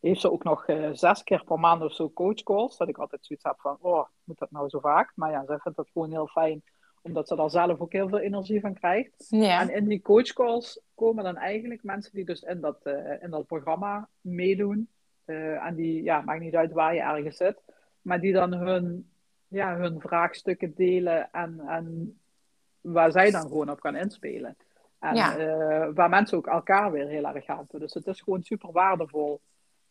heeft 0.00 0.20
ze 0.20 0.32
ook 0.32 0.44
nog 0.44 0.68
uh, 0.68 0.88
zes 0.92 1.22
keer 1.22 1.44
per 1.44 1.58
maand 1.58 1.82
of 1.82 1.92
zo 1.92 2.10
coachcalls. 2.10 2.76
Dat 2.76 2.88
ik 2.88 2.98
altijd 2.98 3.26
zoiets 3.26 3.44
heb 3.44 3.60
van, 3.60 3.76
oh, 3.80 4.06
moet 4.24 4.38
dat 4.38 4.50
nou 4.50 4.68
zo 4.68 4.80
vaak? 4.80 5.12
Maar 5.14 5.30
ja, 5.30 5.44
zij 5.44 5.58
vindt 5.58 5.78
dat 5.78 5.90
gewoon 5.92 6.10
heel 6.10 6.26
fijn, 6.26 6.62
omdat 7.02 7.28
ze 7.28 7.36
daar 7.36 7.50
zelf 7.50 7.80
ook 7.80 7.92
heel 7.92 8.08
veel 8.08 8.18
energie 8.18 8.60
van 8.60 8.74
krijgt. 8.74 9.26
Ja. 9.28 9.60
En 9.60 9.68
in 9.68 9.88
die 9.88 10.02
coachcalls 10.02 10.80
komen 10.94 11.24
dan 11.24 11.36
eigenlijk 11.36 11.82
mensen 11.82 12.12
die 12.12 12.24
dus 12.24 12.42
in 12.42 12.60
dat, 12.60 12.78
uh, 12.84 13.22
in 13.22 13.30
dat 13.30 13.46
programma 13.46 14.08
meedoen. 14.20 14.88
Uh, 15.26 15.66
en 15.66 15.74
die, 15.74 16.02
ja, 16.02 16.20
maakt 16.20 16.40
niet 16.40 16.54
uit 16.54 16.72
waar 16.72 16.94
je 16.94 17.00
ergens 17.00 17.36
zit. 17.36 17.62
Maar 18.02 18.20
die 18.20 18.32
dan 18.32 18.52
hun, 18.54 19.10
ja, 19.48 19.76
hun 19.76 20.00
vraagstukken 20.00 20.74
delen 20.74 21.28
en, 21.32 21.60
en 21.66 22.18
waar 22.80 23.12
zij 23.12 23.30
dan 23.30 23.42
gewoon 23.42 23.70
op 23.70 23.80
kan 23.80 23.96
inspelen. 23.96 24.56
En 24.98 25.14
Ja. 25.14 25.36
eh, 25.36 25.88
waar 25.94 26.08
mensen 26.08 26.38
ook 26.38 26.46
elkaar 26.46 26.92
weer 26.92 27.06
heel 27.06 27.24
erg 27.26 27.46
helpen. 27.46 27.80
Dus 27.80 27.94
het 27.94 28.06
is 28.06 28.20
gewoon 28.20 28.42
super 28.42 28.72
waardevol 28.72 29.40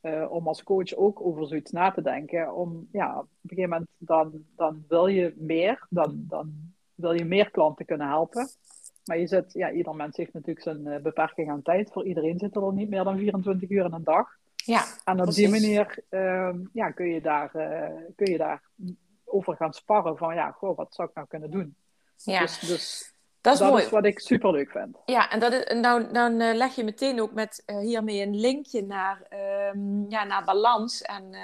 eh, 0.01 0.31
om 0.31 0.47
als 0.47 0.63
coach 0.63 0.93
ook 0.93 1.21
over 1.21 1.47
zoiets 1.47 1.71
na 1.71 1.91
te 1.91 2.01
denken. 2.01 2.53
Om, 2.55 2.87
ja, 2.91 3.17
op 3.17 3.27
een 3.41 3.49
gegeven 3.49 3.69
moment 3.69 3.89
dan, 3.97 4.45
dan 4.55 4.83
wil 4.87 5.07
je 5.07 5.33
meer, 5.37 5.85
dan, 5.89 6.25
dan 6.27 6.53
wil 6.95 7.11
je 7.11 7.25
meer 7.25 7.51
klanten 7.51 7.85
kunnen 7.85 8.07
helpen. 8.07 8.47
Maar 9.05 9.17
je 9.17 9.27
zit, 9.27 9.53
ja, 9.53 9.71
ieder 9.71 9.95
mens 9.95 10.17
heeft 10.17 10.33
natuurlijk 10.33 10.61
zijn 10.61 10.87
eh, 10.87 11.01
beperking 11.01 11.49
aan 11.49 11.61
tijd. 11.61 11.91
Voor 11.91 12.05
iedereen 12.05 12.39
zit 12.39 12.55
er 12.55 12.73
niet 12.73 12.89
meer 12.89 13.03
dan 13.03 13.17
24 13.17 13.69
uur 13.69 13.85
in 13.85 13.93
een 13.93 14.03
dag. 14.03 14.37
Ja, 14.65 14.85
En 15.03 15.17
op 15.17 15.23
Precies. 15.23 15.35
die 15.35 15.49
manier 15.49 16.03
ehm, 16.09 16.59
ja, 16.73 16.91
kun, 16.91 17.07
je 17.07 17.21
daar, 17.21 17.55
eh, 17.55 17.91
kun 18.15 18.31
je 18.31 18.37
daar 18.37 18.61
over 19.25 19.55
gaan 19.55 19.73
sparren 19.73 20.17
van, 20.17 20.35
ja, 20.35 20.51
goh, 20.51 20.77
wat 20.77 20.93
zou 20.95 21.07
ik 21.09 21.15
nou 21.15 21.27
kunnen 21.27 21.51
doen? 21.51 21.75
ja. 22.15 22.39
Dus, 22.39 22.59
dus 22.59 23.13
dat 23.41 23.53
is 23.53 23.59
dat 23.59 23.69
mooi. 23.69 23.83
is 23.83 23.89
wat 23.89 24.05
ik 24.05 24.19
super 24.19 24.51
leuk 24.51 24.71
vind. 24.71 24.97
Ja, 25.05 25.29
en 25.29 25.39
dat 25.39 25.53
is, 25.53 25.73
nou, 25.73 26.11
dan 26.11 26.39
eh, 26.39 26.55
leg 26.55 26.75
je 26.75 26.83
meteen 26.83 27.21
ook 27.21 27.33
met 27.33 27.63
eh, 27.65 27.77
hiermee 27.77 28.21
een 28.21 28.39
linkje 28.39 28.81
naar, 28.81 29.21
ehm, 29.29 30.09
ja, 30.09 30.23
naar 30.23 30.43
balans. 30.43 31.01
En, 31.01 31.35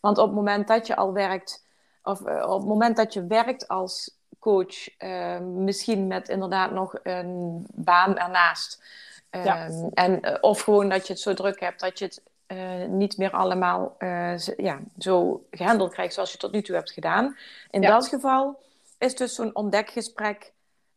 want 0.00 0.18
op 0.18 0.26
het 0.26 0.34
moment 0.34 0.68
dat 0.68 0.86
je 0.86 0.96
al 0.96 1.12
werkt, 1.12 1.66
of 2.02 2.20
op 2.20 2.58
het 2.58 2.68
moment 2.68 2.96
dat 2.96 3.12
je 3.12 3.26
werkt 3.26 3.68
als 3.68 4.18
coach, 4.38 4.96
eh, 4.98 5.38
misschien 5.40 6.06
met 6.06 6.28
inderdaad 6.28 6.70
nog 6.70 6.94
een 7.02 7.66
baan 7.74 8.18
ernaast. 8.18 8.82
Ja. 9.30 9.66
Ehm, 9.66 9.88
en, 9.94 10.42
of 10.42 10.60
gewoon 10.60 10.88
dat 10.88 11.06
je 11.06 11.12
het 11.12 11.22
zo 11.22 11.34
druk 11.34 11.60
hebt 11.60 11.80
dat 11.80 11.98
je 11.98 12.04
het 12.04 12.22
eh, 12.46 12.84
niet 12.88 13.16
meer 13.16 13.30
allemaal 13.30 13.94
eh, 13.98 14.36
ja, 14.56 14.80
zo 14.98 15.44
gehandeld 15.50 15.92
krijgt 15.92 16.14
zoals 16.14 16.32
je 16.32 16.38
tot 16.38 16.52
nu 16.52 16.62
toe 16.62 16.74
hebt 16.74 16.90
gedaan. 16.90 17.36
In 17.70 17.82
Ja. 17.82 17.88
dat 17.90 18.08
geval 18.08 18.62
is 18.98 19.14
dus 19.16 19.34
zo'n 19.34 19.54
ontdekgesprek 19.54 20.52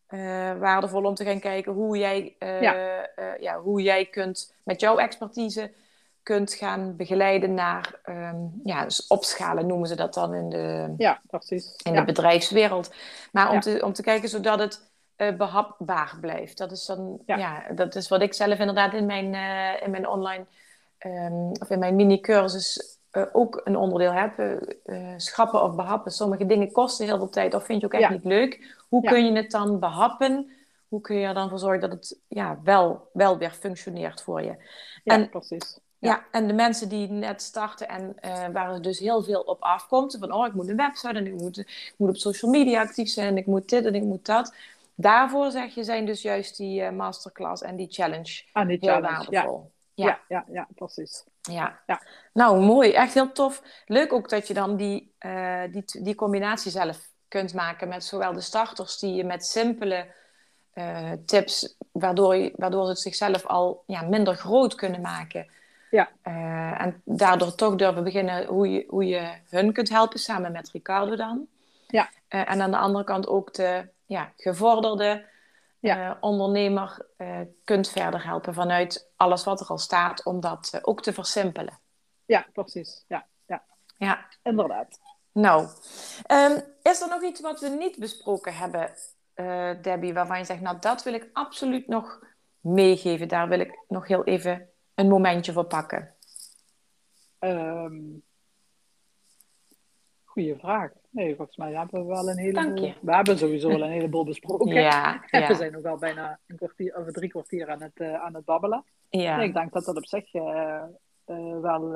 eh, 0.07 0.19
waardevol 0.59 1.03
om 1.03 1.15
te 1.15 1.25
gaan 1.25 1.39
kijken 1.39 1.71
hoe 1.71 1.97
jij, 1.97 2.35
Ja. 2.39 3.05
ja, 3.39 3.59
hoe 3.59 3.81
jij 3.81 4.05
kunt 4.05 4.53
met 4.63 4.79
jouw 4.79 4.97
expertise 4.97 5.71
kunt 6.23 6.53
gaan 6.53 6.95
begeleiden 6.95 7.53
naar 7.53 7.99
ehm, 8.03 8.35
ja, 8.63 8.83
dus 8.83 9.07
opschalen, 9.07 9.67
noemen 9.67 9.87
ze 9.87 9.95
dat 9.95 10.13
dan 10.13 10.33
in 10.33 10.49
de, 10.49 10.93
Ja, 10.97 11.21
precies. 11.27 11.75
in 11.83 11.93
de 11.95 12.03
bedrijfswereld. 12.03 12.93
Maar 13.31 13.51
om, 13.51 13.59
te, 13.59 13.81
om 13.83 13.93
te 13.93 14.01
kijken 14.01 14.29
zodat 14.29 14.59
het 14.59 14.89
eh, 15.15 15.35
behapbaar 15.35 16.17
blijft. 16.21 16.57
Dat 16.57 16.71
is, 16.71 16.85
dan, 16.85 17.19
ja. 17.25 17.37
Ja. 17.37 17.63
dat 17.75 17.95
is 17.95 18.07
wat 18.07 18.21
ik 18.21 18.33
zelf 18.33 18.59
inderdaad 18.59 18.93
in 18.93 19.05
mijn, 19.05 19.25
in 19.83 19.91
mijn 19.91 20.07
online 20.07 20.45
ehm, 21.15 21.61
of 21.61 21.69
in 21.69 21.79
mijn 21.79 21.95
mini-cursus 21.95 22.97
eh, 23.11 23.23
ook 23.33 23.61
een 23.63 23.75
onderdeel 23.77 24.11
heb. 24.13 24.39
eh, 24.39 24.51
eh, 24.85 25.13
schrappen 25.17 25.63
of 25.63 25.75
behappen. 25.75 26.11
Sommige 26.11 26.45
dingen 26.45 26.71
kosten 26.71 27.05
heel 27.05 27.17
veel 27.17 27.29
tijd 27.29 27.53
of 27.53 27.65
vind 27.65 27.79
je 27.81 27.85
ook 27.85 27.93
echt 27.93 28.01
Ja. 28.03 28.09
niet 28.09 28.23
leuk. 28.23 28.75
Hoe 28.89 29.03
Ja. 29.03 29.09
kun 29.09 29.25
je 29.25 29.31
het 29.31 29.51
dan 29.51 29.79
behappen? 29.79 30.49
Hoe 30.87 31.01
kun 31.01 31.15
je 31.15 31.27
er 31.27 31.33
dan 31.33 31.49
voor 31.49 31.59
zorgen 31.59 31.79
dat 31.81 31.91
het 31.91 32.19
ja, 32.27 32.59
wel, 32.63 33.09
wel 33.13 33.37
weer 33.37 33.51
functioneert 33.51 34.21
voor 34.21 34.41
je? 34.41 34.55
ja, 35.03 35.13
en- 35.13 35.29
precies. 35.29 35.79
Ja. 35.99 36.25
en 36.31 36.47
de 36.47 36.53
mensen 36.53 36.89
die 36.89 37.07
net 37.09 37.41
starten 37.41 37.87
en 37.87 38.15
uh, 38.25 38.45
waar 38.53 38.73
er 38.73 38.81
dus 38.81 38.99
heel 38.99 39.23
veel 39.23 39.41
op 39.41 39.61
afkomt. 39.61 40.17
Van, 40.19 40.31
oh, 40.31 40.45
ik 40.47 40.53
moet 40.53 40.69
een 40.69 40.75
website 40.77 41.13
en 41.17 41.25
ik 41.27 41.33
moet, 41.41 41.57
ik 41.57 41.93
moet 41.97 42.09
op 42.09 42.15
social 42.17 42.51
media 42.51 42.81
actief 42.81 43.09
zijn 43.09 43.27
en 43.27 43.37
ik 43.37 43.45
moet 43.45 43.69
dit 43.69 43.85
en 43.85 43.95
ik 43.95 44.03
moet 44.03 44.25
dat. 44.25 44.53
Daarvoor 44.95 45.51
zeg 45.51 45.75
je, 45.75 45.83
zijn 45.83 46.05
dus 46.05 46.21
juist 46.21 46.57
die 46.57 46.81
uh, 46.81 46.89
masterclass 46.89 47.61
en 47.61 47.75
die 47.75 47.87
challenge, 47.89 48.43
ah, 48.53 48.67
die 48.67 48.77
heel 48.81 49.01
waardevol. 49.01 49.71
Ja. 50.05 50.19
Ja. 50.27 50.45
ja, 50.51 50.67
precies. 50.75 51.23
Ja. 51.41 51.79
ja, 51.85 52.01
nou 52.33 52.59
mooi, 52.59 52.91
echt 52.91 53.13
heel 53.13 53.31
tof. 53.31 53.61
Leuk 53.85 54.13
ook 54.13 54.29
dat 54.29 54.47
je 54.47 54.53
dan 54.53 54.75
die, 54.75 55.13
uh, 55.19 55.61
die, 55.71 55.83
die 56.01 56.15
combinatie 56.15 56.71
zelf 56.71 57.09
kunt 57.27 57.53
maken 57.53 57.87
met 57.87 58.03
zowel 58.03 58.33
de 58.33 58.41
starters 58.41 58.99
die 58.99 59.15
je 59.15 59.23
met 59.23 59.45
simpele 59.45 60.05
uh, 60.73 61.11
tips, 61.25 61.75
waardoor, 61.91 62.35
je, 62.35 62.53
waardoor 62.55 62.83
ze 62.83 62.89
het 62.89 62.99
zichzelf 62.99 63.45
al 63.45 63.83
ja, 63.85 64.01
minder 64.01 64.35
groot 64.35 64.75
kunnen 64.75 65.01
maken. 65.01 65.47
Ja. 65.91 66.09
Uh, 66.27 66.81
en 66.81 67.01
daardoor 67.05 67.55
toch 67.55 67.75
durven 67.75 68.03
beginnen 68.03 68.45
hoe 68.45 68.71
je, 68.71 68.85
hoe 68.87 69.05
je 69.05 69.31
hun 69.49 69.73
kunt 69.73 69.89
helpen, 69.89 70.19
samen 70.19 70.51
met 70.51 70.71
Ricardo 70.71 71.15
dan. 71.15 71.47
Ja. 71.87 72.09
En 72.27 72.61
aan 72.61 72.71
de 72.71 72.77
andere 72.77 73.03
kant 73.03 73.27
ook 73.27 73.53
de 73.53 73.87
ja, 74.05 74.31
gevorderde 74.37 75.25
ja. 75.79 76.17
ondernemer 76.19 77.07
kunt 77.63 77.89
verder 77.89 78.25
helpen 78.25 78.53
vanuit 78.53 79.11
alles 79.15 79.43
wat 79.43 79.59
er 79.59 79.67
al 79.67 79.77
staat, 79.77 80.25
om 80.25 80.39
dat 80.39 80.79
ook 80.81 81.01
te 81.01 81.13
versimpelen. 81.13 81.79
Ja, 82.25 82.47
precies. 82.53 83.05
Ja, 83.07 83.27
ja. 83.45 83.63
ja. 83.97 84.27
inderdaad. 84.43 84.99
Nou, 85.31 85.67
um, 86.31 86.63
is 86.81 87.01
er 87.01 87.09
nog 87.09 87.23
iets 87.23 87.41
wat 87.41 87.59
we 87.59 87.67
niet 87.67 87.99
besproken 87.99 88.55
hebben 88.55 88.93
Debbie, 89.81 90.13
waarvan 90.13 90.37
je 90.37 90.45
zegt, 90.45 90.61
nou 90.61 90.79
dat 90.79 91.03
wil 91.03 91.13
ik 91.13 91.29
absoluut 91.33 91.87
nog 91.87 92.19
meegeven. 92.59 93.27
Daar 93.27 93.47
wil 93.47 93.59
ik 93.59 93.83
nog 93.87 94.07
heel 94.07 94.23
even 94.23 94.69
een 94.95 95.07
momentje 95.07 95.53
voor 95.53 95.65
pakken. 95.65 96.15
Um, 97.39 98.23
goeie 100.23 100.55
vraag. 100.55 100.91
Nee, 101.09 101.35
volgens 101.35 101.57
mij 101.57 101.73
hebben 101.73 102.01
we 102.01 102.07
wel 102.07 102.29
een 102.29 102.37
heleboel... 102.37 102.93
We 103.01 103.15
hebben 103.15 103.37
sowieso 103.37 103.67
wel 103.67 103.83
een 103.83 103.91
heleboel 103.91 104.25
besproken. 104.25 104.73
Ja, 104.73 105.23
ja. 105.31 105.47
We 105.47 105.55
zijn 105.55 105.77
ook 105.77 105.85
al 105.85 105.97
bijna 105.97 106.39
een 106.47 106.55
kwartier, 106.55 106.97
of 106.97 107.11
drie 107.11 107.29
kwartier 107.29 107.69
aan 107.69 107.81
het, 107.81 107.99
uh, 107.99 108.13
aan 108.13 108.33
het 108.33 108.45
babbelen. 108.45 108.83
Ja. 109.09 109.35
Nee, 109.37 109.47
ik 109.47 109.53
denk 109.53 109.73
dat 109.73 109.85
dat 109.85 109.97
op 109.97 110.05
zich 110.05 110.33
uh, 110.33 110.83
wel, 111.61 111.89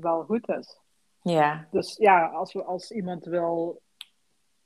wel 0.00 0.24
goed 0.24 0.48
is. 0.48 0.80
Ja. 1.22 1.68
Dus 1.70 1.96
ja, 1.96 2.26
als, 2.26 2.52
we, 2.52 2.64
als 2.64 2.90
iemand 2.90 3.24
wil 3.24 3.82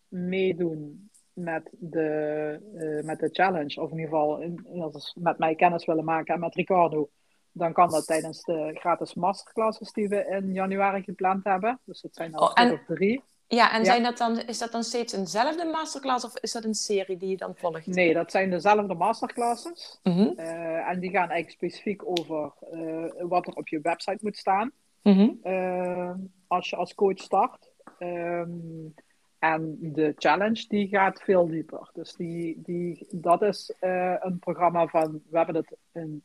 meedoen 0.08 1.10
met 1.32 1.70
de, 1.78 3.00
met 3.04 3.18
de 3.18 3.28
challenge, 3.32 3.80
of 3.80 3.90
in 3.90 3.98
ieder 3.98 4.10
geval 4.10 4.40
in, 4.40 4.66
met 5.14 5.38
mij 5.38 5.54
kennis 5.54 5.84
willen 5.84 6.04
maken 6.04 6.34
en 6.34 6.40
met 6.40 6.54
Ricardo, 6.54 7.08
dan 7.52 7.72
kan 7.72 7.90
dat 7.90 8.06
tijdens 8.06 8.42
de 8.42 8.70
gratis 8.74 9.14
masterclasses 9.14 9.92
die 9.92 10.08
we 10.08 10.26
in 10.26 10.52
januari 10.52 11.02
gepland 11.02 11.44
hebben. 11.44 11.80
Dus 11.84 12.00
dat 12.00 12.14
zijn 12.14 12.32
er 12.32 12.40
oh, 12.40 12.50
en, 12.54 12.80
drie. 12.86 13.22
Ja, 13.48 13.72
en 13.72 13.84
Zijn 13.84 14.02
dat 14.02 14.18
dan, 14.18 14.40
is 14.40 14.58
dat 14.58 14.72
dan 14.72 14.82
steeds 14.82 15.12
eenzelfde 15.12 15.64
masterclass 15.64 16.24
of 16.24 16.38
is 16.38 16.52
dat 16.52 16.64
een 16.64 16.74
serie 16.74 17.16
die 17.16 17.28
je 17.28 17.36
dan 17.36 17.54
volgt? 17.56 17.86
Nee, 17.86 18.14
dat 18.14 18.30
zijn 18.30 18.50
dezelfde 18.50 18.94
masterclasses. 18.94 20.00
Mm 20.02 20.12
-hmm. 20.12 20.32
uh, 20.36 20.88
en 20.88 21.00
die 21.00 21.10
gaan 21.10 21.30
eigenlijk 21.30 21.50
specifiek 21.50 22.06
over 22.06 22.52
uh, 22.72 23.12
wat 23.18 23.46
er 23.46 23.54
op 23.54 23.68
je 23.68 23.80
website 23.80 24.18
moet 24.20 24.36
staan. 24.36 24.72
Mm 25.02 25.12
-hmm. 25.12 26.30
als 26.46 26.70
je 26.70 26.76
als 26.76 26.94
coach 26.94 27.18
start. 27.18 27.72
Um, 27.98 28.94
en 29.38 29.78
de 29.80 30.12
challenge 30.16 30.64
die 30.68 30.88
gaat 30.88 31.22
veel 31.22 31.46
dieper. 31.46 31.90
Dus 31.92 32.14
die, 32.14 32.62
die, 32.62 33.06
dat 33.10 33.42
is 33.42 33.74
uh, 33.80 34.14
een 34.18 34.38
programma 34.38 34.86
van, 34.86 35.22
we 35.30 35.36
hebben 35.36 35.54
het 35.54 35.76
in 35.92 36.24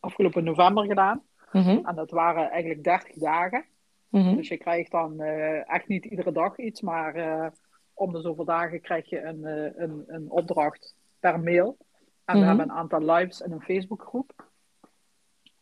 afgelopen 0.00 0.44
november 0.44 0.84
gedaan. 0.84 1.22
Mm 1.52 1.62
-hmm. 1.62 1.86
En 1.86 1.94
dat 1.94 2.10
waren 2.10 2.50
eigenlijk 2.50 2.84
30 2.84 3.14
dagen. 3.14 3.64
Mm 4.10 4.20
-hmm. 4.22 4.36
Dus 4.36 4.48
je 4.48 4.56
krijgt 4.56 4.90
dan 4.90 5.22
uh, 5.22 5.70
echt 5.70 5.88
niet 5.88 6.04
iedere 6.04 6.32
dag 6.32 6.58
iets, 6.58 6.80
maar 6.80 7.52
om 7.94 8.12
de 8.12 8.20
zoveel 8.20 8.44
dagen 8.44 8.80
krijg 8.80 9.08
je 9.08 9.22
een, 9.22 9.44
een, 9.82 10.04
een 10.06 10.30
opdracht 10.30 10.96
per 11.20 11.40
mail. 11.40 11.76
En 11.78 11.86
we 12.24 12.32
mm 12.32 12.38
-hmm. 12.38 12.48
hebben 12.48 12.68
een 12.68 12.80
aantal 12.80 13.14
lives 13.14 13.40
in 13.40 13.52
een 13.52 13.62
Facebookgroep. 13.62 14.48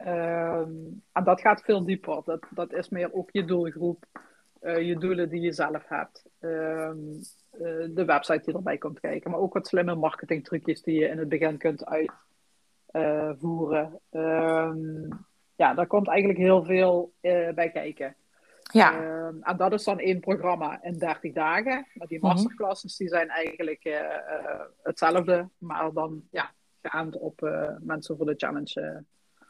Um, 0.07 1.03
en 1.13 1.25
dat 1.25 1.41
gaat 1.41 1.63
veel 1.63 1.85
dieper. 1.85 2.23
Dat, 2.25 2.47
dat 2.51 2.73
is 2.73 2.89
meer 2.89 3.13
ook 3.13 3.29
je 3.33 3.45
doelgroep. 3.45 4.05
Uh, 4.63 4.81
je 4.81 4.99
doelen 4.99 5.29
die 5.29 5.41
je 5.41 5.53
zelf 5.53 5.89
hebt. 5.89 6.25
Uh, 6.41 6.91
de 7.91 8.05
website 8.07 8.43
die 8.45 8.55
erbij 8.55 8.79
komt 8.79 9.01
kijken. 9.01 9.31
Maar 9.31 9.41
ook 9.41 9.53
wat 9.53 9.67
slimme 9.67 9.95
marketingtrucjes 9.95 10.83
die 10.83 11.01
je 11.01 11.09
in 11.09 11.19
het 11.19 11.29
begin 11.29 11.59
kunt 11.59 11.85
uitvoeren. 12.93 14.01
Ehm, 14.11 15.09
ja, 15.57 15.75
daar 15.75 15.87
komt 15.87 16.09
eigenlijk 16.09 16.39
heel 16.39 16.65
veel 16.65 17.13
eh, 17.21 17.53
bij 17.55 17.71
kijken. 17.71 18.17
Ja. 18.73 18.93
Ehm, 18.93 19.35
en 19.43 19.57
dat 19.57 19.73
is 19.73 19.85
dan 19.85 19.99
één 19.99 20.21
programma 20.21 20.83
in 20.83 20.99
30 20.99 21.33
dagen. 21.33 21.87
Maar 21.95 22.07
die 22.07 22.19
Mhm. 22.19 22.27
masterclasses 22.27 22.97
die 22.97 23.09
zijn 23.09 23.29
eigenlijk 23.29 24.01
hetzelfde. 24.83 25.49
Maar 25.59 25.93
dan 25.93 26.23
ja, 26.31 26.51
geaand 26.83 27.17
op 27.19 27.41
mensen 27.81 28.17
voor 28.17 28.27
de 28.27 28.35
challenge 28.37 29.05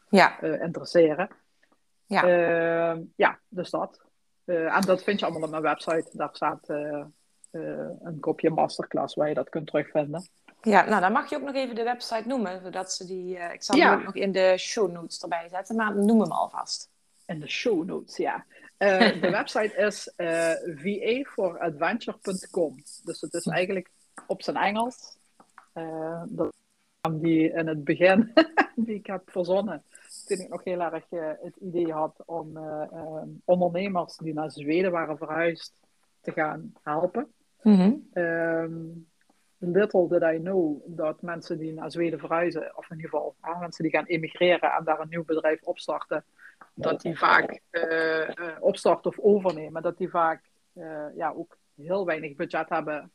ja. 0.09 0.41
interesseren. 0.41 1.29
Ja. 2.07 2.23
Ehm, 2.25 3.03
ja, 3.17 3.39
dus 3.49 3.71
dat. 3.71 4.01
En 4.45 4.81
dat 4.81 5.03
vind 5.03 5.21
je 5.21 5.27
allemaal 5.27 5.43
op 5.43 5.51
mijn 5.51 5.63
website. 5.63 6.09
Daar 6.13 6.29
staat 6.33 6.69
een 8.01 8.17
kopje 8.21 8.51
masterclass 8.51 9.15
waar 9.15 9.29
je 9.29 9.35
dat 9.35 9.49
kunt 9.49 9.67
terugvinden. 9.67 10.29
Ja, 10.63 10.85
nou 10.89 11.01
dan 11.01 11.13
mag 11.13 11.31
je 11.31 11.37
ook 11.37 11.43
nog 11.43 11.55
even 11.55 11.75
de 11.75 11.83
website 11.83 12.29
noemen. 12.29 12.61
Zodat 12.63 12.93
ze 12.93 13.07
die, 13.07 13.37
ik 13.39 13.63
zal 13.63 13.77
Ja. 13.77 13.91
hem 13.91 13.99
ook 13.99 14.05
nog 14.05 14.15
in 14.15 14.33
de 14.33 14.55
show 14.59 14.91
notes 14.93 15.23
erbij 15.23 15.49
zetten. 15.49 15.77
Maar 15.77 15.97
noem 15.97 16.21
hem 16.21 16.31
alvast. 16.33 16.91
In 17.27 17.41
de 17.41 17.49
show 17.49 17.85
notes, 17.85 18.17
ja. 18.17 18.45
de 19.21 19.29
website 19.31 19.77
is 19.77 20.13
vaforadventure.com. 20.77 22.75
Dus 23.05 23.21
het 23.21 23.35
is 23.35 23.47
eigenlijk 23.47 23.91
op 24.27 24.43
zijn 24.43 24.57
Engels. 24.57 25.17
dat 26.29 26.53
die 27.11 27.53
in 27.53 27.67
het 27.67 27.85
begin, 27.85 28.33
die 28.87 28.95
ik 28.95 29.07
heb 29.07 29.31
verzonnen, 29.31 29.83
toen 30.27 30.39
ik 30.39 30.49
nog 30.49 30.65
heel 30.65 30.81
erg 30.81 31.05
uh, 31.11 31.31
het 31.43 31.57
idee 31.57 31.93
had 31.93 32.23
om 32.27 32.57
uh, 32.57 32.83
uh, 32.93 33.23
ondernemers 33.45 34.17
die 34.17 34.35
naar 34.35 34.51
Zweden 34.51 34.91
waren 34.91 35.17
verhuisd 35.17 35.81
te 36.21 36.33
gaan 36.33 36.73
helpen. 36.83 37.33
Mm-hmm. 37.63 38.09
Um, 38.15 39.07
little 39.59 40.09
did 40.09 40.23
I 40.23 40.39
know 40.39 40.81
dat 40.87 41.23
mensen 41.23 41.59
die 41.59 41.73
naar 41.73 41.91
Zweden 41.91 42.19
verhuizen, 42.19 42.77
of 42.77 42.91
in 42.91 42.97
ieder 42.97 43.11
geval 43.11 43.35
mensen 43.61 43.83
die 43.83 43.93
gaan 43.93 44.05
emigreren 44.05 44.73
en 44.73 44.85
daar 44.85 45.01
een 45.01 45.09
nieuw 45.09 45.25
bedrijf 45.25 45.63
opstarten, 45.63 46.25
dat 46.75 47.01
die 47.01 47.19
vaak 47.19 47.61
opstarten 48.61 49.11
of 49.11 49.19
overnemen, 49.19 49.83
dat 49.83 49.99
die 49.99 50.11
vaak 50.11 50.51
ja, 51.15 51.33
ook 51.37 51.57
heel 51.75 52.07
weinig 52.07 52.37
budget 52.37 52.69
hebben 52.69 53.13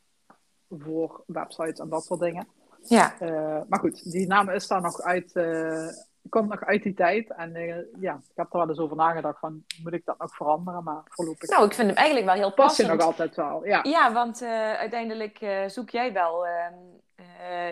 voor 0.68 1.22
websites 1.26 1.78
en 1.78 1.88
dat 1.88 2.04
soort 2.04 2.20
dingen. 2.20 2.48
Ja. 2.82 3.14
Uh, 3.20 3.60
maar 3.68 3.78
goed, 3.78 4.10
die 4.12 4.26
naam 4.26 4.50
is 4.50 4.66
daar 4.66 4.80
nog 4.80 5.00
uit, 5.00 5.30
uh, 5.34 5.88
komt 6.28 6.48
nog 6.48 6.64
uit 6.64 6.82
die 6.82 6.94
tijd. 6.94 7.30
En 7.30 7.56
uh, 7.56 7.76
ja, 8.00 8.14
ik 8.14 8.36
heb 8.36 8.52
er 8.52 8.58
wel 8.58 8.68
eens 8.68 8.78
over 8.78 8.96
nagedacht 8.96 9.38
van, 9.38 9.64
moet 9.82 9.92
ik 9.92 10.04
dat 10.04 10.18
nog 10.18 10.34
veranderen? 10.34 10.84
Maar 10.84 11.02
voorlopig... 11.04 11.48
Nou, 11.48 11.64
ik 11.64 11.74
vind 11.74 11.88
hem 11.88 11.96
eigenlijk 11.96 12.26
wel 12.26 12.36
heel 12.36 12.52
Pas 12.52 12.64
passend. 12.64 12.88
je 12.88 12.94
nog 12.94 13.04
altijd 13.04 13.36
wel, 13.36 13.66
ja. 13.66 13.80
Ja, 13.82 14.12
want 14.12 14.42
uiteindelijk 14.42 15.64
zoek 15.66 15.90
jij 15.90 16.12
wel... 16.12 16.46
ehm, 16.46 16.74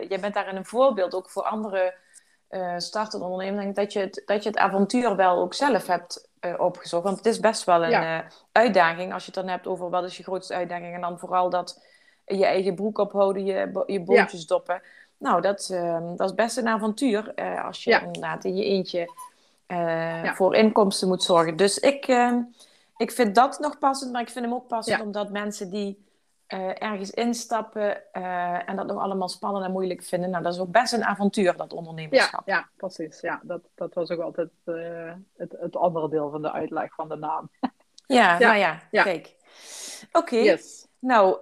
jij 0.08 0.20
bent 0.20 0.34
daarin 0.34 0.56
een 0.56 0.64
voorbeeld 0.64 1.14
ook 1.14 1.30
voor 1.30 1.42
andere 1.42 1.94
startende 2.76 3.24
ondernemers. 3.26 3.74
Dat 3.74 3.92
je, 3.92 3.98
het, 3.98 4.22
dat 4.26 4.42
je 4.42 4.48
het 4.48 4.58
avontuur 4.58 5.16
wel 5.16 5.38
ook 5.38 5.54
zelf 5.54 5.86
hebt 5.86 6.28
opgezocht. 6.58 7.04
Want 7.04 7.16
het 7.16 7.26
is 7.26 7.40
best 7.40 7.64
wel 7.64 7.84
een 7.84 7.90
Ja. 7.90 8.24
uitdaging 8.52 9.12
als 9.12 9.24
je 9.26 9.30
het 9.34 9.40
dan 9.40 9.48
hebt 9.52 9.66
over 9.66 9.90
wat 9.90 10.04
is 10.04 10.16
je 10.16 10.22
grootste 10.22 10.54
uitdaging. 10.54 10.94
En 10.94 11.00
dan 11.00 11.18
vooral 11.18 11.50
dat 11.50 11.84
je 12.24 12.46
eigen 12.46 12.74
broek 12.74 12.98
ophouden, 12.98 13.44
je, 13.44 13.82
je 13.86 14.00
boontjes 14.00 14.46
doppen. 14.46 14.82
Nou, 15.18 15.40
dat, 15.40 15.68
ehm, 15.72 16.16
dat 16.16 16.28
is 16.28 16.34
best 16.34 16.56
een 16.56 16.68
avontuur 16.68 17.32
eh, 17.34 17.64
als 17.64 17.84
je 17.84 17.90
Ja. 17.90 18.00
inderdaad 18.00 18.44
in 18.44 18.56
je 18.56 18.64
eentje 18.64 19.10
eh, 19.66 20.32
voor 20.34 20.54
inkomsten 20.54 21.08
moet 21.08 21.22
zorgen. 21.22 21.56
Dus 21.56 21.78
ik, 21.78 22.06
ehm, 22.08 22.38
ik 22.96 23.10
vind 23.10 23.34
dat 23.34 23.58
nog 23.58 23.78
passend, 23.78 24.12
maar 24.12 24.20
ik 24.22 24.30
vind 24.30 24.44
hem 24.44 24.54
ook 24.54 24.66
passend 24.68 25.00
omdat 25.02 25.30
mensen 25.30 25.70
die 25.70 26.04
eh, 26.52 26.82
ergens 26.82 27.10
instappen 27.10 28.12
eh, 28.12 28.68
en 28.68 28.76
dat 28.76 28.86
nog 28.86 28.98
allemaal 29.02 29.28
spannend 29.28 29.64
en 29.64 29.72
moeilijk 29.72 30.02
vinden, 30.02 30.30
nou, 30.30 30.42
dat 30.42 30.54
is 30.54 30.60
ook 30.60 30.70
best 30.70 30.92
een 30.92 31.04
avontuur, 31.04 31.56
dat 31.56 31.70
Ja, 31.70 31.76
ondernemerschap. 31.76 32.42
ja, 32.48 32.68
precies. 32.76 33.20
Ja, 33.20 33.40
dat, 33.42 33.60
dat 33.74 33.94
was 33.94 34.10
ook 34.10 34.20
altijd 34.20 34.50
eh, 34.64 35.12
het, 35.36 35.54
het 35.60 35.76
andere 35.76 36.08
deel 36.08 36.30
van 36.30 36.42
de 36.42 36.52
uitleg 36.52 36.94
van 36.94 37.08
de 37.08 37.16
naam. 37.16 37.50
Ja, 38.06 38.38
Ja. 38.38 38.38
nou 38.38 38.56
ja, 38.58 38.80
Ja. 38.90 39.02
kijk. 39.02 39.34
Oké, 40.12 40.36
Yes. 40.36 40.86
nou, 40.98 41.36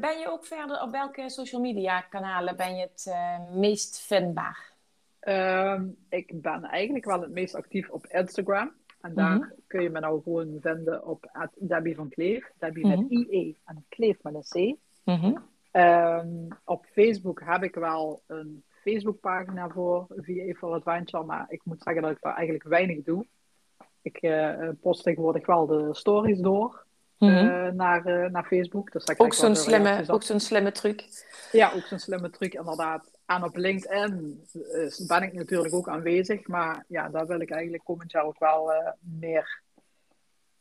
ben 0.00 0.18
je 0.18 0.26
ook 0.30 0.44
verder, 0.44 0.82
op 0.82 0.90
welke 0.90 1.30
social 1.30 1.60
media 1.60 2.00
kanalen 2.00 2.56
ben 2.56 2.76
je 2.76 2.82
het 2.82 3.12
meest 3.52 4.00
vindbaar? 4.00 4.72
Ehm, 5.20 5.86
ik 6.08 6.42
ben 6.42 6.64
eigenlijk 6.64 7.04
wel 7.04 7.20
het 7.20 7.30
meest 7.30 7.54
actief 7.54 7.88
op 7.90 8.06
Instagram. 8.06 8.72
En 9.06 9.14
daar 9.14 9.36
Mhm. 9.36 9.48
kun 9.66 9.82
je 9.82 9.90
me 9.90 10.00
nou 10.00 10.22
gewoon 10.22 10.56
vinden 10.60 11.06
op 11.06 11.48
Debbie 11.54 11.94
van 11.94 12.08
Kleef. 12.08 12.50
Debbie 12.58 12.86
Mhm. 12.86 12.98
met 13.00 13.10
IE 13.10 13.56
en 13.64 13.84
Kleef 13.88 14.22
met 14.22 14.34
een 14.34 14.74
C. 14.74 14.76
Mhm. 15.04 15.36
Ehm, 15.70 16.28
op 16.64 16.86
Facebook 16.92 17.40
heb 17.44 17.62
ik 17.62 17.74
wel 17.74 18.22
een 18.26 18.62
Facebookpagina 18.68 19.68
voor, 19.68 20.06
VA 20.08 20.52
for 20.56 20.72
Adventure. 20.72 21.24
Maar 21.24 21.46
ik 21.48 21.60
moet 21.64 21.82
zeggen 21.82 22.02
dat 22.02 22.10
ik 22.10 22.18
daar 22.20 22.34
eigenlijk 22.34 22.68
weinig 22.68 23.02
doe. 23.04 23.26
Ik 24.02 24.22
uh, 24.22 24.68
post 24.80 25.02
tegenwoordig 25.02 25.46
wel 25.46 25.66
de 25.66 25.88
stories 25.92 26.38
door. 26.40 26.84
Mm 27.18 27.76
naar, 27.76 28.30
naar 28.30 28.44
Facebook. 28.44 28.92
Dus 28.92 29.18
ook 29.18 29.34
zo'n 29.34 29.56
slimme, 29.56 30.04
ook 30.06 30.22
zo'n 30.22 30.40
slimme 30.40 30.72
truc. 30.72 31.24
Ja, 31.52 31.72
ook 31.76 31.82
zo'n 31.82 31.98
slimme 31.98 32.30
truc 32.30 32.54
inderdaad. 32.54 33.15
En 33.26 33.44
op 33.44 33.56
LinkedIn 33.56 34.40
ben 35.06 35.22
ik 35.22 35.32
natuurlijk 35.32 35.74
ook 35.74 35.88
aanwezig. 35.88 36.46
Maar 36.46 36.84
ja, 36.88 37.08
daar 37.08 37.26
wil 37.26 37.40
ik 37.40 37.50
eigenlijk 37.50 37.84
komend 37.84 38.12
jaar 38.12 38.24
ook 38.24 38.38
wel 38.38 38.72
meer 39.00 39.64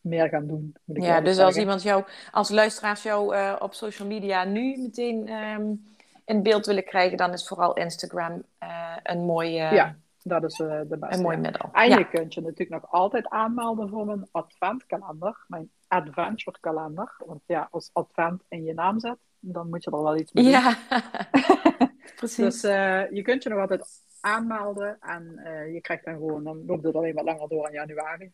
meer 0.06 0.30
gaan 0.30 0.48
doen. 0.48 0.76
ja, 0.86 1.22
dus 1.22 1.38
als 1.38 1.58
iemand 1.58 1.82
jou, 1.82 2.04
als 2.32 2.50
luisteraars 2.50 3.04
jou 3.04 3.36
uh, 3.36 3.56
op 3.60 3.74
social 3.74 4.08
media 4.08 4.44
nu 4.44 4.78
meteen 4.78 5.30
um, 5.30 5.96
in 6.26 6.44
beeld 6.44 6.66
willen 6.66 6.84
krijgen, 6.84 7.18
dan 7.18 7.34
is 7.34 7.48
vooral 7.48 7.74
Instagram 7.74 8.44
uh, 8.64 8.96
een 9.04 9.26
mooie. 9.26 9.74
ja, 9.74 9.96
dat 10.24 10.44
is 10.44 10.56
de 10.56 10.86
beste. 10.90 11.16
Een 11.16 11.22
mooi 11.22 11.38
middel. 11.38 11.70
En 11.72 11.90
je 11.90 12.08
kunt 12.10 12.34
je 12.34 12.42
natuurlijk 12.42 12.82
nog 12.82 12.92
altijd 12.92 13.30
aanmelden 13.30 13.90
voor 13.90 14.06
mijn 14.06 14.28
adventkalender, 14.32 15.44
mijn 15.48 15.70
adventure 15.88 16.58
kalender. 16.60 17.16
Want 17.26 17.42
ja, 17.46 17.68
als 17.72 17.90
advent 17.94 18.44
in 18.50 18.64
je 18.64 18.74
naam 18.74 19.00
zet, 19.00 19.18
dan 19.40 19.70
moet 19.70 19.84
je 19.84 19.92
er 19.92 20.04
wel 20.04 20.18
iets 20.18 20.32
mee 20.32 20.44
doen. 20.44 20.54
Ja, 20.54 20.78
precies. 22.16 22.62
Dus 22.62 22.62
je 23.12 23.22
kunt 23.24 23.44
je 23.44 23.50
nog 23.50 23.60
altijd 23.60 23.86
aanmelden 24.20 24.98
en 25.00 25.40
je 25.74 25.82
krijgt 25.82 26.06
dan 26.06 26.14
gewoon, 26.14 26.44
dan 26.44 26.66
loopt 26.66 26.84
het 26.84 26.96
alleen 26.96 27.14
wat 27.14 27.26
langer 27.26 27.50
door 27.50 27.68
in 27.68 27.74
januari. 27.74 28.34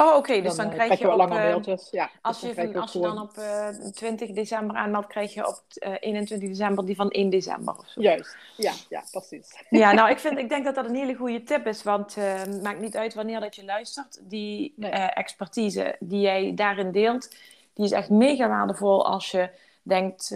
Oh, 0.00 0.16
oké. 0.16 0.40
Dus 0.40 0.56
dan, 0.56 0.56
dan, 0.56 0.78
eh, 0.78 0.84
krijg, 0.84 0.98
je, 0.98 1.10
op, 1.10 1.16
langer 1.16 1.34
mailtjes. 1.34 1.88
Ja, 1.90 2.10
als 2.22 2.40
dus 2.40 2.48
je, 2.48 2.54
van, 2.54 2.80
als 2.80 2.92
je 2.92 3.00
dan 3.00 3.20
op 3.20 3.36
uh, 3.38 3.68
eh, 3.68 3.92
20 3.92 4.30
december 4.30 4.76
aanmeldt, 4.76 5.06
krijg 5.06 5.34
je 5.34 5.46
op 5.46 5.62
uh, 5.74 5.94
21 6.00 6.48
december 6.48 6.84
die 6.84 6.96
van 6.96 7.10
1 7.10 7.30
december 7.30 7.74
of 7.78 7.88
zo. 7.88 8.00
Juist, 8.00 8.36
ja, 8.56 8.72
ja 8.88 9.02
precies. 9.10 9.64
Ja, 9.70 9.92
nou, 9.98 10.10
ik, 10.10 10.18
vind, 10.18 10.38
ik 10.38 10.48
denk 10.48 10.64
dat 10.64 10.74
dat 10.74 10.86
een 10.86 10.94
hele 10.94 11.14
goede 11.14 11.42
tip 11.42 11.66
is. 11.66 11.82
Want 11.82 12.14
het 12.14 12.62
maakt 12.62 12.80
niet 12.80 12.96
uit 12.96 13.14
wanneer 13.14 13.40
dat 13.40 13.56
je 13.56 13.64
luistert. 13.64 14.20
Die 14.22 14.72
nee. 14.76 14.90
expertise 14.90 15.96
die 16.00 16.20
jij 16.20 16.52
daarin 16.54 16.92
deelt, 16.92 17.34
die 17.74 17.84
is 17.84 17.92
echt 17.92 18.10
mega 18.10 18.48
waardevol 18.48 19.06
als 19.06 19.30
je 19.30 19.50
denkt 19.88 20.28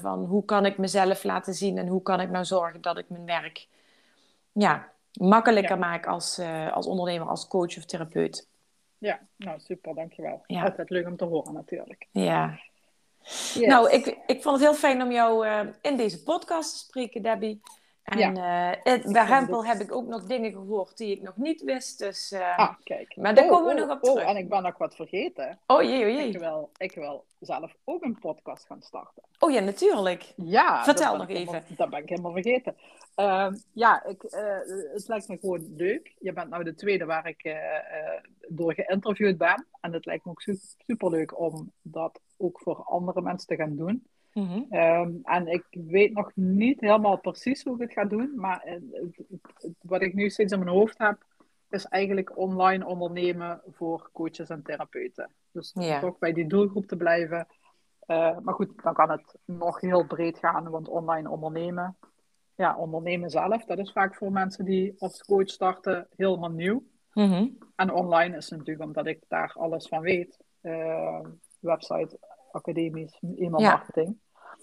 van 0.00 0.24
hoe 0.24 0.44
kan 0.44 0.66
ik 0.66 0.78
mezelf 0.78 1.24
laten 1.24 1.54
zien 1.54 1.78
en 1.78 1.86
hoe 1.86 2.02
kan 2.02 2.20
ik 2.20 2.30
nou 2.30 2.44
zorgen 2.44 2.80
dat 2.80 2.98
ik 2.98 3.08
mijn 3.08 3.26
werk 3.26 3.66
ja, 4.52 4.92
makkelijker 5.12 5.74
ja. 5.74 5.80
maak 5.80 6.06
als, 6.06 6.40
als 6.72 6.86
ondernemer, 6.86 7.28
als 7.28 7.48
coach 7.48 7.76
of 7.76 7.84
therapeut. 7.84 8.48
Ja, 8.98 9.20
nou 9.36 9.60
super, 9.60 9.94
dankjewel. 9.94 10.42
Ja. 10.46 10.64
Altijd 10.64 10.90
leuk 10.90 11.06
om 11.06 11.16
te 11.16 11.24
horen 11.24 11.52
natuurlijk. 11.52 12.06
Ja. 12.10 12.58
Yes. 13.22 13.66
Nou, 13.66 13.90
ik, 13.90 14.06
ik 14.26 14.42
vond 14.42 14.56
het 14.56 14.64
heel 14.64 14.78
fijn 14.78 15.02
om 15.02 15.12
jou 15.12 15.46
uh, 15.46 15.60
in 15.82 15.96
deze 15.96 16.22
podcast 16.22 16.72
te 16.72 16.78
spreken, 16.78 17.22
Debbie. 17.22 17.60
En 18.10 18.18
ja. 18.18 18.76
uh, 18.84 19.12
bij 19.12 19.24
Rempel 19.24 19.66
heb 19.66 19.80
ik 19.80 19.92
ook 19.92 20.06
nog 20.06 20.24
dingen 20.24 20.52
gehoord 20.52 20.96
die 20.96 21.16
ik 21.16 21.22
nog 21.22 21.36
niet 21.36 21.62
wist. 21.62 21.98
Dus, 21.98 22.32
uh, 22.32 22.58
ah, 22.58 22.74
kijk. 22.84 23.16
Maar 23.16 23.34
daar 23.34 23.44
oh, 23.44 23.50
komen 23.50 23.74
we 23.74 23.80
oh, 23.80 23.88
nog 23.88 23.96
op 23.96 24.02
terug. 24.02 24.22
Oh, 24.22 24.30
en 24.30 24.36
ik 24.36 24.48
ben 24.48 24.62
nog 24.62 24.78
wat 24.78 24.94
vergeten. 24.94 25.58
Oh 25.66 25.82
jee, 25.82 26.04
oh 26.04 26.10
jee. 26.10 26.28
Ik 26.28 26.38
wil, 26.38 26.70
ik 26.76 26.94
wil 26.94 27.24
zelf 27.40 27.74
ook 27.84 28.04
een 28.04 28.18
podcast 28.18 28.66
gaan 28.66 28.82
starten. 28.82 29.22
Oh 29.38 29.50
ja, 29.50 29.60
natuurlijk. 29.60 30.32
Ja. 30.36 30.84
Vertel 30.84 31.16
nog 31.16 31.28
even. 31.28 31.38
Helemaal, 31.38 31.76
dat 31.76 31.90
ben 31.90 32.02
ik 32.02 32.08
helemaal 32.08 32.32
vergeten. 32.32 32.76
Uh, 33.16 33.52
ja, 33.72 34.04
ik, 34.04 34.22
uh, 34.22 34.40
het 34.92 35.08
lijkt 35.08 35.28
me 35.28 35.38
gewoon 35.40 35.74
leuk. 35.76 36.14
Je 36.18 36.32
bent 36.32 36.50
nou 36.50 36.64
de 36.64 36.74
tweede 36.74 37.04
waar 37.04 37.28
ik 37.28 37.44
uh, 37.44 37.54
door 38.48 38.74
geïnterviewd 38.74 39.38
ben. 39.38 39.66
En 39.80 39.92
het 39.92 40.06
lijkt 40.06 40.24
me 40.24 40.30
ook 40.30 40.42
super 40.86 41.10
leuk 41.10 41.40
om 41.40 41.72
dat 41.82 42.20
ook 42.36 42.60
voor 42.60 42.82
andere 42.84 43.22
mensen 43.22 43.48
te 43.48 43.56
gaan 43.56 43.76
doen. 43.76 44.06
Mm 44.32 44.46
-hmm. 44.46 44.66
um, 44.78 45.20
en 45.22 45.46
ik 45.46 45.64
weet 45.70 46.12
nog 46.12 46.30
niet 46.34 46.80
helemaal 46.80 47.18
precies 47.18 47.64
hoe 47.64 47.74
ik 47.74 47.80
het 47.80 47.92
ga 47.92 48.04
doen. 48.04 48.32
Maar 48.36 48.60
het, 48.64 48.82
het, 49.28 49.74
wat 49.80 50.02
ik 50.02 50.14
nu 50.14 50.30
steeds 50.30 50.52
in 50.52 50.58
mijn 50.58 50.70
hoofd 50.70 50.98
heb, 50.98 51.24
is 51.70 51.84
eigenlijk 51.84 52.36
online 52.36 52.86
ondernemen 52.86 53.60
voor 53.70 54.10
coaches 54.12 54.48
en 54.48 54.62
therapeuten. 54.62 55.30
Dus 55.52 55.72
toch 56.00 56.18
bij 56.18 56.32
die 56.32 56.46
doelgroep 56.46 56.86
te 56.86 56.96
blijven. 56.96 57.46
maar 58.42 58.54
goed, 58.54 58.82
dan 58.82 58.94
kan 58.94 59.10
het 59.10 59.36
nog 59.44 59.80
heel 59.80 60.06
breed 60.06 60.38
gaan, 60.38 60.70
want 60.70 60.88
online 60.88 61.30
ondernemen 61.30 61.96
ja, 62.60 62.76
ondernemen 62.76 63.30
zelf, 63.30 63.64
dat 63.64 63.78
is 63.78 63.92
vaak 63.92 64.14
voor 64.14 64.32
mensen 64.32 64.64
die 64.64 64.94
als 64.98 65.24
coach 65.24 65.48
starten 65.48 66.08
helemaal 66.16 66.50
nieuw. 66.50 66.82
Mm 67.12 67.58
En 67.76 67.92
online 67.92 68.36
is 68.36 68.48
natuurlijk 68.48 68.86
omdat 68.86 69.06
ik 69.06 69.24
daar 69.28 69.52
alles 69.58 69.88
van 69.88 70.00
weet. 70.00 70.38
Uh, 70.62 71.20
website, 71.60 72.18
academisch, 72.52 73.18
e-mail 73.20 73.60
marketing. 73.60 74.18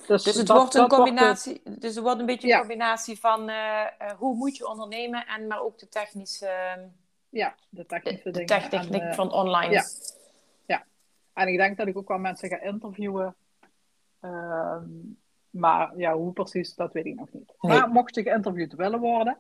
Dus, 0.08 0.24
dus 0.24 0.36
het 0.36 0.48
wordt 0.48 0.74
een 0.74 0.88
combinatie, 0.88 1.62
wordt 1.64 1.82
dus 1.82 1.96
het 1.96 2.04
wordt 2.04 2.20
een 2.20 2.26
beetje 2.26 2.54
een 2.54 2.60
combinatie 2.60 3.20
van 3.20 3.50
uh, 3.50 3.86
hoe 4.18 4.36
moet 4.36 4.58
je 4.58 4.68
ondernemen 4.68 5.26
en 5.28 5.48
maar 5.48 5.62
ook 5.62 5.80
de 5.80 5.90
technische, 5.90 6.80
ja, 7.30 7.56
de 7.70 7.86
technische 7.86 8.32
de, 8.32 8.44
de 8.44 8.68
techniek 8.70 9.02
en, 9.02 9.14
van 9.14 9.32
online. 9.32 9.74
Ja. 9.74 9.84
ja, 10.66 10.86
en 11.34 11.48
ik 11.48 11.58
denk 11.58 11.78
dat 11.78 11.88
ik 11.88 11.98
ook 11.98 12.08
wel 12.08 12.18
mensen 12.18 12.50
ga 12.50 12.60
interviewen. 12.62 13.36
Uh, 14.22 14.78
maar 15.50 15.98
ja, 15.98 16.14
hoe 16.14 16.34
precies, 16.34 16.76
dat 16.76 16.94
weet 16.94 17.06
ik 17.06 17.16
nog 17.16 17.32
niet. 17.32 17.54
Maar 17.58 17.90
mocht 17.90 18.16
je 18.16 18.22
geïnterviewd 18.22 18.74
willen 18.74 19.00
worden, 19.00 19.38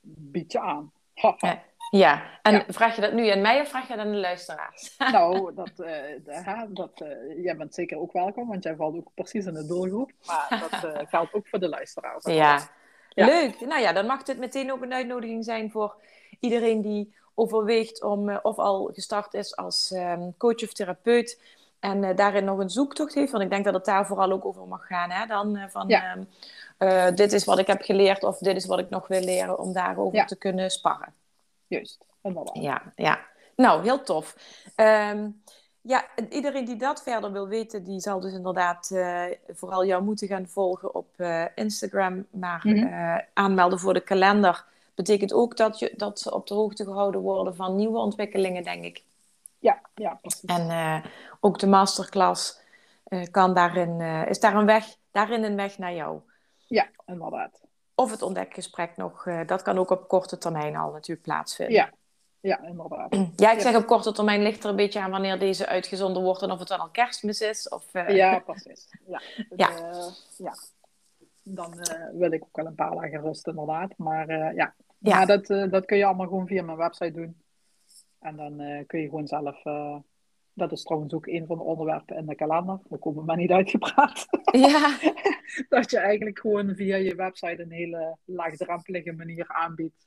bied 0.00 0.52
je 0.52 0.60
aan. 0.60 0.92
ja. 1.36 1.62
Ja, 1.90 2.22
en 2.42 2.64
vraag 2.68 2.94
je 2.94 3.00
dat 3.00 3.12
nu 3.12 3.28
aan 3.28 3.40
mij 3.40 3.60
of 3.60 3.68
vraag 3.68 3.88
je 3.88 3.96
dat 3.96 4.06
aan 4.06 4.12
de 4.12 4.18
luisteraars? 4.18 4.96
nou, 5.12 5.54
dat, 5.54 5.70
uh, 5.76 6.62
dat, 6.68 7.00
uh, 7.00 7.44
jij 7.44 7.56
bent 7.56 7.74
zeker 7.74 7.98
ook 7.98 8.12
welkom, 8.12 8.48
want 8.48 8.62
jij 8.62 8.76
valt 8.76 8.96
ook 8.96 9.10
precies 9.14 9.46
in 9.46 9.54
de 9.54 9.66
doelgroep. 9.66 10.10
Maar 10.26 10.68
dat 10.70 10.84
uh, 10.84 11.00
geldt 11.10 11.34
ook 11.34 11.48
voor 11.48 11.58
de 11.58 11.68
luisteraars. 11.68 12.24
Ja. 12.24 12.68
ja. 13.08 13.26
leuk. 13.26 13.60
Nou 13.60 13.80
ja, 13.80 13.92
dan 13.92 14.06
mag 14.06 14.22
dit 14.22 14.38
meteen 14.38 14.72
ook 14.72 14.82
een 14.82 14.94
uitnodiging 14.94 15.44
zijn 15.44 15.70
voor 15.70 15.94
iedereen 16.40 16.80
die 16.80 17.14
overweegt 17.34 18.02
om 18.02 18.30
of 18.36 18.56
al 18.56 18.90
gestart 18.92 19.34
is 19.34 19.56
als 19.56 19.90
um, 19.90 20.34
coach 20.36 20.62
of 20.62 20.72
therapeut 20.72 21.40
en 21.80 22.16
daarin 22.16 22.44
nog 22.44 22.58
een 22.58 22.70
zoektocht 22.70 23.14
heeft. 23.14 23.30
Want 23.30 23.44
ik 23.44 23.50
denk 23.50 23.64
dat 23.64 23.74
het 23.74 23.84
daar 23.84 24.06
vooral 24.06 24.32
ook 24.32 24.44
over 24.44 24.66
mag 24.66 24.86
gaan. 24.86 25.10
Hè? 25.10 25.26
Dan 25.26 25.58
van 25.68 25.90
uh, 26.78 27.06
dit 27.14 27.32
is 27.32 27.44
wat 27.44 27.58
ik 27.58 27.66
heb 27.66 27.82
geleerd 27.82 28.22
of 28.22 28.38
dit 28.38 28.56
is 28.56 28.66
wat 28.66 28.78
ik 28.78 28.90
nog 28.90 29.08
wil 29.08 29.20
leren 29.20 29.58
om 29.58 29.72
daarover 29.72 30.26
te 30.26 30.36
kunnen 30.36 30.70
sparren. 30.70 31.14
Juist, 31.66 32.04
inderdaad. 32.22 32.56
Ja, 32.56 32.92
ja. 32.96 33.26
Nou, 33.56 33.82
heel 33.82 34.02
tof. 34.02 34.36
Um, 34.76 35.42
ja, 35.80 36.04
iedereen 36.30 36.64
die 36.64 36.76
dat 36.76 37.02
verder 37.02 37.32
wil 37.32 37.48
weten, 37.48 37.84
die 37.84 38.00
zal 38.00 38.20
dus 38.20 38.32
inderdaad 38.32 38.90
vooral 39.48 39.84
jou 39.84 40.02
moeten 40.02 40.28
gaan 40.28 40.48
volgen 40.48 40.94
op 40.94 41.08
Instagram. 41.54 42.26
Maar 42.30 42.60
mm 42.64 42.76
-hmm. 42.76 43.22
aanmelden 43.32 43.78
voor 43.78 43.94
de 43.94 44.00
kalender 44.00 44.64
betekent 44.94 45.32
ook 45.32 45.56
dat, 45.56 45.78
je, 45.78 45.92
dat 45.96 46.20
ze 46.20 46.34
op 46.34 46.46
de 46.46 46.54
hoogte 46.54 46.84
gehouden 46.84 47.20
worden 47.20 47.56
van 47.56 47.76
nieuwe 47.76 47.98
ontwikkelingen, 47.98 48.62
denk 48.62 48.84
ik. 48.84 49.02
Ja, 49.58 49.80
ja, 49.94 50.18
precies. 50.20 50.44
En 50.44 51.02
ook 51.40 51.58
de 51.58 51.66
masterclass 51.66 52.60
kan 53.30 53.54
daarin, 53.54 54.00
is 54.28 54.40
daar 54.40 54.54
een 54.54 54.66
weg, 54.66 54.96
daarin 55.10 55.44
een 55.44 55.56
weg 55.56 55.78
naar 55.78 55.94
jou. 55.94 56.20
Ja, 56.66 56.86
inderdaad. 57.06 57.65
Of 57.98 58.10
het 58.10 58.22
ontdekgesprek 58.22 58.96
nog, 58.96 59.28
dat 59.46 59.62
kan 59.62 59.78
ook 59.78 59.90
op 59.90 60.08
korte 60.08 60.38
termijn 60.38 60.76
al 60.76 60.92
natuurlijk 60.92 61.26
plaatsvinden. 61.26 61.74
Ja, 61.74 61.92
ja 62.40 62.62
inderdaad. 62.66 63.16
Ja, 63.36 63.52
ik 63.52 63.60
zeg 63.60 63.76
op 63.76 63.86
korte 63.86 64.12
termijn 64.12 64.42
ligt 64.42 64.64
er 64.64 64.70
een 64.70 64.76
beetje 64.76 65.00
aan 65.00 65.10
wanneer 65.10 65.38
deze 65.38 65.66
uitgezonden 65.66 66.22
wordt 66.22 66.42
en 66.42 66.50
of 66.50 66.58
het 66.58 66.68
dan 66.68 66.80
al 66.80 66.88
kerstmis 66.88 67.40
is. 67.40 67.68
Of, 67.68 67.84
Ja, 67.92 68.38
precies. 68.38 68.88
Ja, 69.06 69.20
het, 69.34 69.46
ja. 69.56 69.70
ja. 70.36 70.54
Dan 71.42 71.74
wil 72.12 72.32
ik 72.32 72.42
ook 72.42 72.56
wel 72.56 72.66
een 72.66 72.74
paar 72.74 72.94
dagen 72.94 73.20
rust 73.20 73.46
inderdaad. 73.46 73.92
Maar 73.96 74.30
ja, 74.30 74.50
ja. 74.50 74.74
Maar 74.98 75.26
dat, 75.26 75.46
dat 75.46 75.84
kun 75.84 75.96
je 75.96 76.04
allemaal 76.04 76.26
gewoon 76.26 76.46
via 76.46 76.62
mijn 76.62 76.78
website 76.78 77.12
doen. 77.12 77.42
En 78.18 78.36
dan 78.36 78.84
kun 78.86 79.00
je 79.00 79.08
gewoon 79.08 79.26
zelf. 79.26 79.62
Dat 80.52 80.72
is 80.72 80.82
trouwens 80.82 81.14
ook 81.14 81.26
een 81.26 81.46
van 81.46 81.56
de 81.56 81.62
onderwerpen 81.62 82.16
in 82.16 82.26
de 82.26 82.34
kalender. 82.34 82.78
We 82.88 82.98
komen 82.98 83.24
maar 83.24 83.36
niet 83.36 83.50
uitgepraat. 83.50 84.26
Ja. 84.52 84.98
dat 85.68 85.90
je 85.90 85.98
eigenlijk 85.98 86.38
gewoon 86.38 86.74
via 86.74 86.96
je 86.96 87.14
website 87.14 87.62
een 87.62 87.70
hele 87.70 88.16
laagdrempelige 88.24 89.12
manier 89.12 89.48
aanbiedt 89.48 90.06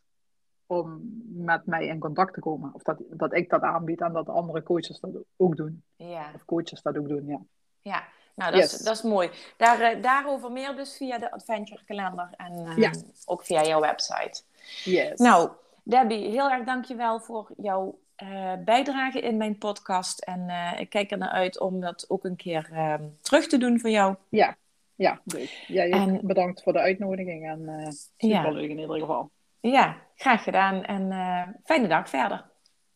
om 0.66 1.02
met 1.30 1.66
mij 1.66 1.88
in 1.88 2.00
contact 2.00 2.34
te 2.34 2.40
komen. 2.40 2.74
Of 2.74 2.84
dat, 2.84 2.98
dat 3.10 3.34
ik 3.34 3.50
dat 3.50 3.62
aanbied 3.62 4.02
en 4.02 4.14
dat 4.14 4.30
andere 4.30 4.64
coaches 4.64 5.00
dat 5.00 5.12
ook 5.38 5.56
doen. 5.56 5.84
Ja. 5.96 6.32
Of 6.36 6.46
coaches 6.46 6.82
dat 6.82 6.98
ook 6.98 7.08
doen, 7.08 7.26
ja. 7.26 7.40
Ja, 7.82 8.04
nou 8.36 8.52
dat, 8.52 8.64
is, 8.64 8.78
dat 8.78 8.96
is 8.96 9.02
mooi. 9.02 9.30
Daar, 9.58 9.96
uh, 9.96 10.02
daarover 10.02 10.52
meer 10.52 10.76
dus 10.76 10.98
via 10.98 11.18
de 11.18 11.32
Adventure 11.32 11.84
Kalender 11.86 12.30
en 12.32 12.74
ja. 12.76 12.92
ook 13.26 13.46
via 13.46 13.64
jouw 13.64 13.80
website. 13.80 14.42
Yes. 14.84 15.20
Nou, 15.20 15.50
Debbie, 15.84 16.30
heel 16.30 16.50
erg 16.50 16.66
dankjewel 16.66 17.20
voor 17.20 17.52
jouw 17.58 18.00
uh, 18.24 18.54
bijdrage 18.66 19.20
in 19.20 19.38
mijn 19.38 19.58
podcast. 19.58 20.20
En 20.20 20.40
uh, 20.48 20.80
ik 20.80 20.90
kijk 20.90 21.12
er 21.12 21.18
naar 21.18 21.30
uit 21.30 21.60
om 21.60 21.80
dat 21.80 22.06
ook 22.08 22.24
een 22.24 22.36
keer 22.36 22.70
uh, 22.72 22.94
terug 23.22 23.48
te 23.48 23.58
doen 23.58 23.80
voor 23.80 23.90
jou. 23.90 24.16
Ja, 24.30 24.56
ja, 25.00 25.22
goed. 25.28 26.22
Bedankt 26.22 26.64
voor 26.64 26.74
de 26.74 26.80
uitnodiging 26.80 27.48
en 27.48 27.62
uh, 27.62 27.88
superleuk 28.18 28.70
in 28.70 28.80
ieder 28.80 29.00
geval. 29.00 29.32
Ja, 29.60 29.98
graag 30.16 30.44
gedaan 30.44 30.84
en 30.84 31.12
eh, 31.12 31.48
fijne 31.64 31.88
dag 31.88 32.10
verder. 32.10 32.46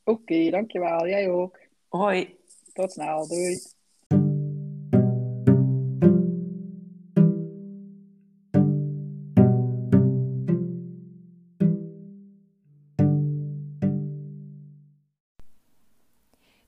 Oké, 0.04 0.50
dankjewel. 0.50 1.08
Jij 1.08 1.30
ook. 1.30 1.60
Hoi. 1.88 2.38
Tot 2.74 2.92
snel. 2.92 3.28
Doei. 3.28 3.58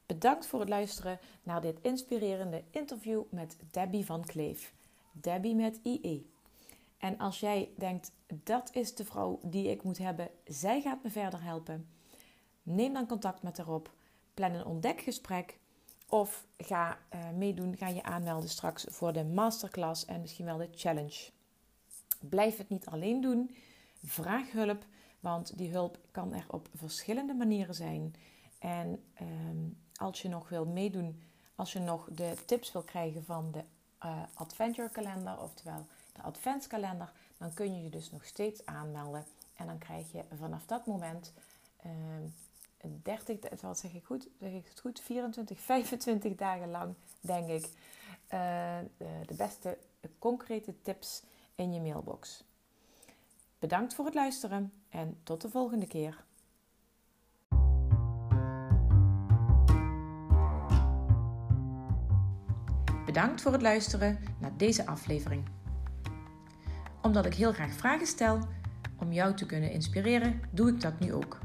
Bedankt 0.05 0.47
voor 0.47 0.59
het 0.59 0.69
luisteren 0.69 1.19
naar 1.43 1.61
dit 1.61 1.79
inspirerende 1.81 2.63
interview 2.71 3.21
met 3.29 3.57
Debbie 3.71 4.05
van 4.05 4.25
Kleef. 4.25 4.73
Debbie 5.21 5.55
met 5.55 5.79
IE. 5.83 6.29
En 6.97 7.17
als 7.17 7.39
jij 7.39 7.69
denkt, 7.77 8.11
dat 8.27 8.69
is 8.73 8.95
de 8.95 9.05
vrouw 9.05 9.39
die 9.43 9.69
ik 9.69 9.83
moet 9.83 9.97
hebben, 9.97 10.29
zij 10.45 10.81
gaat 10.81 11.03
me 11.03 11.09
verder 11.09 11.43
helpen, 11.43 11.87
neem 12.63 12.93
dan 12.93 13.07
contact 13.07 13.41
met 13.41 13.57
haar 13.57 13.69
op. 13.69 13.93
Plan 14.33 14.51
een 14.51 14.65
ontdekgesprek 14.65 15.57
of 16.09 16.45
ga 16.57 16.97
uh, 17.13 17.29
meedoen, 17.29 17.77
ga 17.77 17.87
je 17.87 18.03
aanmelden 18.03 18.49
straks 18.49 18.85
voor 18.89 19.13
de 19.13 19.23
masterclass 19.23 20.05
en 20.05 20.21
misschien 20.21 20.45
wel 20.45 20.57
de 20.57 20.69
challenge. 20.75 21.29
Blijf 22.19 22.57
het 22.57 22.69
niet 22.69 22.85
alleen 22.85 23.21
doen. 23.21 23.55
Vraag 24.03 24.51
hulp, 24.51 24.85
want 25.19 25.57
die 25.57 25.71
hulp 25.71 25.99
kan 26.11 26.33
er 26.33 26.45
op 26.47 26.69
verschillende 26.73 27.33
manieren 27.33 27.75
zijn. 27.75 28.15
En 28.59 29.03
ehm, 29.13 29.69
als 29.95 30.21
je 30.21 30.29
nog 30.29 30.49
wil 30.49 30.65
meedoen, 30.65 31.21
als 31.55 31.73
je 31.73 31.79
nog 31.79 32.09
de 32.11 32.33
tips 32.45 32.71
wil 32.71 32.83
krijgen 32.83 33.23
van 33.23 33.51
de 33.51 33.63
uh, 34.05 34.23
adventure 34.33 34.89
kalender, 34.89 35.41
oftewel 35.41 35.85
de 36.13 36.21
adventskalender, 36.21 37.11
dan 37.37 37.53
kun 37.53 37.75
je 37.75 37.83
je 37.83 37.89
dus 37.89 38.11
nog 38.11 38.25
steeds 38.25 38.65
aanmelden. 38.65 39.25
En 39.55 39.67
dan 39.67 39.77
krijg 39.77 40.11
je 40.11 40.23
vanaf 40.37 40.65
dat 40.65 40.85
moment 40.85 41.33
uh, 41.85 41.91
30, 43.03 43.61
wat 43.61 43.79
zeg 43.79 43.93
ik 43.93 44.05
goed? 44.05 44.27
Zeg 44.39 44.51
ik 44.51 44.65
het 44.69 44.79
goed? 44.79 44.99
24, 44.99 45.59
25 45.59 46.35
dagen 46.45 46.69
lang, 46.69 46.93
denk 47.19 47.49
ik, 47.49 47.65
uh, 48.33 48.77
de 49.25 49.33
beste 49.37 49.77
concrete 50.19 50.81
tips 50.81 51.23
in 51.55 51.73
je 51.73 51.79
mailbox. 51.79 52.43
Bedankt 53.59 53.93
voor 53.93 54.05
het 54.05 54.13
luisteren 54.13 54.73
en 54.89 55.19
tot 55.23 55.41
de 55.41 55.49
volgende 55.49 55.87
keer. 55.87 56.23
Bedankt 63.15 63.41
voor 63.41 63.51
het 63.51 63.61
luisteren 63.61 64.19
naar 64.39 64.57
deze 64.57 64.85
aflevering. 64.85 65.43
Omdat 67.01 67.25
ik 67.25 67.33
heel 67.33 67.53
graag 67.53 67.73
vragen 67.73 68.07
stel 68.07 68.39
om 68.99 69.11
jou 69.11 69.33
te 69.33 69.45
kunnen 69.45 69.71
inspireren, 69.71 70.41
doe 70.51 70.69
ik 70.69 70.81
dat 70.81 70.99
nu 70.99 71.13
ook. 71.13 71.39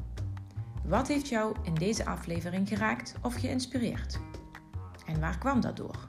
Wat 0.85 1.09
heeft 1.09 1.29
jou 1.29 1.57
in 1.63 1.75
deze 1.75 2.05
aflevering 2.07 2.69
geraakt 2.69 3.15
of 3.23 3.35
geïnspireerd? 3.35 4.19
En 5.07 5.21
waar 5.21 5.39
kwam 5.39 5.61
dat 5.61 5.77
door? 5.77 6.09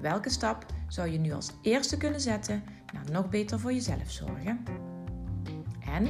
Welke 0.00 0.30
stap 0.30 0.66
zou 0.86 1.08
je 1.08 1.18
nu 1.18 1.32
als 1.32 1.52
eerste 1.62 1.96
kunnen 1.96 2.20
zetten 2.20 2.64
naar 2.92 3.10
nog 3.10 3.28
beter 3.28 3.60
voor 3.60 3.72
jezelf 3.72 4.10
zorgen? 4.10 4.64
En 5.80 6.08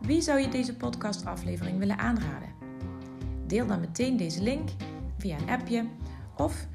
wie 0.00 0.20
zou 0.20 0.40
je 0.40 0.48
deze 0.48 0.76
podcastaflevering 0.76 1.78
willen 1.78 1.98
aanraden? 1.98 2.54
Deel 3.46 3.66
dan 3.66 3.80
meteen 3.80 4.16
deze 4.16 4.42
link 4.42 4.68
via 5.18 5.38
een 5.38 5.50
appje 5.50 5.86
of 6.36 6.66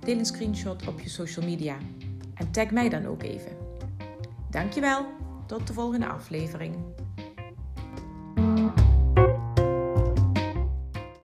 deel 0.00 0.18
een 0.18 0.26
screenshot 0.26 0.88
op 0.88 1.00
je 1.00 1.08
social 1.08 1.44
media 1.46 1.76
en 2.34 2.50
tag 2.50 2.70
mij 2.70 2.88
dan 2.88 3.06
ook 3.06 3.22
even. 3.22 3.56
Dankjewel, 4.50 5.06
tot 5.46 5.66
de 5.66 5.72
volgende 5.72 6.06
aflevering. 6.06 6.74